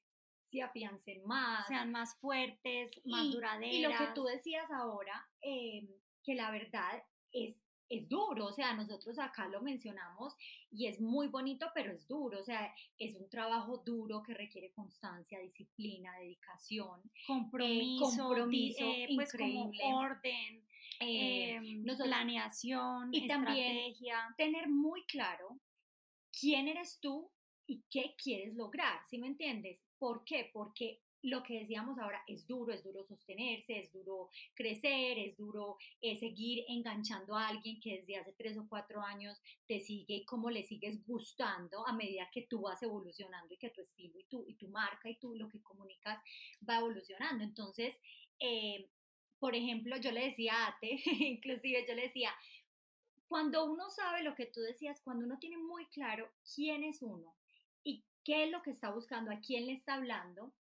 se 0.46 0.64
afiancen 0.64 1.24
más, 1.26 1.68
sean 1.68 1.92
más 1.92 2.16
fuertes, 2.20 2.90
más 3.06 3.32
duraderas. 3.32 3.76
Y 3.76 3.82
lo 3.84 3.90
que 3.90 4.08
tú 4.16 4.24
decías 4.24 4.72
ahora, 4.72 5.28
eh, 5.44 5.88
que 6.24 6.34
la 6.34 6.50
verdad 6.50 7.04
es 7.32 7.56
es 7.90 8.10
duro, 8.10 8.48
o 8.48 8.52
sea, 8.52 8.74
nosotros 8.74 9.20
acá 9.20 9.48
lo 9.48 9.62
mencionamos 9.62 10.36
y 10.72 10.88
es 10.88 11.00
muy 11.00 11.28
bonito, 11.28 11.68
pero 11.74 11.92
es 11.92 12.08
duro, 12.08 12.40
o 12.40 12.44
sea, 12.44 12.74
es 12.98 13.16
un 13.16 13.30
trabajo 13.30 13.78
duro 13.86 14.24
que 14.24 14.34
requiere 14.34 14.72
constancia, 14.72 15.40
disciplina, 15.40 16.18
dedicación, 16.20 17.02
compromiso, 17.28 18.06
eh, 18.06 18.18
compromiso 18.18 18.86
eh, 18.86 19.08
pues 19.16 19.34
increíble. 19.34 19.80
orden, 19.84 20.64
eh, 21.00 21.84
planeación, 21.98 23.14
y 23.14 23.22
estrategia. 23.22 24.16
también 24.16 24.36
tener 24.38 24.70
muy 24.70 25.04
claro 25.06 25.60
quién 26.40 26.68
eres 26.68 27.00
tú 27.00 27.30
y 27.68 27.84
qué 27.90 28.16
quieres 28.22 28.56
lograr, 28.56 29.00
¿sí 29.10 29.18
me 29.18 29.28
entiendes? 29.28 29.84
¿Por 29.98 30.24
qué? 30.24 30.50
Porque 30.54 31.02
lo 31.26 31.42
que 31.42 31.60
decíamos 31.60 31.98
ahora 31.98 32.22
es 32.28 32.46
duro, 32.48 32.72
es 32.72 32.84
duro 32.84 33.04
sostenerse, 33.04 33.80
es 33.80 33.92
duro 33.92 34.30
crecer, 34.54 35.18
es 35.18 35.36
duro 35.36 35.78
eh, 36.02 36.16
seguir 36.18 36.64
enganchando 36.68 37.36
a 37.36 37.48
alguien 37.48 37.80
que 37.80 37.98
desde 37.98 38.18
hace 38.18 38.34
tres 38.34 38.58
o 38.58 38.68
cuatro 38.70 39.02
años 39.02 39.42
te 39.68 39.80
sigue 39.80 40.16
y 40.16 40.26
cómo 40.26 40.52
le 40.52 40.64
sigues 40.64 41.04
gustando 41.06 41.88
a 41.88 41.94
medida 41.94 42.30
que 42.32 42.44
tú 42.44 42.62
vas 42.62 42.82
evolucionando 42.84 43.54
y 43.54 43.58
que 43.58 43.72
tu 43.72 43.82
estilo 43.82 44.20
y 44.20 44.24
tu, 44.26 44.46
y 44.48 44.54
tu 44.54 44.68
marca 44.68 45.10
y 45.10 45.16
tú 45.16 45.36
lo 45.36 45.50
que 45.50 45.62
comunicas 45.62 46.22
va 46.68 46.78
evolucionando. 46.78 47.44
Entonces, 47.44 47.96
eh, 48.40 48.88
por 49.40 49.56
ejemplo, 49.56 49.98
yo 49.98 50.12
le 50.12 50.26
decía 50.26 50.54
a 50.54 50.68
Ate, 50.68 51.02
inclusive 51.06 51.86
yo 51.88 51.96
le 51.96 52.04
decía, 52.04 52.30
cuando 53.28 53.66
uno 53.66 53.90
sabe 53.90 54.22
lo 54.22 54.36
que 54.36 54.46
tú 54.46 54.62
decías, 54.62 55.02
cuando 55.02 55.26
uno 55.26 55.40
tiene 55.40 55.58
muy 55.58 55.88
claro 55.88 56.30
quién 56.54 56.84
es 56.84 57.02
uno 57.02 57.36
y 57.84 58.04
qué 58.24 58.44
es 58.44 58.52
lo 58.52 58.62
que 58.62 58.72
está 58.72 58.92
buscando, 58.92 59.32
a 59.32 59.40
quién 59.40 59.66
le 59.66 59.74
está 59.74 59.96
hablando, 59.96 60.54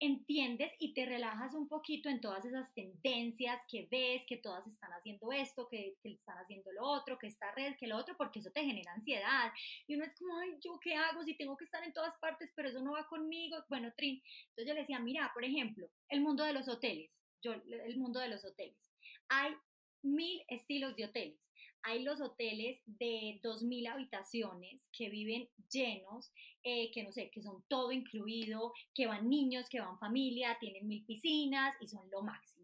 entiendes 0.00 0.72
y 0.78 0.92
te 0.94 1.06
relajas 1.06 1.54
un 1.54 1.68
poquito 1.68 2.08
en 2.08 2.20
todas 2.20 2.44
esas 2.44 2.72
tendencias 2.74 3.60
que 3.68 3.88
ves, 3.90 4.22
que 4.26 4.36
todas 4.36 4.66
están 4.66 4.92
haciendo 4.92 5.32
esto, 5.32 5.68
que, 5.68 5.96
están 6.04 6.38
haciendo 6.38 6.70
lo 6.72 6.84
otro, 6.84 7.18
que 7.18 7.28
esta 7.28 7.50
red, 7.52 7.76
que 7.76 7.86
lo 7.86 7.96
otro, 7.96 8.16
porque 8.16 8.40
eso 8.40 8.50
te 8.50 8.64
genera 8.64 8.92
ansiedad. 8.92 9.52
Y 9.86 9.94
uno 9.94 10.04
es 10.04 10.14
como, 10.16 10.36
ay, 10.38 10.56
¿yo 10.62 10.78
qué 10.80 10.94
hago 10.94 11.22
si 11.24 11.34
tengo 11.34 11.56
que 11.56 11.64
estar 11.64 11.82
en 11.82 11.92
todas 11.92 12.16
partes, 12.18 12.52
pero 12.54 12.68
eso 12.68 12.80
no 12.80 12.92
va 12.92 13.08
conmigo? 13.08 13.56
Bueno, 13.68 13.92
Trin, 13.96 14.22
entonces 14.50 14.66
yo 14.66 14.74
le 14.74 14.80
decía, 14.80 14.98
mira, 14.98 15.30
por 15.32 15.44
ejemplo, 15.44 15.88
el 16.08 16.20
mundo 16.20 16.44
de 16.44 16.52
los 16.52 16.68
hoteles, 16.68 17.12
yo, 17.42 17.52
el 17.52 17.96
mundo 17.96 18.20
de 18.20 18.28
los 18.28 18.44
hoteles. 18.44 18.90
Hay 19.28 19.54
mil 20.02 20.42
estilos 20.48 20.94
de 20.96 21.06
hoteles 21.06 21.45
hay 21.86 22.02
los 22.02 22.20
hoteles 22.20 22.80
de 22.86 23.40
2.000 23.42 23.88
habitaciones 23.88 24.88
que 24.92 25.08
viven 25.08 25.48
llenos, 25.70 26.32
eh, 26.64 26.90
que 26.92 27.04
no 27.04 27.12
sé, 27.12 27.30
que 27.30 27.40
son 27.40 27.62
todo 27.68 27.92
incluido, 27.92 28.72
que 28.92 29.06
van 29.06 29.28
niños, 29.28 29.68
que 29.68 29.80
van 29.80 29.98
familia, 29.98 30.56
tienen 30.58 30.88
mil 30.88 31.04
piscinas 31.04 31.76
y 31.80 31.86
son 31.86 32.10
lo 32.10 32.22
máximo. 32.22 32.55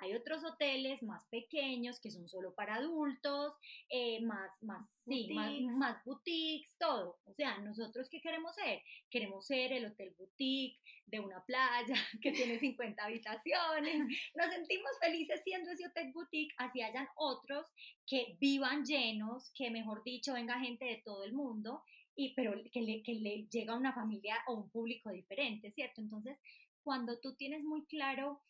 Hay 0.00 0.14
otros 0.14 0.44
hoteles 0.44 1.02
más 1.02 1.24
pequeños 1.26 2.00
que 2.00 2.10
son 2.10 2.28
solo 2.28 2.54
para 2.54 2.76
adultos, 2.76 3.54
eh, 3.88 4.20
más, 4.22 4.50
más, 4.62 4.86
sí, 5.04 5.28
más, 5.32 5.60
más, 5.76 6.04
boutiques, 6.04 6.76
todo. 6.78 7.18
O 7.24 7.34
sea, 7.34 7.58
nosotros 7.58 8.08
qué 8.08 8.20
queremos 8.20 8.54
ser? 8.54 8.82
Queremos 9.10 9.46
ser 9.46 9.72
el 9.72 9.86
hotel 9.86 10.14
boutique 10.18 10.78
de 11.06 11.20
una 11.20 11.44
playa 11.44 11.94
que 12.22 12.32
tiene 12.32 12.58
50 12.58 13.04
habitaciones. 13.04 14.06
Nos 14.36 14.52
sentimos 14.52 14.90
felices 15.00 15.40
siendo 15.42 15.70
ese 15.70 15.86
hotel 15.86 16.12
boutique, 16.12 16.54
así 16.58 16.82
hayan 16.82 17.08
otros 17.16 17.66
que 18.06 18.36
vivan 18.40 18.84
llenos, 18.84 19.50
que 19.54 19.70
mejor 19.70 20.02
dicho 20.04 20.34
venga 20.34 20.60
gente 20.60 20.84
de 20.84 21.02
todo 21.04 21.24
el 21.24 21.32
mundo, 21.32 21.82
y, 22.14 22.34
pero 22.34 22.52
que 22.72 22.82
le, 22.82 23.02
que 23.02 23.14
le 23.14 23.46
llega 23.48 23.74
a 23.74 23.76
una 23.76 23.92
familia 23.92 24.36
o 24.46 24.54
un 24.54 24.70
público 24.70 25.10
diferente, 25.10 25.70
¿cierto? 25.70 26.00
Entonces, 26.00 26.38
cuando 26.82 27.18
tú 27.20 27.34
tienes 27.34 27.64
muy 27.64 27.84
claro 27.84 28.40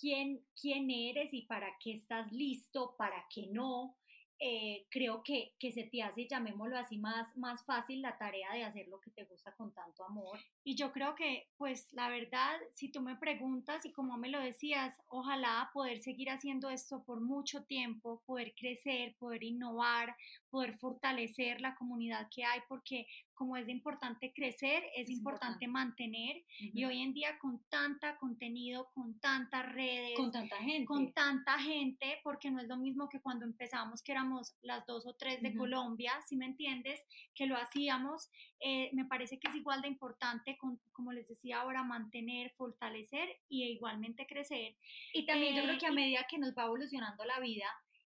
quién, 0.00 0.40
quién 0.60 0.90
eres 0.90 1.32
y 1.32 1.42
para 1.42 1.68
qué 1.78 1.92
estás 1.92 2.32
listo, 2.32 2.94
para 2.96 3.26
qué 3.28 3.48
no, 3.48 3.96
eh, 4.42 4.86
creo 4.88 5.22
que, 5.22 5.52
que 5.58 5.70
se 5.70 5.84
te 5.84 6.02
hace, 6.02 6.26
llamémoslo 6.26 6.78
así, 6.78 6.96
más, 6.96 7.36
más 7.36 7.62
fácil 7.66 8.00
la 8.00 8.16
tarea 8.16 8.50
de 8.54 8.64
hacer 8.64 8.88
lo 8.88 8.98
que 8.98 9.10
te 9.10 9.24
gusta 9.24 9.52
con 9.52 9.74
tanto 9.74 10.02
amor. 10.02 10.38
Y 10.64 10.76
yo 10.76 10.92
creo 10.92 11.14
que, 11.14 11.50
pues 11.58 11.92
la 11.92 12.08
verdad, 12.08 12.58
si 12.72 12.90
tú 12.90 13.02
me 13.02 13.16
preguntas 13.16 13.84
y 13.84 13.92
como 13.92 14.16
me 14.16 14.30
lo 14.30 14.40
decías, 14.40 14.98
ojalá 15.08 15.68
poder 15.74 16.00
seguir 16.00 16.30
haciendo 16.30 16.70
esto 16.70 17.04
por 17.04 17.20
mucho 17.20 17.64
tiempo, 17.64 18.22
poder 18.24 18.54
crecer, 18.54 19.14
poder 19.18 19.44
innovar, 19.44 20.16
poder 20.48 20.78
fortalecer 20.78 21.60
la 21.60 21.74
comunidad 21.74 22.28
que 22.34 22.42
hay, 22.42 22.60
porque 22.66 23.06
como 23.40 23.56
es 23.56 23.70
importante 23.70 24.34
crecer, 24.34 24.84
es, 24.94 25.08
importante, 25.08 25.66
mantener. 25.66 26.44
Y 26.58 26.84
hoy 26.84 27.00
en 27.00 27.14
día 27.14 27.38
con 27.38 27.64
tanta 27.70 28.18
contenido, 28.18 28.90
con 28.92 29.18
tantas 29.18 29.64
redes, 29.72 30.14
con 30.14 30.30
tanta 30.30 30.58
gente, 30.58 30.84
con 30.84 31.14
tanta 31.14 31.58
gente, 31.58 32.20
porque 32.22 32.50
no 32.50 32.60
es 32.60 32.68
lo 32.68 32.76
mismo 32.76 33.08
que 33.08 33.22
cuando 33.22 33.46
empezamos, 33.46 34.02
que 34.02 34.12
éramos 34.12 34.58
las 34.60 34.84
dos 34.84 35.06
o 35.06 35.14
tres 35.14 35.40
de 35.40 35.56
Colombia, 35.56 36.12
si 36.28 36.36
me 36.36 36.44
entiendes, 36.44 37.00
que 37.34 37.46
lo 37.46 37.56
hacíamos, 37.56 38.28
eh, 38.60 38.90
me 38.92 39.06
parece 39.06 39.38
que 39.38 39.48
es 39.48 39.54
igual 39.54 39.80
de 39.80 39.88
importante, 39.88 40.58
como 40.92 41.12
les 41.12 41.26
decía 41.26 41.62
ahora, 41.62 41.82
mantener, 41.82 42.52
fortalecer 42.58 43.26
y 43.48 43.64
igualmente 43.64 44.26
crecer. 44.26 44.76
Y 45.14 45.24
también 45.24 45.56
yo 45.56 45.62
creo 45.62 45.78
que 45.78 45.86
a 45.86 45.88
eh, 45.88 45.94
medida 45.94 46.26
que 46.28 46.36
nos 46.36 46.50
va 46.54 46.64
evolucionando 46.64 47.24
la 47.24 47.40
vida, 47.40 47.64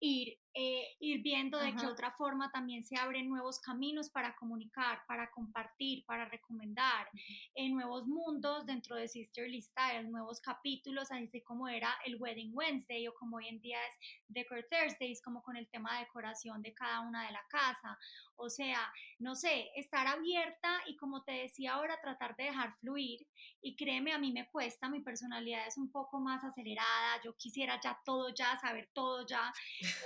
ir, 0.00 0.38
eh, 0.54 0.96
ir 1.00 1.20
viendo 1.22 1.58
de 1.58 1.74
qué 1.74 1.86
otra 1.86 2.12
forma 2.12 2.50
también 2.52 2.84
se 2.84 2.96
abren 2.96 3.28
nuevos 3.28 3.58
caminos 3.58 4.08
para 4.08 4.36
comunicar, 4.36 5.02
para 5.08 5.30
compartir, 5.30 6.04
para 6.06 6.26
recomendar, 6.26 7.08
en 7.54 7.74
nuevos 7.74 8.06
mundos 8.06 8.64
dentro 8.64 8.94
de 8.94 9.08
Sisterly 9.08 9.60
Style, 9.60 10.08
nuevos 10.10 10.40
capítulos, 10.40 11.10
así 11.10 11.40
como 11.42 11.68
era 11.68 11.92
el 12.04 12.16
Wedding 12.16 12.52
Wednesday 12.54 13.08
o 13.08 13.14
como 13.14 13.38
hoy 13.38 13.48
en 13.48 13.60
día 13.60 13.78
es 13.86 13.98
Decor 14.28 14.64
Thursdays, 14.70 15.20
como 15.22 15.42
con 15.42 15.56
el 15.56 15.68
tema 15.68 15.94
de 15.94 16.04
decoración 16.04 16.62
de 16.62 16.72
cada 16.72 17.00
una 17.00 17.26
de 17.26 17.32
la 17.32 17.44
casa. 17.48 17.98
O 18.36 18.48
sea, 18.48 18.92
no 19.18 19.34
sé, 19.34 19.70
estar 19.76 20.06
abierta 20.06 20.80
y 20.86 20.96
como 20.96 21.22
te 21.22 21.32
decía 21.32 21.74
ahora, 21.74 22.00
tratar 22.00 22.36
de 22.36 22.44
dejar 22.44 22.74
fluir. 22.78 23.26
Y 23.60 23.76
créeme, 23.76 24.12
a 24.12 24.18
mí 24.18 24.32
me 24.32 24.48
cuesta, 24.50 24.88
mi 24.88 25.00
personalidad 25.00 25.66
es 25.66 25.78
un 25.78 25.90
poco 25.90 26.20
más 26.20 26.44
acelerada, 26.44 27.20
yo 27.24 27.36
quisiera 27.36 27.80
ya 27.80 27.98
todo 28.04 28.28
ya, 28.34 28.58
saber 28.60 28.90
todo 28.92 29.26
ya, 29.26 29.52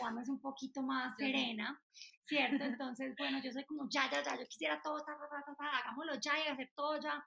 o 0.00 0.20
es 0.20 0.28
un 0.28 0.37
poquito 0.40 0.82
más 0.82 1.16
serena, 1.16 1.80
¿cierto? 2.24 2.64
Entonces, 2.64 3.14
bueno, 3.16 3.40
yo 3.42 3.52
soy 3.52 3.64
como 3.64 3.88
ya, 3.88 4.10
ya, 4.10 4.22
ya, 4.22 4.38
yo 4.38 4.46
quisiera 4.46 4.80
todo, 4.82 4.98
ta, 5.00 5.16
ta, 5.18 5.28
ta, 5.28 5.54
ta, 5.54 5.78
hagámoslo 5.78 6.14
ya 6.20 6.32
y 6.38 6.48
hacer 6.48 6.70
todo 6.74 7.00
ya. 7.00 7.24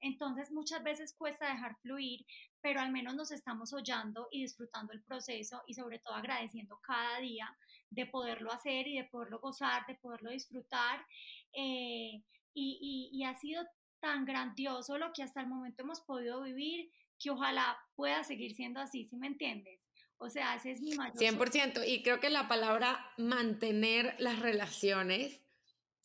Entonces, 0.00 0.50
muchas 0.50 0.82
veces 0.82 1.14
cuesta 1.16 1.46
dejar 1.46 1.76
fluir, 1.76 2.24
pero 2.60 2.80
al 2.80 2.90
menos 2.90 3.14
nos 3.14 3.30
estamos 3.30 3.72
hollando 3.72 4.28
y 4.30 4.42
disfrutando 4.42 4.92
el 4.92 5.02
proceso 5.02 5.62
y 5.66 5.74
sobre 5.74 5.98
todo 5.98 6.14
agradeciendo 6.14 6.78
cada 6.78 7.18
día 7.20 7.54
de 7.90 8.06
poderlo 8.06 8.52
hacer 8.52 8.86
y 8.86 8.96
de 8.96 9.04
poderlo 9.04 9.40
gozar, 9.40 9.86
de 9.86 9.96
poderlo 9.96 10.30
disfrutar. 10.30 11.04
Eh, 11.52 12.22
y, 12.54 13.10
y, 13.12 13.24
ha 13.24 13.34
sido 13.36 13.64
tan 14.00 14.24
grandioso 14.24 14.98
lo 14.98 15.12
que 15.12 15.22
hasta 15.22 15.40
el 15.40 15.46
momento 15.46 15.82
hemos 15.82 16.00
podido 16.00 16.42
vivir 16.42 16.90
que 17.18 17.30
ojalá 17.30 17.78
pueda 17.94 18.24
seguir 18.24 18.54
siendo 18.54 18.80
así, 18.80 19.04
si 19.04 19.16
me 19.16 19.26
entiendes? 19.26 19.79
O 20.22 20.28
sea, 20.28 20.54
ese 20.54 20.72
es 20.72 20.80
mi 20.82 20.94
mayor... 20.94 21.16
100%. 21.16 21.82
Y 21.86 22.02
creo 22.02 22.20
que 22.20 22.28
la 22.28 22.46
palabra 22.46 23.12
mantener 23.16 24.14
las 24.18 24.38
relaciones 24.38 25.40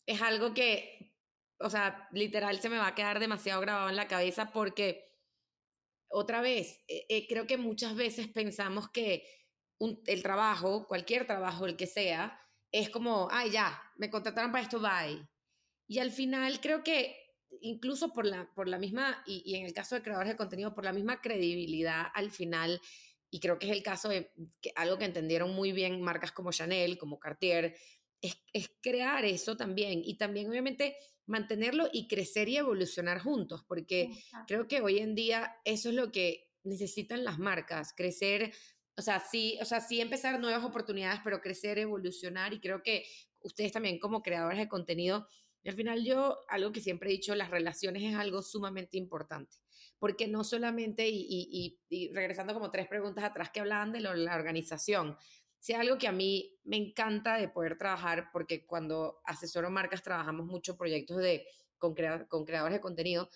es 0.06 0.22
algo 0.22 0.54
que, 0.54 1.14
o 1.58 1.68
sea, 1.68 2.08
literal 2.12 2.58
se 2.60 2.70
me 2.70 2.78
va 2.78 2.88
a 2.88 2.94
quedar 2.94 3.20
demasiado 3.20 3.60
grabado 3.60 3.90
en 3.90 3.96
la 3.96 4.08
cabeza 4.08 4.52
porque, 4.52 5.12
otra 6.08 6.40
vez, 6.40 6.80
eh, 6.88 7.04
eh, 7.10 7.26
creo 7.28 7.46
que 7.46 7.58
muchas 7.58 7.94
veces 7.94 8.26
pensamos 8.28 8.88
que 8.88 9.28
el 9.78 10.22
trabajo, 10.22 10.86
cualquier 10.88 11.26
trabajo, 11.26 11.66
el 11.66 11.76
que 11.76 11.86
sea, 11.86 12.40
es 12.72 12.88
como, 12.88 13.28
ay, 13.30 13.50
ya, 13.50 13.82
me 13.96 14.08
contrataron 14.08 14.50
para 14.50 14.64
esto, 14.64 14.80
bye. 14.80 15.28
Y 15.86 15.98
al 15.98 16.10
final 16.10 16.58
creo 16.60 16.82
que 16.82 17.26
incluso 17.60 18.12
por 18.12 18.24
la, 18.24 18.50
por 18.54 18.66
la 18.66 18.78
misma, 18.78 19.22
y, 19.26 19.54
en 19.56 19.66
el 19.66 19.72
caso 19.72 19.94
de 19.94 20.02
creadores 20.02 20.32
de 20.32 20.36
contenido, 20.36 20.74
por 20.74 20.84
la 20.84 20.92
misma 20.92 21.20
credibilidad, 21.20 22.06
al 22.14 22.30
final, 22.30 22.80
y 23.30 23.40
creo 23.40 23.58
que 23.58 23.66
es 23.66 23.72
el 23.72 23.82
caso 23.82 24.08
de 24.08 24.32
que 24.60 24.72
algo 24.76 24.98
que 24.98 25.04
entendieron 25.04 25.54
muy 25.54 25.72
bien 25.72 26.00
marcas 26.00 26.32
como 26.32 26.52
Chanel, 26.52 26.98
como 26.98 27.18
Cartier, 27.18 27.76
es, 28.20 28.36
es 28.52 28.70
crear 28.80 29.24
eso 29.24 29.56
también 29.56 30.02
y 30.04 30.16
también 30.16 30.48
obviamente 30.48 30.96
mantenerlo 31.26 31.88
y 31.92 32.06
crecer 32.06 32.48
y 32.48 32.56
evolucionar 32.56 33.20
juntos, 33.20 33.64
porque 33.66 34.10
creo 34.46 34.68
que 34.68 34.80
hoy 34.80 34.98
en 34.98 35.14
día 35.14 35.56
eso 35.64 35.88
es 35.88 35.94
lo 35.96 36.12
que 36.12 36.52
necesitan 36.62 37.24
las 37.24 37.38
marcas, 37.38 37.92
crecer 37.96 38.52
o 38.98 39.02
sea, 39.02 39.20
sí, 39.20 39.58
o 39.60 39.64
sea, 39.64 39.80
sí 39.80 40.00
empezar 40.00 40.40
nuevas 40.40 40.64
oportunidades, 40.64 41.20
pero 41.22 41.40
crecer, 41.40 41.78
evolucionar 41.78 42.54
y 42.54 42.60
creo 42.60 42.82
que 42.82 43.04
ustedes 43.40 43.72
también 43.72 43.98
como 43.98 44.22
creadores 44.22 44.58
de 44.58 44.68
contenido, 44.68 45.28
al 45.64 45.74
final 45.74 46.04
yo, 46.04 46.38
algo 46.48 46.72
que 46.72 46.80
siempre 46.80 47.10
he 47.10 47.12
dicho, 47.12 47.34
las 47.34 47.50
relaciones 47.50 48.02
es 48.04 48.14
algo 48.14 48.40
sumamente 48.40 48.96
importante, 48.96 49.58
porque 49.98 50.28
no 50.28 50.44
solamente, 50.44 51.08
y, 51.08 51.78
regresando 52.12 52.54
como 52.54 52.70
tres 52.70 52.86
preguntas 52.88 53.24
atrás 53.24 53.50
que 53.50 53.60
hablaban 53.60 53.92
de 53.92 54.00
la 54.00 54.34
organización, 54.34 55.16
si 55.58 55.72
algo 55.72 55.98
que 55.98 56.08
a 56.08 56.12
mí 56.12 56.58
me 56.64 56.76
encanta 56.76 57.36
de 57.36 57.48
poder 57.48 57.78
trabajar, 57.78 58.30
porque 58.32 58.66
cuando 58.66 59.20
asesoro 59.24 59.70
marcas 59.70 60.02
trabajamos 60.02 60.46
muchos 60.46 60.76
proyectos 60.76 61.16
de, 61.18 61.46
con, 61.78 61.94
con 62.28 62.44
creadores 62.44 62.74
de 62.74 62.80
contenido, 62.80 63.30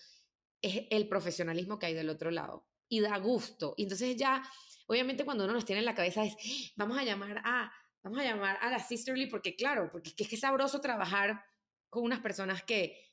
es 0.61 0.83
el 0.91 1.07
profesionalismo 1.07 1.79
que 1.79 1.87
hay 1.87 1.93
del 1.93 2.09
otro 2.09 2.31
lado. 2.31 2.67
Y 2.87 2.99
da 2.99 3.17
gusto. 3.17 3.73
Y 3.77 3.83
entonces 3.83 4.15
ya 4.15 4.43
Obviamente 4.91 5.23
cuando 5.23 5.45
uno 5.45 5.53
nos 5.53 5.63
tiene 5.63 5.79
en 5.79 5.85
la 5.85 5.95
cabeza 5.95 6.25
es, 6.25 6.35
vamos 6.75 6.97
a 6.97 7.05
llamar 7.05 7.41
a, 7.45 7.71
vamos 8.03 8.19
a 8.19 8.23
llamar 8.25 8.57
a 8.59 8.69
la 8.69 8.79
Sisterly 8.79 9.27
porque 9.27 9.55
claro, 9.55 9.89
porque 9.89 10.09
es 10.09 10.27
que 10.27 10.35
es 10.35 10.41
sabroso 10.41 10.81
trabajar 10.81 11.45
con 11.89 12.03
unas 12.03 12.19
personas 12.19 12.61
que 12.63 13.10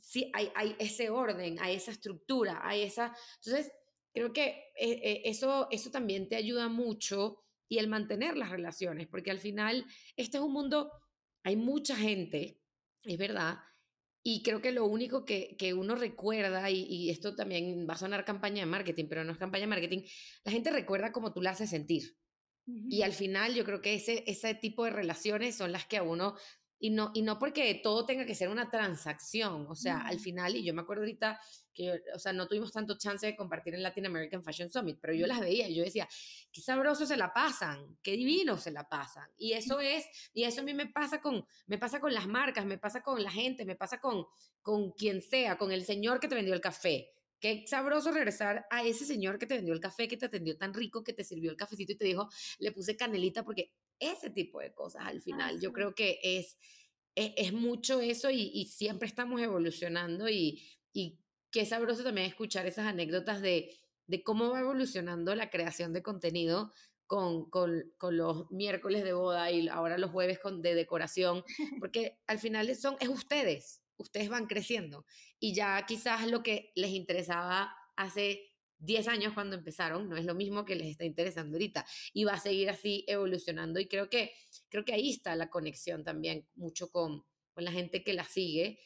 sí 0.00 0.30
hay, 0.34 0.50
hay 0.54 0.76
ese 0.78 1.10
orden, 1.10 1.58
hay 1.60 1.76
esa 1.76 1.90
estructura, 1.90 2.60
hay 2.62 2.82
esa... 2.82 3.14
Entonces, 3.42 3.72
creo 4.12 4.32
que 4.32 4.46
eh, 4.78 5.00
eh, 5.02 5.22
eso, 5.24 5.68
eso 5.70 5.90
también 5.90 6.28
te 6.28 6.36
ayuda 6.36 6.68
mucho 6.68 7.44
y 7.68 7.78
el 7.78 7.88
mantener 7.88 8.36
las 8.36 8.50
relaciones, 8.50 9.06
porque 9.06 9.30
al 9.30 9.38
final 9.38 9.84
este 10.16 10.38
es 10.38 10.42
un 10.42 10.52
mundo, 10.52 10.90
hay 11.44 11.56
mucha 11.56 11.96
gente, 11.96 12.60
es 13.04 13.18
verdad, 13.18 13.58
y 14.22 14.42
creo 14.42 14.60
que 14.60 14.72
lo 14.72 14.84
único 14.86 15.24
que, 15.24 15.56
que 15.56 15.74
uno 15.74 15.94
recuerda, 15.94 16.70
y, 16.70 17.10
esto 17.10 17.34
también 17.34 17.86
va 17.88 17.94
a 17.94 17.98
sonar 17.98 18.24
campaña 18.24 18.60
de 18.60 18.66
marketing, 18.66 19.06
pero 19.08 19.24
no 19.24 19.32
es 19.32 19.38
campaña 19.38 19.62
de 19.62 19.68
marketing, 19.68 20.02
la 20.44 20.52
gente 20.52 20.70
recuerda 20.70 21.12
cómo 21.12 21.32
tú 21.32 21.40
la 21.40 21.50
haces 21.50 21.70
sentir. 21.70 22.16
Y 22.90 23.00
al 23.00 23.14
final 23.14 23.54
yo 23.54 23.64
creo 23.64 23.80
que 23.80 23.94
ese, 23.94 24.24
ese 24.26 24.54
tipo 24.54 24.84
de 24.84 24.90
relaciones 24.90 25.56
son 25.56 25.72
las 25.72 25.86
que 25.86 25.96
a 25.96 26.02
uno 26.02 26.36
y 26.78 26.90
no, 26.90 27.10
y 27.14 27.22
no 27.22 27.38
porque 27.38 27.74
todo 27.82 28.06
tenga 28.06 28.24
que 28.24 28.34
ser 28.34 28.48
una 28.48 28.70
transacción, 28.70 29.66
o 29.68 29.74
sea, 29.74 30.00
al 30.02 30.20
final, 30.20 30.54
y 30.56 30.64
yo 30.64 30.72
me 30.74 30.82
acuerdo 30.82 31.02
ahorita 31.02 31.40
que, 31.74 32.00
o 32.14 32.18
sea, 32.18 32.32
no 32.32 32.46
tuvimos 32.46 32.72
tanto 32.72 32.96
chance 32.96 33.26
de 33.26 33.36
compartir 33.36 33.74
en 33.74 33.82
Latin 33.82 34.06
American 34.06 34.42
Fashion 34.42 34.70
Summit, 34.70 34.98
pero 35.00 35.12
yo 35.14 35.26
las 35.26 35.40
veía 35.40 35.68
y 35.68 35.74
yo 35.74 35.84
decía, 35.84 36.08
qué 36.52 36.60
sabroso 36.60 37.06
se 37.06 37.16
la 37.16 37.32
pasan, 37.32 37.98
qué 38.02 38.12
divino 38.12 38.56
se 38.58 38.70
la 38.70 38.88
pasan. 38.88 39.28
Y 39.36 39.52
eso 39.52 39.80
es, 39.80 40.06
y 40.32 40.44
eso 40.44 40.60
a 40.60 40.64
mí 40.64 40.74
me 40.74 40.86
pasa 40.86 41.20
con, 41.20 41.44
me 41.66 41.78
pasa 41.78 42.00
con 42.00 42.14
las 42.14 42.26
marcas, 42.26 42.64
me 42.64 42.78
pasa 42.78 43.02
con 43.02 43.22
la 43.22 43.30
gente, 43.30 43.64
me 43.64 43.76
pasa 43.76 44.00
con, 44.00 44.26
con 44.62 44.92
quien 44.92 45.20
sea, 45.20 45.56
con 45.56 45.72
el 45.72 45.84
señor 45.84 46.20
que 46.20 46.28
te 46.28 46.34
vendió 46.34 46.54
el 46.54 46.60
café. 46.60 47.12
Qué 47.40 47.64
sabroso 47.68 48.10
regresar 48.10 48.66
a 48.68 48.82
ese 48.82 49.04
señor 49.04 49.38
que 49.38 49.46
te 49.46 49.54
vendió 49.54 49.72
el 49.72 49.80
café, 49.80 50.08
que 50.08 50.16
te 50.16 50.26
atendió 50.26 50.56
tan 50.56 50.74
rico, 50.74 51.04
que 51.04 51.12
te 51.12 51.22
sirvió 51.22 51.52
el 51.52 51.56
cafecito 51.56 51.92
y 51.92 51.96
te 51.96 52.04
dijo, 52.04 52.28
le 52.58 52.72
puse 52.72 52.96
canelita 52.96 53.44
porque 53.44 53.72
ese 54.00 54.30
tipo 54.30 54.60
de 54.60 54.72
cosas 54.72 55.06
al 55.06 55.20
final. 55.20 55.60
Yo 55.60 55.72
creo 55.72 55.94
que 55.94 56.20
es, 56.22 56.56
e, 57.14 57.34
es, 57.36 57.52
mucho 57.52 58.00
eso 58.00 58.30
y, 58.30 58.66
siempre 58.66 59.08
estamos 59.08 59.40
evolucionando 59.40 60.28
y, 60.28 60.62
y 60.92 61.18
qué 61.50 61.66
sabroso 61.66 62.04
también 62.04 62.26
escuchar 62.26 62.66
esas 62.66 62.86
anécdotas 62.86 63.40
de, 63.40 63.78
de 64.06 64.22
cómo 64.22 64.50
va 64.50 64.60
evolucionando 64.60 65.34
la 65.34 65.50
creación 65.50 65.92
de 65.92 66.02
contenido 66.02 66.72
con, 67.06 67.48
con, 67.48 67.90
con, 67.96 68.16
los 68.16 68.50
miércoles 68.50 69.02
de 69.02 69.14
boda 69.14 69.50
y 69.50 69.68
ahora 69.68 69.96
los 69.96 70.10
jueves 70.10 70.38
con, 70.38 70.60
de 70.60 70.74
decoración, 70.74 71.42
porque 71.80 72.18
al 72.26 72.38
final 72.38 72.74
son, 72.76 72.96
es 73.00 73.08
ustedes, 73.08 73.82
ustedes 73.96 74.28
van 74.28 74.46
creciendo 74.46 75.06
y 75.38 75.54
ya 75.54 75.84
quizás 75.86 76.26
lo 76.28 76.42
que 76.42 76.72
les 76.74 76.90
interesaba 76.90 77.74
hace 77.96 78.47
10 78.78 79.08
años 79.08 79.32
cuando 79.34 79.56
empezaron, 79.56 80.08
no 80.08 80.16
es 80.16 80.24
lo 80.24 80.34
mismo 80.34 80.64
que 80.64 80.76
les 80.76 80.88
está 80.88 81.04
interesando 81.04 81.56
ahorita 81.56 81.84
y 82.12 82.24
va 82.24 82.34
a 82.34 82.40
seguir 82.40 82.70
así 82.70 83.04
evolucionando 83.08 83.80
y 83.80 83.88
creo 83.88 84.08
que, 84.08 84.32
creo 84.68 84.84
que 84.84 84.94
ahí 84.94 85.10
está 85.10 85.34
la 85.34 85.50
conexión 85.50 86.04
también 86.04 86.46
mucho 86.54 86.90
con, 86.90 87.24
con 87.52 87.64
la 87.64 87.72
gente 87.72 88.04
que 88.04 88.12
la 88.12 88.24
sigue, 88.24 88.78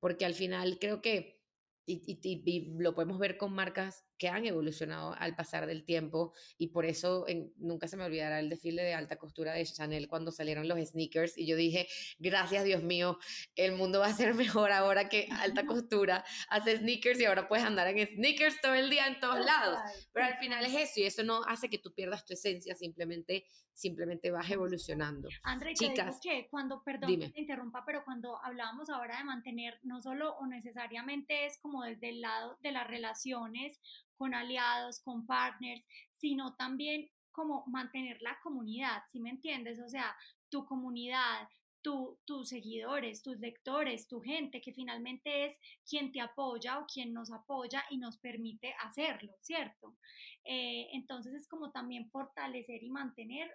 porque 0.00 0.24
al 0.24 0.34
final 0.34 0.78
creo 0.78 1.00
que 1.00 1.38
y, 1.86 2.74
lo 2.78 2.94
podemos 2.94 3.18
ver 3.18 3.38
con 3.38 3.52
marcas 3.52 4.04
que 4.18 4.28
han 4.28 4.44
evolucionado 4.44 5.14
al 5.18 5.34
pasar 5.34 5.66
del 5.66 5.84
tiempo 5.84 6.32
y 6.58 6.68
por 6.68 6.84
eso 6.84 7.24
nunca 7.56 7.88
se 7.88 7.96
me 7.96 8.04
olvidará 8.04 8.40
el 8.40 8.50
desfile 8.50 8.82
de 8.82 8.94
alta 8.94 9.16
costura 9.16 9.52
de 9.52 9.64
Chanel 9.64 10.08
cuando 10.08 10.32
salieron 10.32 10.68
los 10.68 10.78
sneakers 10.78 11.38
y 11.38 11.46
yo 11.46 11.56
dije, 11.56 11.88
gracias 12.18 12.64
Dios 12.64 12.82
mío, 12.82 13.18
el 13.54 13.72
mundo 13.72 14.00
va 14.00 14.06
a 14.06 14.12
ser 14.12 14.34
mejor 14.34 14.72
ahora 14.72 15.08
que 15.08 15.28
alta 15.30 15.64
costura 15.66 16.24
hace 16.48 16.78
sneakers 16.78 17.20
y 17.20 17.24
ahora 17.24 17.48
puedes 17.48 17.64
andar 17.64 17.88
en 17.88 18.06
sneakers 18.06 18.60
todo 18.60 18.74
el 18.74 18.90
día 18.90 19.06
en 19.06 19.20
todos 19.20 19.44
lados. 19.44 19.78
Pero 20.12 20.26
al 20.26 20.38
final 20.38 20.64
es 20.66 20.74
eso 20.74 21.00
y 21.00 21.04
eso 21.04 21.22
no 21.22 21.42
hace 21.44 21.70
que 21.70 21.78
tú 21.78 21.92
pierdas 21.94 22.24
tu 22.24 22.34
esencia, 22.34 22.74
simplemente 22.74 23.44
simplemente 23.78 24.32
vas 24.32 24.50
evolucionando. 24.50 25.28
André, 25.44 25.72
Chicas, 25.74 26.18
que 26.20 26.48
cuando, 26.50 26.82
perdón 26.82 27.20
que 27.20 27.30
te 27.30 27.40
interrumpa, 27.40 27.84
pero 27.86 28.04
cuando 28.04 28.42
hablábamos 28.44 28.90
ahora 28.90 29.18
de 29.18 29.24
mantener, 29.24 29.78
no 29.84 30.02
solo 30.02 30.36
o 30.38 30.46
necesariamente 30.46 31.46
es 31.46 31.58
como 31.58 31.84
desde 31.84 32.08
el 32.08 32.20
lado 32.20 32.58
de 32.60 32.72
las 32.72 32.88
relaciones 32.88 33.78
con 34.18 34.34
aliados, 34.34 35.00
con 35.00 35.26
partners, 35.26 35.86
sino 36.12 36.54
también 36.56 37.08
como 37.30 37.64
mantener 37.68 38.20
la 38.20 38.38
comunidad, 38.42 39.02
¿sí 39.10 39.20
me 39.20 39.30
entiendes? 39.30 39.78
O 39.78 39.88
sea, 39.88 40.14
tu 40.50 40.66
comunidad, 40.66 41.48
tu, 41.82 42.18
tus 42.24 42.48
seguidores, 42.48 43.22
tus 43.22 43.38
lectores, 43.38 44.08
tu 44.08 44.20
gente, 44.20 44.60
que 44.60 44.72
finalmente 44.72 45.46
es 45.46 45.56
quien 45.88 46.10
te 46.10 46.20
apoya 46.20 46.80
o 46.80 46.86
quien 46.86 47.12
nos 47.12 47.30
apoya 47.30 47.84
y 47.90 47.98
nos 47.98 48.18
permite 48.18 48.74
hacerlo, 48.80 49.32
¿cierto? 49.40 49.96
Eh, 50.44 50.88
entonces 50.92 51.32
es 51.34 51.46
como 51.46 51.70
también 51.70 52.10
fortalecer 52.10 52.82
y 52.82 52.90
mantener 52.90 53.48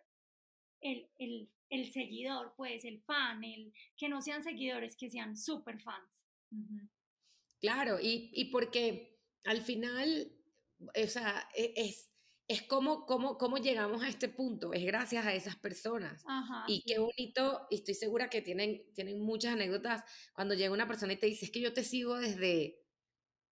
el, 0.80 1.09
el, 1.70 1.91
seguidor, 1.91 2.53
pues 2.55 2.86
el 2.86 3.01
fan, 3.03 3.43
el 3.43 3.74
que 3.97 4.09
no 4.09 4.22
sean 4.22 4.43
seguidores, 4.43 4.95
que 4.95 5.09
sean 5.09 5.38
super 5.38 5.82
fans. 5.82 6.26
Claro, 7.59 7.99
y, 8.01 8.30
y, 8.34 8.45
porque 8.45 9.18
al 9.45 9.61
final, 9.61 10.32
o 10.88 11.08
sea, 11.08 11.50
e, 11.56 11.74
es, 11.76 12.10
es 12.48 12.62
como, 12.64 13.06
como, 13.06 13.38
cómo 13.38 13.58
llegamos 13.58 14.04
a 14.04 14.10
este 14.10 14.28
punto, 14.28 14.74
es 14.74 14.84
gracias 14.86 15.26
a 15.26 15.34
esas 15.34 15.56
personas. 15.56 16.24
y 16.68 16.84
qué 16.86 17.00
bonito, 17.00 17.68
y 17.70 17.76
estoy 17.76 17.94
segura 17.96 18.30
que 18.30 18.42
tienen, 18.42 18.84
tienen 18.94 19.20
muchas 19.20 19.54
anécdotas 19.54 20.04
cuando 20.34 20.54
llega 20.54 20.74
una 20.74 20.88
persona 20.88 21.14
y 21.14 21.18
te 21.18 21.28
dice, 21.28 21.46
es 21.46 21.52
que 21.52 21.62
yo 21.62 21.74
te 21.74 21.84
sigo 21.84 22.18
desde 22.18 22.84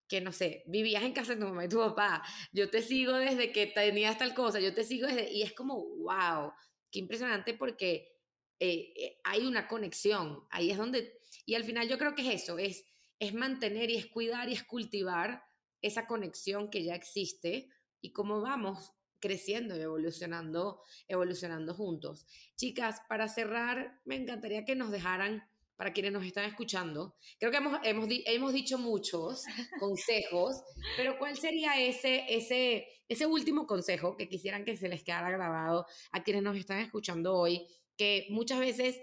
que 0.07 0.19
no 0.19 0.33
sé, 0.33 0.63
vivías 0.67 1.03
en 1.03 1.13
casa 1.13 1.35
de 1.35 1.39
tu 1.39 1.47
mamá 1.47 1.63
y 1.63 1.69
tu 1.69 1.77
papá, 1.77 2.21
yo 2.51 2.69
te 2.69 2.81
sigo 2.81 3.13
desde 3.13 3.53
que 3.53 3.67
tenías 3.67 4.17
tal 4.17 4.33
cosa, 4.33 4.59
yo 4.59 4.73
te 4.73 4.83
sigo 4.83 5.07
desde, 5.07 5.31
y 5.31 5.41
es 5.41 5.53
como, 5.53 5.85
wow, 5.99 6.51
qué 6.91 6.99
impresionante 6.99 7.53
porque 7.53 8.11
eh, 8.59 8.91
eh, 8.97 9.21
hay 9.23 9.45
una 9.45 9.69
conexión, 9.69 10.45
ahí 10.49 10.69
es 10.69 10.77
donde, 10.77 11.17
y 11.45 11.55
al 11.55 11.63
final 11.63 11.87
yo 11.87 11.97
creo 11.97 12.13
que 12.13 12.23
es 12.23 12.43
eso, 12.43 12.59
es, 12.59 12.85
es 13.19 13.33
mantener 13.33 13.89
y 13.89 13.95
es 13.95 14.07
cuidar 14.07 14.49
y 14.49 14.53
es 14.53 14.63
cultivar 14.63 15.45
esa 15.81 16.07
conexión 16.07 16.69
que 16.69 16.83
ya 16.83 16.95
existe 16.95 17.69
y 18.01 18.11
cómo 18.11 18.41
vamos 18.41 18.93
creciendo 19.19 19.77
y 19.77 19.81
evolucionando, 19.81 20.81
evolucionando 21.07 21.73
juntos. 21.73 22.25
Chicas, 22.57 23.01
para 23.07 23.29
cerrar, 23.29 24.01
me 24.03 24.15
encantaría 24.15 24.65
que 24.65 24.75
nos 24.75 24.91
dejaran, 24.91 25.47
para 25.81 25.93
quienes 25.93 26.11
nos 26.11 26.23
están 26.23 26.45
escuchando, 26.45 27.15
creo 27.39 27.49
que 27.49 27.57
hemos, 27.57 27.79
hemos, 27.83 28.07
hemos 28.27 28.53
dicho 28.53 28.77
muchos 28.77 29.45
consejos, 29.79 30.61
pero 30.95 31.17
¿cuál 31.17 31.35
sería 31.35 31.81
ese, 31.81 32.23
ese, 32.29 32.85
ese 33.07 33.25
último 33.25 33.65
consejo 33.65 34.15
que 34.15 34.29
quisieran 34.29 34.63
que 34.63 34.77
se 34.77 34.89
les 34.89 35.03
quedara 35.03 35.31
grabado 35.31 35.87
a 36.11 36.23
quienes 36.23 36.43
nos 36.43 36.55
están 36.55 36.81
escuchando 36.81 37.33
hoy? 37.35 37.65
Que 37.97 38.27
muchas 38.29 38.59
veces, 38.59 39.01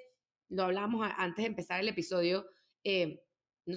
lo 0.50 0.62
hablamos 0.62 1.04
antes 1.16 1.42
de 1.42 1.48
empezar 1.48 1.80
el 1.80 1.88
episodio, 1.88 2.46
eh, 2.84 3.24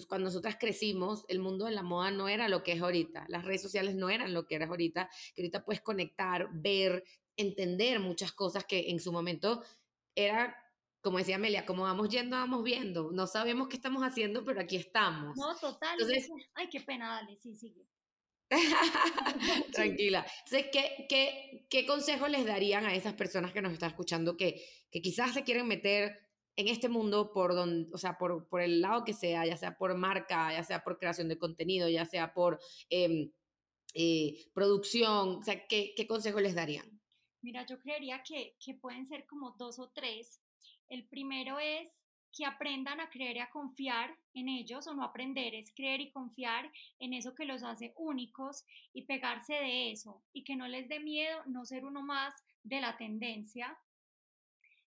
cuando 0.08 0.26
nosotras 0.26 0.58
crecimos, 0.60 1.26
el 1.28 1.40
mundo 1.40 1.66
de 1.66 1.72
la 1.72 1.84
moda 1.84 2.12
no 2.12 2.28
era 2.28 2.48
lo 2.48 2.64
que 2.64 2.74
es 2.74 2.82
ahorita, 2.82 3.26
las 3.28 3.46
redes 3.46 3.62
sociales 3.62 3.96
no 3.96 4.10
eran 4.10 4.34
lo 4.34 4.46
que 4.46 4.56
eran 4.56 4.70
ahorita, 4.70 5.10
que 5.36 5.42
ahorita 5.42 5.64
puedes 5.64 5.82
conectar, 5.82 6.50
ver, 6.54 7.04
entender 7.36 8.00
muchas 8.00 8.32
cosas 8.32 8.66
que 8.66 8.90
en 8.90 9.00
su 9.00 9.12
momento 9.12 9.64
era, 10.16 10.56
como 11.02 11.18
decía 11.18 11.36
Amelia, 11.36 11.66
como 11.66 11.84
vamos 11.84 12.10
yendo, 12.10 12.38
vamos 12.38 12.64
viendo, 12.64 13.12
no 13.12 13.28
sabemos 13.28 13.68
qué 13.68 13.76
estamos 13.76 14.04
haciendo, 14.04 14.44
pero 14.44 14.62
aquí 14.62 14.76
estamos. 14.76 15.38
No, 15.38 15.56
total. 15.58 16.00
Entonces, 16.00 16.30
ay, 16.54 16.70
qué 16.70 16.82
pena, 16.82 17.16
dale, 17.16 17.36
sí, 17.38 17.56
sigue. 17.56 17.86
Tranquila. 19.74 20.26
Entonces, 20.46 20.70
¿qué, 20.72 21.06
qué, 21.08 21.68
qué 21.70 21.86
consejo 21.86 22.28
les 22.28 22.46
darían 22.46 22.86
a 22.86 22.94
esas 22.94 23.14
personas 23.14 23.52
que 23.52 23.62
nos 23.62 23.74
están 23.74 23.90
escuchando 23.90 24.38
que, 24.38 24.64
que 24.92 25.02
quizás 25.02 25.34
se 25.34 25.44
quieren 25.44 25.68
meter 25.68 26.31
en 26.62 26.68
este 26.68 26.90
mundo 26.90 27.32
por 27.34 27.54
donde, 27.56 27.90
o 27.94 27.98
sea, 27.98 28.18
por, 28.18 28.48
por, 28.48 28.62
el 28.62 28.82
lado 28.82 29.04
que 29.04 29.14
sea, 29.14 29.46
ya 29.46 29.58
sea 29.58 29.78
por 29.78 29.96
marca, 29.96 30.54
ya 30.54 30.64
sea 30.64 30.84
por 30.84 30.98
creación 30.98 31.28
de 31.28 31.38
contenido, 31.38 31.90
ya 31.90 32.06
sea 32.06 32.34
por 32.34 32.60
em, 32.90 33.32
eh, 33.94 34.46
producción, 34.54 35.42
¿qué, 35.68 35.94
¿qué 35.96 36.08
consejo 36.08 36.40
les 36.40 36.56
darían? 36.56 37.02
Mira, 37.42 37.66
yo 37.66 37.80
creería 37.80 38.22
que, 38.24 38.56
que 38.64 38.76
pueden 38.76 39.08
ser 39.08 39.26
como 39.26 39.52
dos 39.52 39.80
o 39.80 39.90
tres. 39.90 40.40
El 40.88 41.08
primero 41.08 41.58
es 41.60 41.90
que 42.32 42.46
aprendan 42.46 43.00
a 43.00 43.10
creer 43.10 43.38
y 43.38 43.40
a 43.40 43.50
confiar 43.50 44.16
en 44.34 44.48
ellos, 44.48 44.88
o 44.88 44.94
no 44.94 45.04
aprender, 45.04 45.54
es 45.56 45.74
creer 45.74 46.00
y 46.00 46.12
confiar 46.12 46.72
en 47.00 47.14
eso 47.14 47.34
que 47.34 47.46
los 47.46 47.64
hace 47.64 47.94
únicos 47.98 48.64
y 48.94 49.04
pegarse 49.04 49.54
de 49.54 49.92
eso, 49.92 50.24
y 50.32 50.44
que 50.44 50.56
no 50.56 50.68
les 50.68 50.88
dé 50.88 51.00
miedo 51.00 51.42
no 51.48 51.66
ser 51.66 51.84
uno 51.84 52.02
más 52.02 52.34
de 52.64 52.80
la 52.80 52.96
tendencia, 52.98 53.78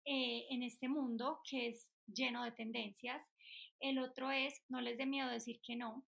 eh, 0.10 0.46
en 0.50 0.64
este 0.64 0.88
mundo 0.88 1.42
que 1.44 1.68
es 1.68 1.92
lleno 2.08 2.46
de 2.46 2.54
tendencias. 2.54 3.22
El 3.82 4.00
otro 4.00 4.32
es, 4.32 4.62
no 4.70 4.80
les 4.80 4.98
dé 4.98 5.06
miedo 5.06 5.30
decir 5.30 5.60
que 5.62 5.76
no, 5.76 6.06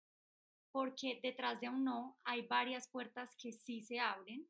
porque 0.73 1.21
detrás 1.23 1.61
de 1.61 1.69
un 1.69 1.85
no 1.85 2.17
hay 2.25 2.41
varias 2.41 2.89
puertas 2.89 3.33
que 3.37 3.53
sí 3.53 3.81
se 3.83 4.01
abren. 4.01 4.45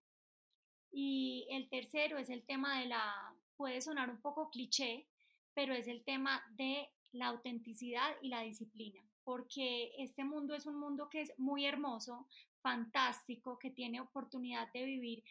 Y 0.92 1.46
el 1.52 1.70
tercero 1.70 2.18
es 2.18 2.32
el 2.32 2.44
tema 2.44 2.80
de 2.80 2.88
la, 2.88 3.36
puede 3.56 3.82
sonar 3.82 4.10
un 4.10 4.20
poco 4.20 4.50
cliché, 4.50 5.06
pero 5.54 5.76
es 5.76 5.88
el 5.88 6.04
tema 6.04 6.44
de 6.56 6.90
la 7.12 7.28
autenticidad 7.28 8.16
y 8.24 8.30
la 8.30 8.42
disciplina, 8.42 9.02
porque 9.24 9.92
este 10.00 10.24
mundo 10.24 10.56
es 10.56 10.66
un 10.66 10.80
mundo 10.80 11.08
que 11.08 11.22
es 11.22 11.32
muy 11.38 11.66
hermoso, 11.66 12.28
fantástico, 12.64 13.60
que 13.60 13.70
tiene 13.70 14.02
oportunidad 14.02 14.72
de 14.74 14.86
vivir 14.86 15.24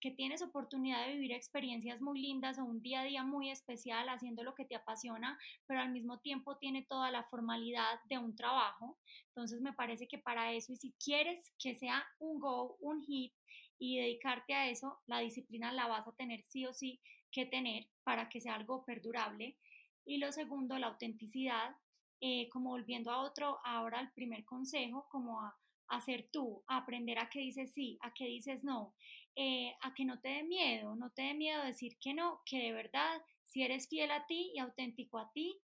que 0.00 0.10
tienes 0.10 0.42
oportunidad 0.42 1.06
de 1.06 1.14
vivir 1.14 1.32
experiencias 1.32 2.02
muy 2.02 2.20
lindas 2.20 2.58
o 2.58 2.64
un 2.64 2.82
día 2.82 3.00
a 3.00 3.04
día 3.04 3.24
muy 3.24 3.50
especial 3.50 4.08
haciendo 4.08 4.42
lo 4.42 4.54
que 4.54 4.66
te 4.66 4.76
apasiona, 4.76 5.38
pero 5.66 5.80
al 5.80 5.90
mismo 5.90 6.18
tiempo 6.18 6.58
tiene 6.58 6.82
toda 6.82 7.10
la 7.10 7.24
formalidad 7.24 7.98
de 8.08 8.18
un 8.18 8.36
trabajo. 8.36 8.98
Entonces 9.28 9.62
me 9.62 9.72
parece 9.72 10.06
que 10.06 10.18
para 10.18 10.52
eso, 10.52 10.72
y 10.72 10.76
si 10.76 10.92
quieres 11.02 11.54
que 11.58 11.74
sea 11.74 12.04
un 12.18 12.38
go, 12.38 12.76
un 12.80 13.02
hit 13.02 13.32
y 13.78 13.98
dedicarte 13.98 14.54
a 14.54 14.68
eso, 14.68 15.00
la 15.06 15.20
disciplina 15.20 15.72
la 15.72 15.86
vas 15.86 16.06
a 16.06 16.12
tener 16.12 16.44
sí 16.44 16.66
o 16.66 16.72
sí 16.74 17.00
que 17.32 17.46
tener 17.46 17.88
para 18.04 18.28
que 18.28 18.40
sea 18.40 18.54
algo 18.54 18.84
perdurable. 18.84 19.56
Y 20.04 20.18
lo 20.18 20.30
segundo, 20.30 20.78
la 20.78 20.88
autenticidad, 20.88 21.74
eh, 22.20 22.48
como 22.50 22.70
volviendo 22.70 23.10
a 23.10 23.20
otro, 23.22 23.58
ahora 23.64 23.98
al 23.98 24.12
primer 24.12 24.44
consejo, 24.44 25.06
como 25.10 25.40
a 25.40 25.56
hacer 25.88 26.28
tú, 26.32 26.62
a 26.66 26.78
aprender 26.78 27.18
a 27.18 27.28
qué 27.28 27.40
dices 27.40 27.72
sí, 27.72 27.98
a 28.02 28.12
qué 28.14 28.26
dices 28.26 28.64
no, 28.64 28.94
eh, 29.36 29.74
a 29.80 29.94
que 29.94 30.04
no 30.04 30.20
te 30.20 30.28
dé 30.28 30.42
miedo, 30.42 30.94
no 30.96 31.10
te 31.10 31.22
dé 31.22 31.34
miedo 31.34 31.62
decir 31.64 31.98
que 31.98 32.14
no, 32.14 32.42
que 32.44 32.58
de 32.58 32.72
verdad, 32.72 33.22
si 33.44 33.62
eres 33.62 33.88
fiel 33.88 34.10
a 34.10 34.26
ti 34.26 34.52
y 34.54 34.58
auténtico 34.58 35.18
a 35.18 35.30
ti, 35.32 35.60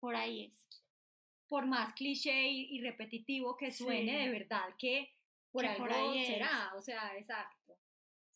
por 0.00 0.14
ahí 0.14 0.44
es. 0.44 0.66
Por 1.48 1.66
más 1.66 1.94
cliché 1.94 2.48
y, 2.48 2.80
repetitivo 2.80 3.56
que 3.56 3.72
suene, 3.72 4.26
de 4.26 4.30
verdad 4.30 4.74
que 4.78 5.14
por, 5.50 5.64
ahí 5.64 6.26
será, 6.26 6.72
o 6.76 6.82
sea, 6.82 7.16
exacto. 7.16 7.76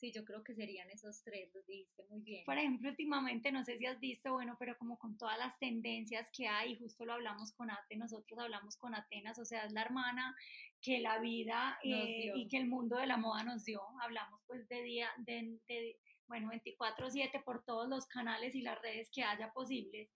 Sí, 0.02 0.10
yo 0.10 0.24
creo 0.24 0.42
que 0.42 0.52
serían 0.56 0.90
esos 0.90 1.22
tres, 1.22 1.48
los 1.54 1.64
dijiste 1.64 2.02
muy 2.10 2.22
bien. 2.22 2.44
Por 2.44 2.58
ejemplo, 2.58 2.90
últimamente, 2.90 3.52
no 3.52 3.62
sé 3.62 3.78
si 3.78 3.86
has 3.86 4.00
visto, 4.00 4.32
bueno, 4.32 4.56
pero 4.58 4.76
como 4.76 4.98
con 4.98 5.16
todas 5.16 5.38
las 5.38 5.56
tendencias 5.60 6.28
que 6.36 6.48
hay, 6.48 6.76
justo 6.76 7.04
lo 7.04 7.12
hablamos 7.12 7.52
con 7.52 7.70
Ate, 7.70 7.94
nosotros 7.94 8.36
hablamos 8.40 8.76
con 8.76 8.96
Atenas, 8.96 9.38
o 9.38 9.44
sea, 9.44 9.64
es 9.64 9.72
la 9.72 9.82
hermana 9.82 10.34
que 10.80 10.98
la 10.98 11.20
vida 11.20 11.78
eh, 11.84 12.32
y 12.34 12.48
que 12.48 12.56
el 12.56 12.66
mundo 12.66 12.96
de 12.96 13.06
la 13.06 13.16
moda 13.16 13.44
nos 13.44 13.64
dio. 13.64 13.80
Hablamos 14.00 14.40
pues 14.48 14.66
de 14.66 14.82
día, 14.82 15.08
de, 15.18 15.56
de 15.68 15.96
bueno, 16.28 16.50
24/7 16.50 17.42
por 17.44 17.64
todos 17.64 17.88
los 17.88 18.06
canales 18.06 18.54
y 18.54 18.62
las 18.62 18.80
redes 18.80 19.10
que 19.12 19.22
haya 19.22 19.52
posibles. 19.52 20.10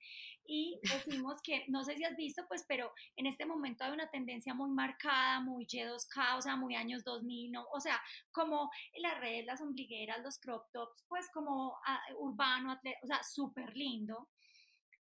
Y 0.47 0.79
decimos 1.27 1.41
que, 1.43 1.65
no 1.69 1.85
sé 1.85 1.97
si 1.97 2.05
has 2.05 2.17
visto, 2.17 2.45
pues, 2.49 2.65
pero 2.69 2.93
en 3.17 3.27
este 3.27 3.47
momento 3.47 3.85
hay 3.85 3.93
una 3.93 4.11
tendencia 4.11 4.55
muy 4.55 4.71
marcada, 4.71 5.41
muy 5.41 5.67
Y2K, 5.67 6.39
o 6.39 6.43
sea, 6.43 6.57
muy 6.57 6.75
años 6.75 7.05
2000, 7.05 7.53
¿no? 7.53 7.67
o 7.73 7.81
sea, 7.81 8.01
como 8.33 8.71
las 8.99 9.19
redes, 9.21 9.47
las 9.47 9.61
ombligueras, 9.61 10.23
los 10.23 10.39
crop 10.39 10.71
tops, 10.73 11.05
pues 11.09 11.29
como 11.33 11.77
ah, 11.87 12.01
urbano, 12.19 12.79
o 13.03 13.07
sea, 13.07 13.23
súper 13.23 13.77
lindo 13.77 14.29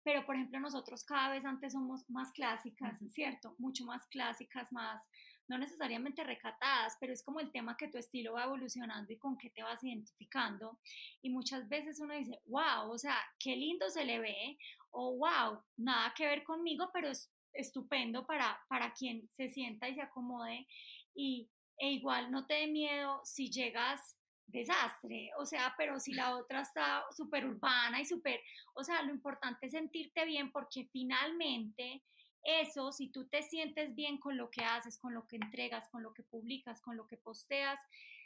pero 0.02 0.24
por 0.24 0.34
ejemplo 0.34 0.60
nosotros 0.60 1.04
cada 1.04 1.30
vez 1.30 1.44
antes 1.44 1.72
somos 1.72 2.08
más 2.08 2.32
clásicas, 2.32 2.98
¿cierto? 3.10 3.54
Mucho 3.58 3.84
más 3.84 4.06
clásicas, 4.06 4.72
más, 4.72 5.02
no 5.50 5.58
necesariamente 5.58 6.22
recatadas, 6.22 6.96
pero 7.00 7.12
es 7.12 7.24
como 7.24 7.40
el 7.40 7.50
tema 7.50 7.76
que 7.76 7.88
tu 7.88 7.98
estilo 7.98 8.34
va 8.34 8.44
evolucionando 8.44 9.12
y 9.12 9.18
con 9.18 9.36
qué 9.36 9.50
te 9.50 9.64
vas 9.64 9.82
identificando. 9.82 10.78
Y 11.22 11.30
muchas 11.30 11.68
veces 11.68 11.98
uno 11.98 12.14
dice, 12.14 12.40
wow, 12.46 12.88
o 12.88 12.96
sea, 12.96 13.16
qué 13.36 13.56
lindo 13.56 13.90
se 13.90 14.04
le 14.04 14.20
ve, 14.20 14.56
o 14.92 15.16
wow, 15.16 15.60
nada 15.76 16.14
que 16.16 16.24
ver 16.24 16.44
conmigo, 16.44 16.90
pero 16.92 17.08
es 17.08 17.32
estupendo 17.52 18.24
para, 18.26 18.60
para 18.68 18.92
quien 18.92 19.28
se 19.32 19.50
sienta 19.50 19.88
y 19.88 19.96
se 19.96 20.02
acomode 20.02 20.68
y, 21.16 21.50
e 21.78 21.94
igual 21.94 22.30
no 22.30 22.46
te 22.46 22.54
dé 22.54 22.66
miedo 22.68 23.20
si 23.24 23.50
llegas 23.50 24.16
desastre, 24.46 25.32
o 25.36 25.46
sea, 25.46 25.74
pero 25.76 25.98
si 25.98 26.12
la 26.12 26.36
otra 26.36 26.60
está 26.60 27.04
súper 27.10 27.44
urbana 27.44 28.00
y 28.00 28.04
súper, 28.04 28.40
o 28.74 28.84
sea, 28.84 29.02
lo 29.02 29.10
importante 29.10 29.66
es 29.66 29.72
sentirte 29.72 30.24
bien 30.26 30.52
porque 30.52 30.88
finalmente 30.92 32.04
eso, 32.42 32.92
si 32.92 33.08
tú 33.08 33.28
te 33.28 33.42
sientes 33.42 33.94
bien 33.94 34.18
con 34.18 34.36
lo 34.36 34.50
que 34.50 34.64
haces, 34.64 34.98
con 34.98 35.14
lo 35.14 35.26
que 35.26 35.36
entregas, 35.36 35.88
con 35.90 36.02
lo 36.02 36.12
que 36.12 36.22
publicas, 36.22 36.80
con 36.80 36.96
lo 36.96 37.06
que 37.06 37.16
posteas, 37.16 37.78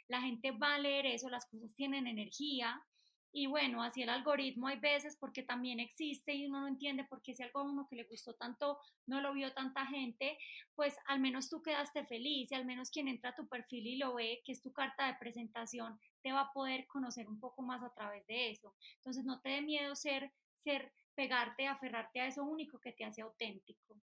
la 0.07 0.21
gente 0.21 0.51
va 0.51 0.75
a 0.75 0.79
leer 0.79 1.05
eso, 1.05 1.29
las 1.29 1.45
cosas 1.47 1.73
tienen 1.75 2.07
energía 2.07 2.83
y 3.37 3.47
bueno, 3.47 3.83
así 3.83 4.01
el 4.01 4.07
algoritmo 4.07 4.69
hay 4.69 4.79
veces 4.79 5.17
porque 5.19 5.43
también 5.43 5.81
existe 5.81 6.33
y 6.33 6.45
uno 6.45 6.61
no 6.61 6.69
entiende 6.69 7.03
por 7.03 7.21
qué 7.21 7.35
si 7.35 7.43
algo 7.43 7.59
a 7.59 7.63
uno 7.63 7.85
que 7.85 7.97
le 7.97 8.05
gustó 8.05 8.33
tanto 8.35 8.79
no 9.07 9.19
lo 9.19 9.33
vio 9.33 9.51
tanta 9.51 9.85
gente, 9.87 10.37
pues 10.73 10.95
al 11.07 11.19
menos 11.19 11.49
tú 11.49 11.61
quedaste 11.61 12.05
feliz 12.05 12.49
y 12.49 12.55
al 12.55 12.63
menos 12.63 12.89
quien 12.91 13.09
entra 13.09 13.31
a 13.31 13.35
tu 13.35 13.45
perfil 13.45 13.87
y 13.87 13.97
lo 13.97 14.13
ve, 14.13 14.41
que 14.45 14.53
es 14.53 14.61
tu 14.61 14.71
carta 14.71 15.07
de 15.07 15.15
presentación, 15.15 15.99
te 16.23 16.31
va 16.31 16.43
a 16.43 16.53
poder 16.53 16.87
conocer 16.87 17.27
un 17.27 17.37
poco 17.41 17.61
más 17.61 17.83
a 17.83 17.93
través 17.93 18.25
de 18.25 18.51
eso. 18.51 18.73
Entonces 18.99 19.25
no 19.25 19.41
te 19.41 19.49
dé 19.49 19.61
miedo 19.61 19.97
ser, 19.97 20.31
ser, 20.65 20.91
pegarte, 21.13 21.67
aferrarte 21.67 22.19
a 22.19 22.27
eso 22.27 22.43
único 22.43 22.79
que 22.79 22.91
te 22.91 23.05
hace 23.05 23.21
auténtico 23.21 24.01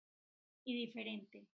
y 0.66 0.76
diferente. 0.76 1.47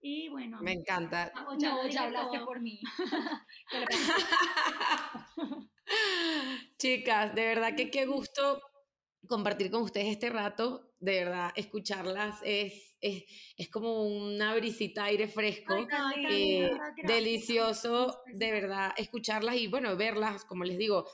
Y 0.00 0.28
bueno. 0.28 0.60
Me 0.62 0.72
encanta. 0.72 1.32
ya, 1.58 1.72
no, 1.72 1.88
ya 1.88 2.04
hablaste 2.04 2.40
por 2.40 2.60
mí. 2.60 2.80
Chicas, 6.78 7.34
de 7.34 7.44
verdad 7.44 7.74
que 7.74 7.90
qué 7.90 8.06
gusto 8.06 8.62
compartir 9.26 9.70
con 9.70 9.82
ustedes 9.82 10.08
este 10.08 10.30
rato, 10.30 10.92
de 11.00 11.24
verdad, 11.24 11.50
escucharlas 11.56 12.36
es, 12.44 12.96
es, 13.00 13.24
es 13.56 13.68
como 13.68 14.04
una 14.04 14.54
brisita 14.54 15.04
aire 15.04 15.28
fresco, 15.28 15.86
eh, 16.30 16.70
delicioso, 17.04 18.22
de 18.32 18.52
verdad, 18.52 18.92
escucharlas 18.96 19.56
y 19.56 19.66
bueno, 19.66 19.96
verlas, 19.96 20.44
como 20.44 20.64
les 20.64 20.78
digo, 20.78 21.06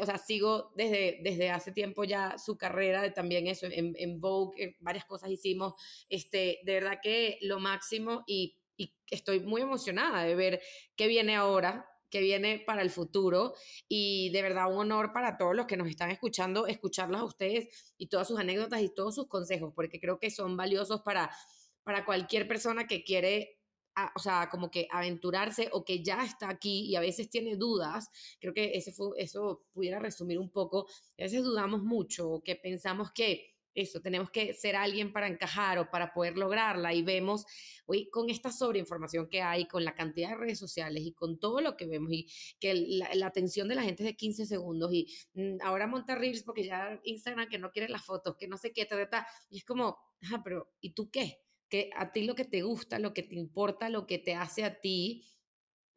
o 0.00 0.06
sea, 0.06 0.18
sigo 0.18 0.72
desde, 0.76 1.20
desde 1.22 1.50
hace 1.50 1.72
tiempo 1.72 2.04
ya 2.04 2.38
su 2.38 2.56
carrera, 2.56 3.12
también 3.12 3.46
eso, 3.46 3.66
en, 3.66 3.94
en 3.96 4.20
Vogue, 4.20 4.76
varias 4.80 5.04
cosas 5.04 5.30
hicimos, 5.30 5.74
este, 6.08 6.60
de 6.64 6.72
verdad 6.74 6.98
que 7.02 7.38
lo 7.42 7.60
máximo 7.60 8.24
y, 8.26 8.58
y 8.76 8.94
estoy 9.10 9.40
muy 9.40 9.62
emocionada 9.62 10.24
de 10.24 10.34
ver 10.34 10.62
qué 10.96 11.06
viene 11.06 11.36
ahora, 11.36 11.86
que 12.12 12.20
viene 12.20 12.62
para 12.66 12.82
el 12.82 12.90
futuro 12.90 13.54
y 13.88 14.30
de 14.30 14.42
verdad 14.42 14.70
un 14.70 14.80
honor 14.80 15.12
para 15.14 15.38
todos 15.38 15.56
los 15.56 15.66
que 15.66 15.78
nos 15.78 15.88
están 15.88 16.10
escuchando, 16.10 16.66
escucharlas 16.66 17.22
a 17.22 17.24
ustedes 17.24 17.94
y 17.96 18.08
todas 18.08 18.28
sus 18.28 18.38
anécdotas 18.38 18.82
y 18.82 18.94
todos 18.94 19.14
sus 19.14 19.28
consejos, 19.28 19.72
porque 19.74 19.98
creo 19.98 20.18
que 20.18 20.30
son 20.30 20.56
valiosos 20.56 21.00
para, 21.00 21.30
para 21.82 22.04
cualquier 22.04 22.46
persona 22.46 22.86
que 22.86 23.02
quiere 23.02 23.61
o 24.14 24.18
sea, 24.18 24.48
como 24.50 24.70
que 24.70 24.88
aventurarse 24.90 25.68
o 25.72 25.84
que 25.84 26.02
ya 26.02 26.24
está 26.24 26.48
aquí 26.48 26.86
y 26.86 26.96
a 26.96 27.00
veces 27.00 27.30
tiene 27.30 27.56
dudas, 27.56 28.10
creo 28.40 28.54
que 28.54 28.72
ese 28.74 28.92
fue, 28.92 29.10
eso 29.18 29.64
pudiera 29.72 29.98
resumir 29.98 30.38
un 30.38 30.50
poco, 30.50 30.86
a 31.18 31.22
veces 31.22 31.42
dudamos 31.42 31.82
mucho 31.82 32.30
o 32.30 32.42
que 32.42 32.56
pensamos 32.56 33.12
que 33.12 33.52
eso, 33.74 34.00
tenemos 34.00 34.30
que 34.30 34.52
ser 34.52 34.76
alguien 34.76 35.12
para 35.12 35.28
encajar 35.28 35.78
o 35.78 35.90
para 35.90 36.12
poder 36.12 36.36
lograrla 36.36 36.92
y 36.92 37.02
vemos, 37.02 37.46
hoy 37.86 38.10
con 38.10 38.28
esta 38.28 38.52
sobreinformación 38.52 39.28
que 39.28 39.40
hay, 39.40 39.66
con 39.66 39.84
la 39.84 39.94
cantidad 39.94 40.30
de 40.30 40.36
redes 40.36 40.58
sociales 40.58 41.02
y 41.04 41.12
con 41.12 41.38
todo 41.38 41.60
lo 41.60 41.76
que 41.76 41.86
vemos 41.86 42.12
y 42.12 42.26
que 42.60 42.74
la, 42.74 43.26
atención 43.26 43.68
de 43.68 43.74
la 43.74 43.82
gente 43.82 44.02
es 44.02 44.08
de 44.10 44.16
15 44.16 44.46
segundos 44.46 44.92
y 44.92 45.06
mm, 45.34 45.62
ahora 45.62 45.86
monta 45.86 46.14
reels 46.14 46.42
porque 46.42 46.64
ya 46.64 47.00
Instagram 47.04 47.48
que 47.48 47.58
no 47.58 47.70
quiere 47.70 47.88
las 47.88 48.04
fotos, 48.04 48.36
que 48.36 48.48
no 48.48 48.58
sé 48.58 48.72
qué, 48.72 48.84
ta, 48.84 49.26
y 49.48 49.58
es 49.58 49.64
como, 49.64 49.98
ajá, 50.20 50.42
pero 50.44 50.70
¿y 50.80 50.90
tú 50.90 51.10
qué? 51.10 51.38
Que 51.72 51.88
a 51.96 52.12
ti 52.12 52.26
lo 52.26 52.34
que 52.34 52.44
te 52.44 52.60
gusta, 52.60 52.98
lo 52.98 53.14
que 53.14 53.22
te 53.22 53.34
importa, 53.34 53.88
lo 53.88 54.06
que 54.06 54.18
te 54.18 54.34
hace 54.34 54.62
a 54.62 54.78
ti, 54.78 55.24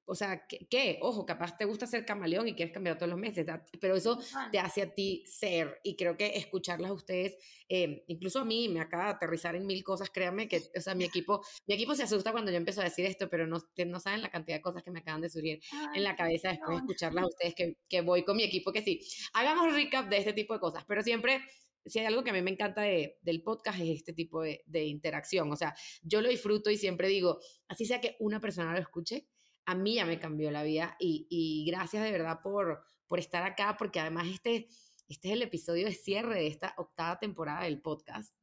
o 0.06 0.16
sea, 0.16 0.48
¿qué, 0.48 1.00
Ojo, 1.02 1.26
capaz 1.26 1.58
te 1.58 1.66
gusta 1.66 1.86
ser 1.86 2.06
camaleón 2.06 2.48
y 2.48 2.54
quieres 2.54 2.74
cambiar 2.74 2.98
todos 2.98 3.10
los 3.10 3.20
meses, 3.20 3.46
pero 3.82 3.98
eso 3.98 4.18
te 4.54 4.58
hace 4.58 4.84
a 4.84 4.94
ti 4.94 5.26
ser. 5.26 5.82
Y 5.84 5.98
creo 5.98 6.16
que 6.16 6.38
escucharlas 6.38 6.92
a 6.92 6.94
ustedes, 6.94 7.36
eh, 7.68 8.06
incluso 8.08 8.40
a 8.40 8.46
mí, 8.46 8.70
me 8.70 8.80
acaba 8.80 9.06
de 9.06 9.10
aterrizar 9.12 9.54
en 9.58 9.66
mil 9.66 9.84
cosas. 9.84 10.10
Créanme 10.12 10.48
que, 10.48 10.62
o 10.78 10.80
sea, 10.80 10.96
mi 10.96 11.04
equipo, 11.04 11.42
mi 11.68 11.74
equipo 11.74 11.94
se 11.94 12.04
asusta 12.04 12.32
cuando 12.32 12.52
yo 12.52 12.58
empiezo 12.58 12.80
a 12.80 12.86
decir 12.86 13.06
esto, 13.06 13.30
pero 13.30 13.46
no, 13.48 13.58
no 13.86 14.00
saben 14.00 14.22
la 14.22 14.30
cantidad 14.30 14.58
de 14.58 14.62
cosas 14.62 14.82
que 14.82 14.92
me 14.92 15.00
acaban 15.00 15.20
de 15.20 15.30
surgir 15.30 15.60
en 15.94 16.04
la 16.06 16.16
cabeza 16.16 16.50
después 16.50 16.70
de 16.70 16.78
escucharlas 16.78 17.26
a 17.26 17.28
ustedes, 17.28 17.54
que, 17.54 17.78
que 17.90 18.00
voy 18.00 18.24
con 18.24 18.38
mi 18.38 18.44
equipo, 18.44 18.72
que 18.72 18.82
sí, 18.82 19.02
hagamos 19.34 19.74
recap 19.74 20.08
de 20.08 20.20
este 20.20 20.32
tipo 20.32 20.54
de 20.54 20.62
cosas, 20.62 20.86
pero 20.88 21.02
siempre 21.02 21.42
si 21.86 22.00
hay 22.00 22.06
algo 22.06 22.24
que 22.24 22.32
a 22.32 22.34
mí 22.34 22.42
me 22.42 22.52
encanta 22.52 22.82
de, 22.82 23.20
del 23.22 23.42
podcast 23.44 23.80
es 23.80 23.90
este 23.90 24.14
tipo 24.14 24.42
de, 24.42 24.86
interacción. 24.86 25.52
O 25.52 25.56
sea, 25.56 25.76
yo 26.02 26.22
lo 26.22 26.30
disfruto 26.30 26.70
y 26.70 26.78
siempre 26.78 27.08
digo, 27.08 27.40
así 27.68 27.86
sea 27.86 28.02
que 28.02 28.16
una 28.20 28.40
persona 28.40 28.74
lo 28.74 28.80
escuche, 28.80 29.28
a 29.66 29.76
mí 29.76 29.96
ya 29.96 30.06
me 30.06 30.20
cambió 30.20 30.52
la 30.52 30.64
vida 30.64 30.96
y, 31.00 31.66
gracias 31.68 32.04
de 32.04 32.12
verdad 32.12 32.40
por, 32.44 32.84
por 33.08 33.20
estar 33.20 33.44
acá, 33.44 33.76
porque 33.78 34.00
además 34.00 34.28
este, 34.28 34.68
este 35.08 35.28
es 35.28 35.34
el 35.36 35.42
episodio 35.44 35.86
de 35.86 35.94
cierre 35.94 36.36
de 36.36 36.48
esta 36.48 36.74
octava 36.78 37.20
temporada 37.20 37.64
del 37.64 37.82
podcast. 37.82 38.34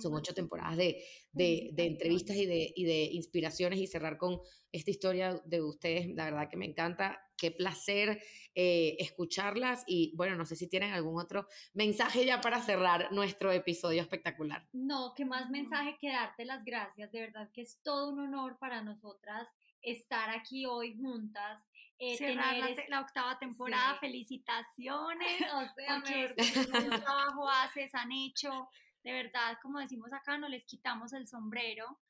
Son 0.00 0.14
ocho 0.14 0.34
temporadas 0.34 0.76
de, 0.76 1.02
de, 1.32 1.70
de 1.72 1.86
entrevistas 1.86 2.36
y 2.36 2.46
de, 2.46 2.72
y 2.74 2.84
de 2.84 3.04
inspiraciones 3.12 3.78
y 3.78 3.86
cerrar 3.86 4.16
con 4.16 4.40
esta 4.72 4.90
historia 4.90 5.40
de 5.44 5.62
ustedes, 5.62 6.14
la 6.14 6.24
verdad 6.24 6.48
que 6.48 6.56
me 6.56 6.66
encanta. 6.66 7.20
Qué 7.36 7.50
placer 7.50 8.20
eh, 8.54 8.96
escucharlas 8.98 9.84
y 9.86 10.14
bueno, 10.16 10.36
no 10.36 10.44
sé 10.46 10.56
si 10.56 10.68
tienen 10.68 10.92
algún 10.92 11.20
otro 11.20 11.48
mensaje 11.72 12.24
ya 12.24 12.40
para 12.40 12.62
cerrar 12.62 13.12
nuestro 13.12 13.50
episodio 13.52 14.00
espectacular. 14.00 14.68
No, 14.72 15.14
qué 15.16 15.24
más 15.24 15.50
mensaje 15.50 15.96
que 16.00 16.10
darte 16.10 16.44
las 16.44 16.64
gracias, 16.64 17.10
de 17.10 17.20
verdad 17.20 17.50
que 17.52 17.62
es 17.62 17.80
todo 17.82 18.10
un 18.10 18.20
honor 18.20 18.58
para 18.58 18.82
nosotras 18.82 19.48
estar 19.82 20.30
aquí 20.30 20.66
hoy 20.66 20.96
juntas. 20.96 21.62
Eh, 21.98 22.18
tener 22.18 22.88
la, 22.88 23.00
octava 23.00 23.38
temporada, 23.38 23.96
felicitaciones, 24.00 25.40
o 25.54 25.64
sea, 25.74 26.02
porque 26.02 26.34
un 26.72 26.90
trabajo 27.04 27.48
haces, 27.48 27.94
han 27.94 28.10
hecho, 28.10 28.68
de 29.02 29.12
verdad, 29.12 29.58
como 29.62 29.78
decimos 29.78 30.12
acá, 30.12 30.36
no 30.38 30.48
les 30.48 30.64
quitamos 30.64 31.12
el 31.12 31.28
sombrero. 31.28 32.00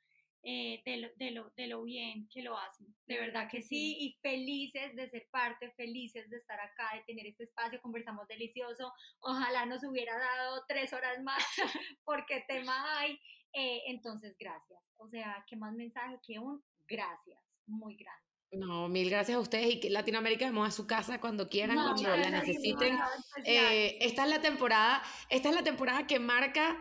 Eh, 0.47 0.83
de, 0.85 0.99
lo, 0.99 1.09
de, 1.17 1.31
lo, 1.31 1.51
de, 1.57 1.67
lo, 1.69 1.83
bien 1.85 2.29
que 2.29 2.43
lo 2.43 2.59
hacen. 2.59 2.95
De 3.07 3.19
verdad 3.19 3.49
que 3.51 3.63
sí, 3.63 3.97
y 3.99 4.19
felices 4.21 4.95
de 4.95 5.09
ser 5.09 5.27
parte, 5.31 5.71
felices 5.71 6.29
de 6.29 6.37
estar 6.37 6.61
acá, 6.61 6.91
de 6.95 7.03
tener 7.05 7.27
este 7.27 7.45
espacio, 7.45 7.81
conversamos 7.81 8.29
delicioso. 8.29 8.93
Ojalá 9.21 9.65
nos 9.65 9.83
hubiera 9.85 10.19
dado 10.19 10.63
tres 10.69 10.93
horas 10.93 11.23
más, 11.23 11.43
porque 12.05 12.45
tema 12.47 12.99
hay. 12.99 13.19
Eh, 13.55 13.85
entonces, 13.87 14.37
gracias. 14.39 14.93
O 14.99 15.09
sea, 15.09 15.43
¿qué 15.47 15.57
más 15.57 15.73
mensaje 15.73 16.19
que 16.27 16.39
un 16.39 16.63
gracias? 16.87 17.41
muy 17.67 17.97
grande. 17.97 18.34
No, 18.57 18.89
mil 18.89 19.11
gracias 19.11 19.37
a 19.37 19.41
ustedes 19.41 19.75
y 19.75 19.81
que 19.81 19.91
Latinoamérica 19.91 20.47
vamos 20.47 20.69
a 20.69 20.71
su 20.71 20.87
casa 20.87 21.21
cuando 21.21 21.49
quieran, 21.49 21.77
cuando 21.77 22.17
la 22.17 22.31
necesiten. 22.31 22.99
Eh, 23.45 23.99
esta 24.01 24.25
es 24.25 24.31
la 24.31 24.41
temporada, 24.41 25.03
esta 25.29 25.49
es 25.49 25.55
la 25.55 25.63
temporada 25.63 26.07
que 26.07 26.19
marca 26.19 26.77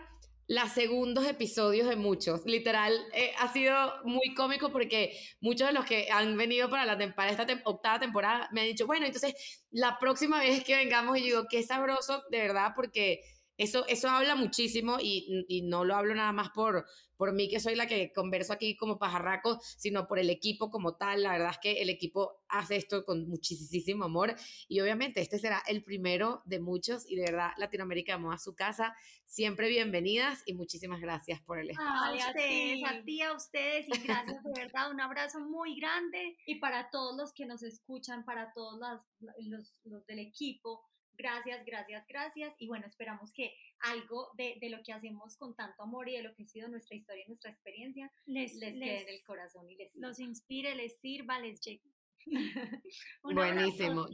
los 0.47 0.71
segundos 0.71 1.25
episodios 1.25 1.87
de 1.87 1.95
muchos. 1.95 2.45
Literal, 2.45 2.93
eh, 3.13 3.31
ha 3.39 3.51
sido 3.51 3.75
muy 4.03 4.33
cómico 4.35 4.71
porque 4.71 5.17
muchos 5.41 5.67
de 5.67 5.73
los 5.73 5.85
que 5.85 6.09
han 6.11 6.35
venido 6.37 6.69
para, 6.69 6.85
la, 6.85 7.15
para 7.15 7.31
esta 7.31 7.47
octava 7.63 7.99
temporada 7.99 8.49
me 8.51 8.61
han 8.61 8.67
dicho, 8.67 8.85
bueno, 8.85 9.05
entonces 9.05 9.63
la 9.71 9.97
próxima 9.99 10.39
vez 10.39 10.63
que 10.63 10.75
vengamos, 10.75 11.17
y 11.17 11.23
digo, 11.23 11.45
qué 11.49 11.63
sabroso, 11.63 12.23
de 12.29 12.39
verdad, 12.39 12.73
porque 12.75 13.21
eso, 13.57 13.85
eso 13.87 14.09
habla 14.09 14.35
muchísimo 14.35 14.97
y, 14.99 15.45
y 15.47 15.61
no 15.61 15.85
lo 15.85 15.95
hablo 15.95 16.15
nada 16.15 16.31
más 16.31 16.49
por, 16.49 16.85
por 17.23 17.33
mí 17.33 17.49
que 17.49 17.59
soy 17.59 17.75
la 17.75 17.87
que 17.87 18.11
converso 18.11 18.53
aquí 18.53 18.75
como 18.75 18.97
pajarraco, 18.97 19.59
sino 19.77 20.07
por 20.07 20.19
el 20.19 20.29
equipo 20.29 20.69
como 20.69 20.95
tal. 20.95 21.23
La 21.23 21.31
verdad 21.31 21.51
es 21.51 21.57
que 21.59 21.81
el 21.81 21.89
equipo 21.89 22.43
hace 22.49 22.75
esto 22.75 23.05
con 23.05 23.29
muchísimo 23.29 24.05
amor 24.05 24.35
y 24.67 24.81
obviamente 24.81 25.21
este 25.21 25.39
será 25.39 25.63
el 25.67 25.83
primero 25.83 26.41
de 26.45 26.59
muchos 26.59 27.09
y 27.09 27.15
de 27.15 27.23
verdad 27.23 27.51
Latinoamérica 27.57 28.17
vamos 28.17 28.35
a 28.35 28.37
su 28.37 28.55
casa. 28.55 28.95
Siempre 29.25 29.69
bienvenidas 29.69 30.43
y 30.45 30.53
muchísimas 30.53 30.99
gracias 30.99 31.41
por 31.41 31.59
el 31.59 31.69
espacio. 31.69 31.91
a 31.93 32.27
ustedes, 32.27 32.83
a 32.83 33.03
ti, 33.03 33.21
a 33.21 33.33
ustedes 33.33 33.87
y 33.87 34.01
gracias 34.05 34.43
de 34.43 34.61
verdad. 34.61 34.91
Un 34.91 34.99
abrazo 34.99 35.39
muy 35.39 35.79
grande 35.79 36.37
y 36.45 36.55
para 36.55 36.89
todos 36.89 37.15
los 37.15 37.33
que 37.33 37.45
nos 37.45 37.63
escuchan, 37.63 38.25
para 38.25 38.53
todos 38.53 38.79
los, 39.47 39.79
los 39.85 40.05
del 40.05 40.19
equipo 40.19 40.81
Gracias, 41.17 41.65
gracias, 41.65 42.07
gracias. 42.07 42.53
Y 42.59 42.67
bueno, 42.67 42.85
esperamos 42.87 43.31
que 43.33 43.55
algo 43.79 44.29
de, 44.35 44.57
de, 44.59 44.69
lo 44.69 44.81
que 44.83 44.93
hacemos 44.93 45.37
con 45.37 45.55
tanto 45.55 45.83
amor 45.83 46.09
y 46.09 46.13
de 46.17 46.23
lo 46.23 46.33
que 46.33 46.43
ha 46.43 46.47
sido 46.47 46.67
nuestra 46.67 46.95
historia 46.95 47.23
y 47.25 47.27
nuestra 47.27 47.51
experiencia 47.51 48.11
les, 48.25 48.55
les, 48.55 48.73
quede 48.73 49.01
en 49.01 49.09
el 49.09 49.23
corazón 49.23 49.69
y 49.69 49.75
les 49.75 49.95
los 49.97 50.19
inspire, 50.19 50.75
les 50.75 50.99
sirva, 50.99 51.39
les 51.39 51.61
llegue. 51.61 51.91
Buenísimo. 53.23 54.07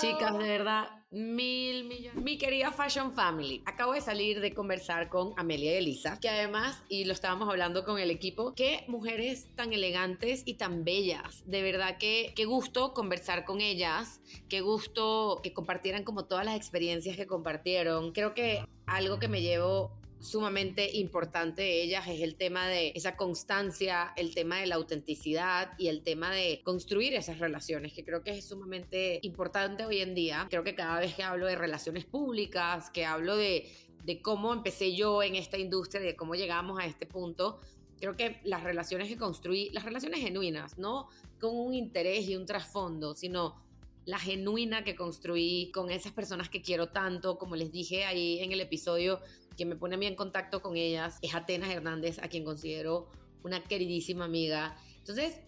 Chicas, 0.00 0.38
de 0.38 0.48
verdad, 0.48 0.88
mil 1.10 1.84
millones. 1.84 2.22
Mi 2.22 2.38
querida 2.38 2.70
Fashion 2.70 3.12
Family, 3.12 3.62
acabo 3.66 3.94
de 3.94 4.00
salir 4.00 4.40
de 4.40 4.54
conversar 4.54 5.08
con 5.08 5.34
Amelia 5.36 5.72
y 5.72 5.76
Elisa, 5.76 6.18
que 6.20 6.28
además, 6.28 6.82
y 6.88 7.04
lo 7.04 7.12
estábamos 7.12 7.48
hablando 7.48 7.84
con 7.84 7.98
el 7.98 8.10
equipo, 8.10 8.54
qué 8.54 8.84
mujeres 8.86 9.48
tan 9.56 9.72
elegantes 9.72 10.42
y 10.46 10.54
tan 10.54 10.84
bellas. 10.84 11.42
De 11.46 11.62
verdad 11.62 11.98
que 11.98 12.32
qué 12.36 12.44
gusto 12.44 12.94
conversar 12.94 13.44
con 13.44 13.60
ellas, 13.60 14.20
qué 14.48 14.60
gusto 14.60 15.40
que 15.42 15.52
compartieran 15.52 16.04
como 16.04 16.26
todas 16.26 16.44
las 16.44 16.56
experiencias 16.56 17.16
que 17.16 17.26
compartieron. 17.26 18.12
Creo 18.12 18.34
que 18.34 18.64
algo 18.86 19.18
que 19.18 19.28
me 19.28 19.42
llevo 19.42 19.99
sumamente 20.20 20.96
importante 20.96 21.62
de 21.62 21.82
ellas 21.82 22.06
es 22.06 22.20
el 22.20 22.36
tema 22.36 22.68
de 22.68 22.92
esa 22.94 23.16
constancia, 23.16 24.12
el 24.16 24.34
tema 24.34 24.58
de 24.58 24.66
la 24.66 24.76
autenticidad 24.76 25.72
y 25.78 25.88
el 25.88 26.02
tema 26.02 26.30
de 26.30 26.60
construir 26.62 27.14
esas 27.14 27.38
relaciones, 27.38 27.92
que 27.92 28.04
creo 28.04 28.22
que 28.22 28.38
es 28.38 28.44
sumamente 28.48 29.18
importante 29.22 29.86
hoy 29.86 30.00
en 30.00 30.14
día. 30.14 30.46
Creo 30.50 30.62
que 30.62 30.74
cada 30.74 31.00
vez 31.00 31.14
que 31.14 31.22
hablo 31.22 31.46
de 31.46 31.56
relaciones 31.56 32.04
públicas, 32.04 32.90
que 32.90 33.06
hablo 33.06 33.36
de, 33.36 33.66
de 34.04 34.20
cómo 34.20 34.52
empecé 34.52 34.94
yo 34.94 35.22
en 35.22 35.36
esta 35.36 35.56
industria, 35.56 36.02
de 36.02 36.16
cómo 36.16 36.34
llegamos 36.34 36.78
a 36.78 36.84
este 36.84 37.06
punto, 37.06 37.60
creo 37.98 38.16
que 38.16 38.40
las 38.44 38.62
relaciones 38.62 39.08
que 39.08 39.16
construí, 39.16 39.70
las 39.70 39.84
relaciones 39.84 40.20
genuinas, 40.20 40.78
no 40.78 41.08
con 41.38 41.56
un 41.56 41.74
interés 41.74 42.28
y 42.28 42.36
un 42.36 42.46
trasfondo, 42.46 43.14
sino 43.14 43.69
la 44.06 44.18
genuina 44.18 44.84
que 44.84 44.96
construí 44.96 45.70
con 45.72 45.90
esas 45.90 46.12
personas 46.12 46.48
que 46.48 46.62
quiero 46.62 46.88
tanto, 46.88 47.38
como 47.38 47.56
les 47.56 47.70
dije 47.70 48.04
ahí 48.04 48.40
en 48.40 48.52
el 48.52 48.60
episodio, 48.60 49.20
que 49.56 49.64
me 49.64 49.76
pone 49.76 49.96
a 49.96 49.98
mí 49.98 50.06
en 50.06 50.16
contacto 50.16 50.62
con 50.62 50.76
ellas, 50.76 51.18
es 51.22 51.34
Atenas 51.34 51.70
Hernández, 51.70 52.18
a 52.18 52.28
quien 52.28 52.44
considero 52.44 53.10
una 53.42 53.62
queridísima 53.62 54.24
amiga. 54.24 54.76
Entonces, 54.98 55.40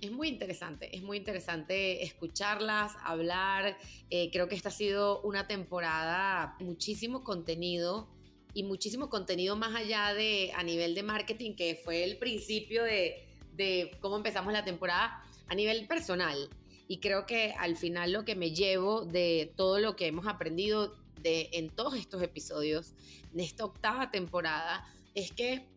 es 0.00 0.12
muy 0.12 0.28
interesante, 0.28 0.94
es 0.96 1.02
muy 1.02 1.16
interesante 1.16 2.04
escucharlas, 2.04 2.92
hablar. 3.02 3.76
Eh, 4.10 4.30
creo 4.32 4.48
que 4.48 4.54
esta 4.54 4.68
ha 4.68 4.72
sido 4.72 5.20
una 5.22 5.48
temporada, 5.48 6.56
muchísimo 6.60 7.24
contenido 7.24 8.08
y 8.54 8.62
muchísimo 8.62 9.08
contenido 9.10 9.56
más 9.56 9.74
allá 9.74 10.14
de 10.14 10.52
a 10.54 10.62
nivel 10.62 10.94
de 10.94 11.02
marketing, 11.02 11.54
que 11.54 11.80
fue 11.84 12.04
el 12.04 12.16
principio 12.18 12.84
de, 12.84 13.26
de 13.54 13.90
cómo 14.00 14.16
empezamos 14.16 14.52
la 14.52 14.64
temporada, 14.64 15.22
a 15.48 15.54
nivel 15.54 15.86
personal. 15.86 16.48
Y 16.88 17.00
creo 17.00 17.26
que 17.26 17.52
al 17.52 17.76
final 17.76 18.12
lo 18.12 18.24
que 18.24 18.34
me 18.34 18.52
llevo 18.52 19.04
de 19.04 19.52
todo 19.56 19.78
lo 19.78 19.94
que 19.94 20.06
hemos 20.06 20.26
aprendido 20.26 20.94
de, 21.20 21.50
en 21.52 21.68
todos 21.68 21.94
estos 21.94 22.22
episodios 22.22 22.94
de 23.32 23.44
esta 23.44 23.66
octava 23.66 24.10
temporada 24.10 24.84
es 25.14 25.30
que 25.30 25.68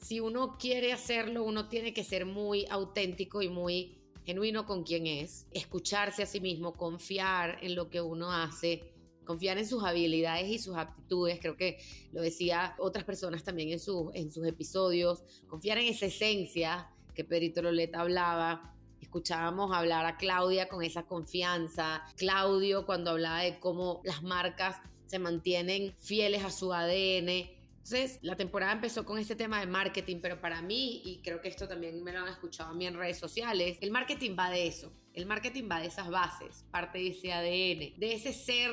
si 0.00 0.20
uno 0.20 0.56
quiere 0.58 0.92
hacerlo, 0.92 1.44
uno 1.44 1.68
tiene 1.68 1.92
que 1.92 2.04
ser 2.04 2.24
muy 2.26 2.66
auténtico 2.70 3.42
y 3.42 3.48
muy 3.48 3.98
genuino 4.24 4.66
con 4.66 4.82
quien 4.82 5.06
es, 5.06 5.46
escucharse 5.52 6.22
a 6.22 6.26
sí 6.26 6.40
mismo, 6.40 6.72
confiar 6.74 7.58
en 7.62 7.74
lo 7.74 7.90
que 7.90 8.00
uno 8.00 8.32
hace, 8.32 8.92
confiar 9.24 9.58
en 9.58 9.66
sus 9.66 9.84
habilidades 9.84 10.48
y 10.48 10.58
sus 10.58 10.76
aptitudes, 10.76 11.38
creo 11.40 11.56
que 11.56 11.78
lo 12.12 12.22
decía 12.22 12.74
otras 12.78 13.04
personas 13.04 13.44
también 13.44 13.68
en, 13.70 13.78
en 14.14 14.30
sus 14.30 14.46
episodios, 14.46 15.22
confiar 15.48 15.78
en 15.78 15.86
esa 15.86 16.06
esencia 16.06 16.88
que 17.14 17.24
Pedrito 17.24 17.62
Loleta 17.62 18.00
hablaba, 18.00 18.75
escuchábamos 19.00 19.72
hablar 19.74 20.06
a 20.06 20.16
Claudia 20.16 20.68
con 20.68 20.82
esa 20.82 21.04
confianza, 21.04 22.04
Claudio 22.16 22.86
cuando 22.86 23.10
hablaba 23.12 23.40
de 23.40 23.58
cómo 23.58 24.00
las 24.04 24.22
marcas 24.22 24.76
se 25.06 25.18
mantienen 25.18 25.94
fieles 26.00 26.44
a 26.44 26.50
su 26.50 26.72
ADN. 26.72 27.56
Entonces, 27.86 28.18
la 28.22 28.34
temporada 28.34 28.72
empezó 28.72 29.04
con 29.04 29.18
este 29.18 29.36
tema 29.36 29.60
de 29.60 29.66
marketing, 29.66 30.16
pero 30.20 30.40
para 30.40 30.60
mí, 30.60 31.02
y 31.04 31.22
creo 31.22 31.40
que 31.40 31.48
esto 31.48 31.68
también 31.68 32.02
me 32.02 32.12
lo 32.12 32.20
han 32.20 32.28
escuchado 32.28 32.70
a 32.70 32.74
mí 32.74 32.84
en 32.84 32.94
redes 32.94 33.18
sociales, 33.18 33.78
el 33.80 33.92
marketing 33.92 34.36
va 34.36 34.50
de 34.50 34.66
eso. 34.66 34.92
El 35.14 35.26
marketing 35.26 35.68
va 35.70 35.80
de 35.80 35.86
esas 35.86 36.10
bases, 36.10 36.64
parte 36.72 36.98
de 36.98 37.08
ese 37.08 37.32
ADN, 37.32 37.98
de 37.98 38.14
ese 38.14 38.32
ser 38.32 38.70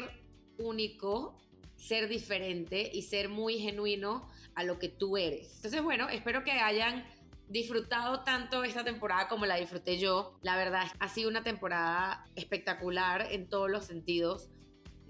único, 0.57 1.39
ser 1.75 2.09
diferente 2.09 2.89
y 2.91 3.03
ser 3.03 3.29
muy 3.29 3.59
genuino 3.59 4.27
a 4.55 4.63
lo 4.63 4.79
que 4.79 4.89
tú 4.89 5.15
eres. 5.15 5.57
Entonces, 5.57 5.83
bueno, 5.83 6.09
espero 6.09 6.43
que 6.43 6.51
hayan 6.51 7.05
disfrutado 7.47 8.21
tanto 8.21 8.63
esta 8.63 8.83
temporada 8.83 9.27
como 9.27 9.45
la 9.45 9.55
disfruté 9.55 9.97
yo. 9.97 10.37
La 10.41 10.55
verdad, 10.55 10.87
ha 10.99 11.09
sido 11.09 11.29
una 11.29 11.43
temporada 11.43 12.25
espectacular 12.35 13.27
en 13.31 13.47
todos 13.47 13.69
los 13.69 13.85
sentidos. 13.85 14.49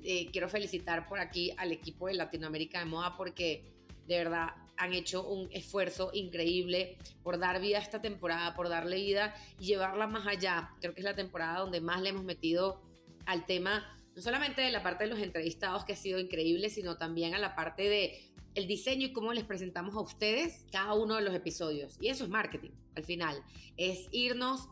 Eh, 0.04 0.30
quiero 0.32 0.50
felicitar 0.50 1.08
por 1.08 1.20
aquí 1.20 1.54
al 1.58 1.72
equipo 1.72 2.08
de 2.08 2.16
Latinoamérica 2.16 2.80
de 2.80 2.86
Moda 2.86 3.16
porque 3.16 3.64
de 4.08 4.18
verdad 4.18 4.50
han 4.76 4.94
hecho 4.94 5.28
un 5.28 5.50
esfuerzo 5.52 6.12
increíble 6.14 6.98
por 7.24 7.40
dar 7.40 7.62
vida 7.62 7.78
a 7.78 7.82
esta 7.82 8.02
temporada, 8.02 8.56
por 8.56 8.70
darle 8.70 8.98
vida 8.98 9.34
y 9.60 9.68
llevarla 9.68 10.08
más 10.08 10.28
allá. 10.28 10.72
Creo 10.82 10.94
que 10.94 11.02
es 11.02 11.06
la 11.06 11.16
temporada 11.16 11.60
donde 11.60 11.80
más 11.80 12.02
le 12.02 12.10
hemos 12.10 12.24
metido 12.24 12.82
al 13.26 13.46
tema, 13.46 14.02
no 14.16 14.22
solamente 14.22 14.62
de 14.62 14.72
la 14.72 14.84
parte 14.84 15.06
de 15.06 15.12
los 15.12 15.20
entrevistados, 15.20 15.86
que 15.86 15.94
ha 15.94 15.96
sido 15.96 16.20
increíble, 16.20 16.70
sino 16.70 16.98
también 16.98 17.36
a 17.36 17.40
la 17.40 17.56
parte 17.56 17.88
de 17.88 18.33
el 18.56 18.68
diseño 18.68 19.08
y 19.08 19.14
cómo 19.14 19.34
les 19.34 19.44
presentamos 19.44 19.96
a 19.96 20.02
ustedes 20.02 20.66
cada 20.72 20.94
uno 20.94 21.16
de 21.16 21.22
los 21.22 21.34
episodios. 21.34 21.98
Y 22.00 22.10
eso 22.10 22.24
es 22.24 22.30
marketing, 22.30 22.72
al 22.96 23.04
final. 23.04 23.44
Es 23.78 24.08
irnos 24.12 24.70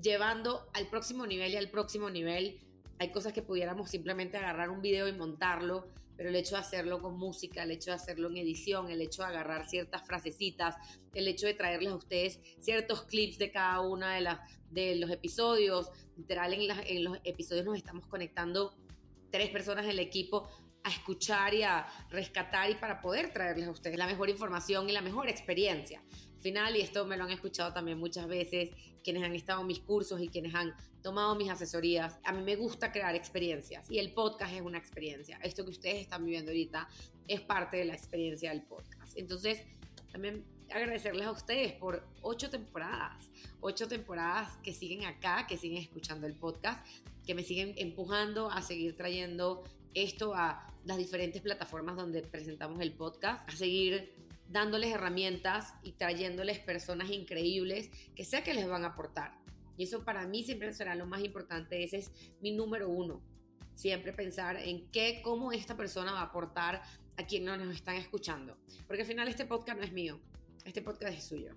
llevando 0.00 0.68
al 0.74 0.88
próximo 0.88 1.26
nivel 1.26 1.52
y 1.52 1.56
al 1.56 1.70
próximo 1.70 2.10
nivel. 2.10 2.60
Hay 2.98 3.10
cosas 3.10 3.32
que 3.32 3.42
pudiéramos 3.42 3.90
simplemente 3.90 4.36
agarrar 4.36 4.70
un 4.70 4.82
video 4.82 5.08
y 5.08 5.12
montarlo, 5.12 5.88
pero 6.16 6.30
el 6.30 6.36
hecho 6.36 6.56
de 6.56 6.62
hacerlo 6.62 7.00
con 7.00 7.16
música, 7.16 7.62
el 7.62 7.70
hecho 7.70 7.90
de 7.90 7.96
hacerlo 7.96 8.28
en 8.28 8.38
edición, 8.38 8.90
el 8.90 9.00
hecho 9.00 9.22
de 9.22 9.28
agarrar 9.28 9.68
ciertas 9.68 10.04
frasecitas, 10.06 10.74
el 11.14 11.28
hecho 11.28 11.46
de 11.46 11.54
traerles 11.54 11.92
a 11.92 11.96
ustedes 11.96 12.40
ciertos 12.60 13.02
clips 13.02 13.38
de 13.38 13.52
cada 13.52 13.80
uno 13.80 14.06
de, 14.06 14.36
de 14.70 14.96
los 14.96 15.10
episodios. 15.10 15.90
Literal, 16.16 16.52
en, 16.54 16.70
en 16.86 17.04
los 17.04 17.18
episodios 17.24 17.64
nos 17.64 17.76
estamos 17.76 18.06
conectando 18.06 18.74
tres 19.30 19.50
personas 19.50 19.86
del 19.86 20.00
equipo 20.00 20.48
a 20.88 20.90
escuchar 20.90 21.54
y 21.54 21.62
a 21.62 21.86
rescatar 22.10 22.70
y 22.70 22.74
para 22.74 23.00
poder 23.00 23.32
traerles 23.32 23.68
a 23.68 23.70
ustedes 23.70 23.96
la 23.96 24.06
mejor 24.06 24.28
información 24.28 24.88
y 24.88 24.92
la 24.92 25.00
mejor 25.00 25.28
experiencia. 25.28 26.02
Al 26.36 26.42
final, 26.42 26.76
y 26.76 26.80
esto 26.80 27.04
me 27.04 27.16
lo 27.16 27.24
han 27.24 27.30
escuchado 27.30 27.72
también 27.72 27.98
muchas 27.98 28.26
veces, 28.26 28.70
quienes 29.02 29.22
han 29.22 29.34
estado 29.34 29.60
en 29.60 29.66
mis 29.66 29.80
cursos 29.80 30.20
y 30.20 30.28
quienes 30.28 30.54
han 30.54 30.74
tomado 31.02 31.34
mis 31.34 31.50
asesorías, 31.50 32.18
a 32.24 32.32
mí 32.32 32.42
me 32.42 32.56
gusta 32.56 32.92
crear 32.92 33.14
experiencias 33.14 33.90
y 33.90 33.98
el 33.98 34.12
podcast 34.12 34.54
es 34.54 34.60
una 34.60 34.78
experiencia. 34.78 35.38
Esto 35.42 35.64
que 35.64 35.70
ustedes 35.70 36.00
están 36.00 36.24
viviendo 36.24 36.50
ahorita 36.50 36.88
es 37.26 37.40
parte 37.40 37.76
de 37.78 37.84
la 37.84 37.94
experiencia 37.94 38.50
del 38.50 38.62
podcast. 38.62 39.16
Entonces, 39.16 39.62
también 40.12 40.44
agradecerles 40.70 41.26
a 41.26 41.32
ustedes 41.32 41.72
por 41.72 42.06
ocho 42.22 42.50
temporadas, 42.50 43.30
ocho 43.60 43.88
temporadas 43.88 44.56
que 44.62 44.72
siguen 44.72 45.06
acá, 45.06 45.46
que 45.46 45.56
siguen 45.56 45.78
escuchando 45.78 46.26
el 46.26 46.34
podcast, 46.34 46.86
que 47.26 47.34
me 47.34 47.42
siguen 47.42 47.74
empujando 47.76 48.50
a 48.50 48.62
seguir 48.62 48.96
trayendo 48.96 49.64
esto 50.02 50.34
a 50.34 50.72
las 50.84 50.98
diferentes 50.98 51.42
plataformas 51.42 51.96
donde 51.96 52.22
presentamos 52.22 52.80
el 52.80 52.92
podcast, 52.92 53.48
a 53.48 53.56
seguir 53.56 54.14
dándoles 54.48 54.92
herramientas 54.94 55.74
y 55.82 55.92
trayéndoles 55.92 56.58
personas 56.58 57.10
increíbles 57.10 57.90
que 58.14 58.24
sé 58.24 58.42
que 58.42 58.54
les 58.54 58.68
van 58.68 58.84
a 58.84 58.88
aportar. 58.88 59.38
Y 59.76 59.84
eso 59.84 60.04
para 60.04 60.26
mí 60.26 60.42
siempre 60.42 60.72
será 60.72 60.94
lo 60.94 61.06
más 61.06 61.22
importante, 61.22 61.84
ese 61.84 61.98
es 61.98 62.10
mi 62.40 62.52
número 62.52 62.88
uno. 62.88 63.22
Siempre 63.74 64.12
pensar 64.12 64.56
en 64.56 64.90
qué, 64.90 65.20
cómo 65.22 65.52
esta 65.52 65.76
persona 65.76 66.12
va 66.12 66.20
a 66.20 66.24
aportar 66.24 66.82
a 67.16 67.26
quienes 67.26 67.58
nos 67.58 67.74
están 67.74 67.96
escuchando. 67.96 68.56
Porque 68.86 69.02
al 69.02 69.08
final 69.08 69.28
este 69.28 69.44
podcast 69.44 69.78
no 69.78 69.84
es 69.84 69.92
mío, 69.92 70.18
este 70.64 70.82
podcast 70.82 71.16
es 71.16 71.24
suyo. 71.24 71.54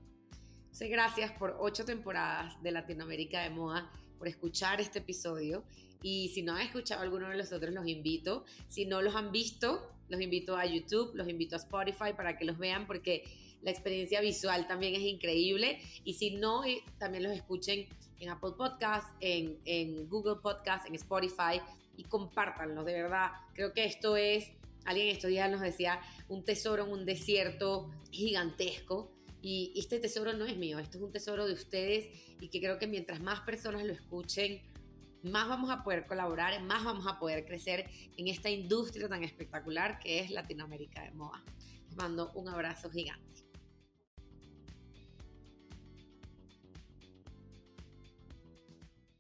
Entonces, 0.64 0.90
gracias 0.90 1.32
por 1.34 1.58
ocho 1.60 1.84
temporadas 1.84 2.62
de 2.62 2.72
Latinoamérica 2.72 3.42
de 3.42 3.50
Moda, 3.50 3.92
por 4.18 4.28
escuchar 4.28 4.80
este 4.80 5.00
episodio 5.00 5.64
y 6.02 6.30
si 6.30 6.42
no 6.42 6.56
han 6.56 6.62
escuchado 6.62 7.02
alguno 7.02 7.30
de 7.30 7.38
los 7.38 7.52
otros, 7.52 7.74
los 7.74 7.88
invito. 7.88 8.46
Si 8.68 8.86
no 8.86 9.02
los 9.02 9.16
han 9.16 9.32
visto, 9.32 9.92
los 10.10 10.20
invito 10.20 10.56
a 10.58 10.66
YouTube, 10.66 11.12
los 11.16 11.28
invito 11.28 11.56
a 11.56 11.60
Spotify 11.60 12.14
para 12.16 12.38
que 12.38 12.46
los 12.46 12.58
vean 12.58 12.88
porque 12.88 13.24
la 13.62 13.72
experiencia 13.72 14.22
visual 14.22 14.68
también 14.68 14.96
es 14.96 15.02
increíble. 15.02 15.80
Y 16.04 16.16
si 16.16 16.32
no, 16.32 16.64
eh, 16.66 16.84
también 16.98 17.24
los 17.24 17.34
escuchen 17.34 17.88
en 18.20 18.30
Apple 18.30 18.52
Podcast, 18.58 19.08
en, 19.20 19.60
en 19.66 20.10
Google 20.10 20.38
Podcast, 20.42 20.88
en 20.88 20.96
Spotify 20.96 21.62
y 21.98 22.04
compártanlo. 22.04 22.84
De 22.84 22.94
verdad, 22.94 23.32
creo 23.54 23.74
que 23.74 23.86
esto 23.86 24.18
es, 24.18 24.52
alguien 24.86 25.08
estos 25.10 25.30
días 25.30 25.50
nos 25.52 25.62
decía, 25.62 26.00
un 26.30 26.44
tesoro 26.44 26.86
en 26.86 26.92
un 26.92 27.06
desierto 27.06 27.92
gigantesco. 28.12 29.12
Y 29.44 29.74
este 29.76 30.00
tesoro 30.00 30.34
no 30.34 30.46
es 30.46 30.56
mío, 30.56 30.78
esto 30.78 31.00
es 31.00 31.04
un 31.04 31.12
tesoro 31.12 31.48
de 31.48 31.54
ustedes 31.54 32.08
y 32.40 32.50
que 32.50 32.60
creo 32.60 32.78
que 32.78 32.86
mientras 32.86 33.22
más 33.22 33.40
personas 33.40 33.84
lo 33.86 33.92
escuchen, 33.92 34.62
más 35.24 35.48
vamos 35.48 35.70
a 35.70 35.84
poder 35.84 36.06
colaborar, 36.06 36.62
más 36.64 36.84
vamos 36.84 37.06
a 37.08 37.20
poder 37.20 37.46
crecer 37.46 37.90
en 38.18 38.28
esta 38.28 38.50
industria 38.50 39.08
tan 39.08 39.24
espectacular 39.24 40.00
que 40.00 40.20
es 40.20 40.32
Latinoamérica 40.32 41.04
de 41.04 41.12
moda. 41.12 41.44
Les 41.88 41.96
mando 41.96 42.32
un 42.34 42.50
abrazo 42.50 42.90
gigante. 42.90 43.51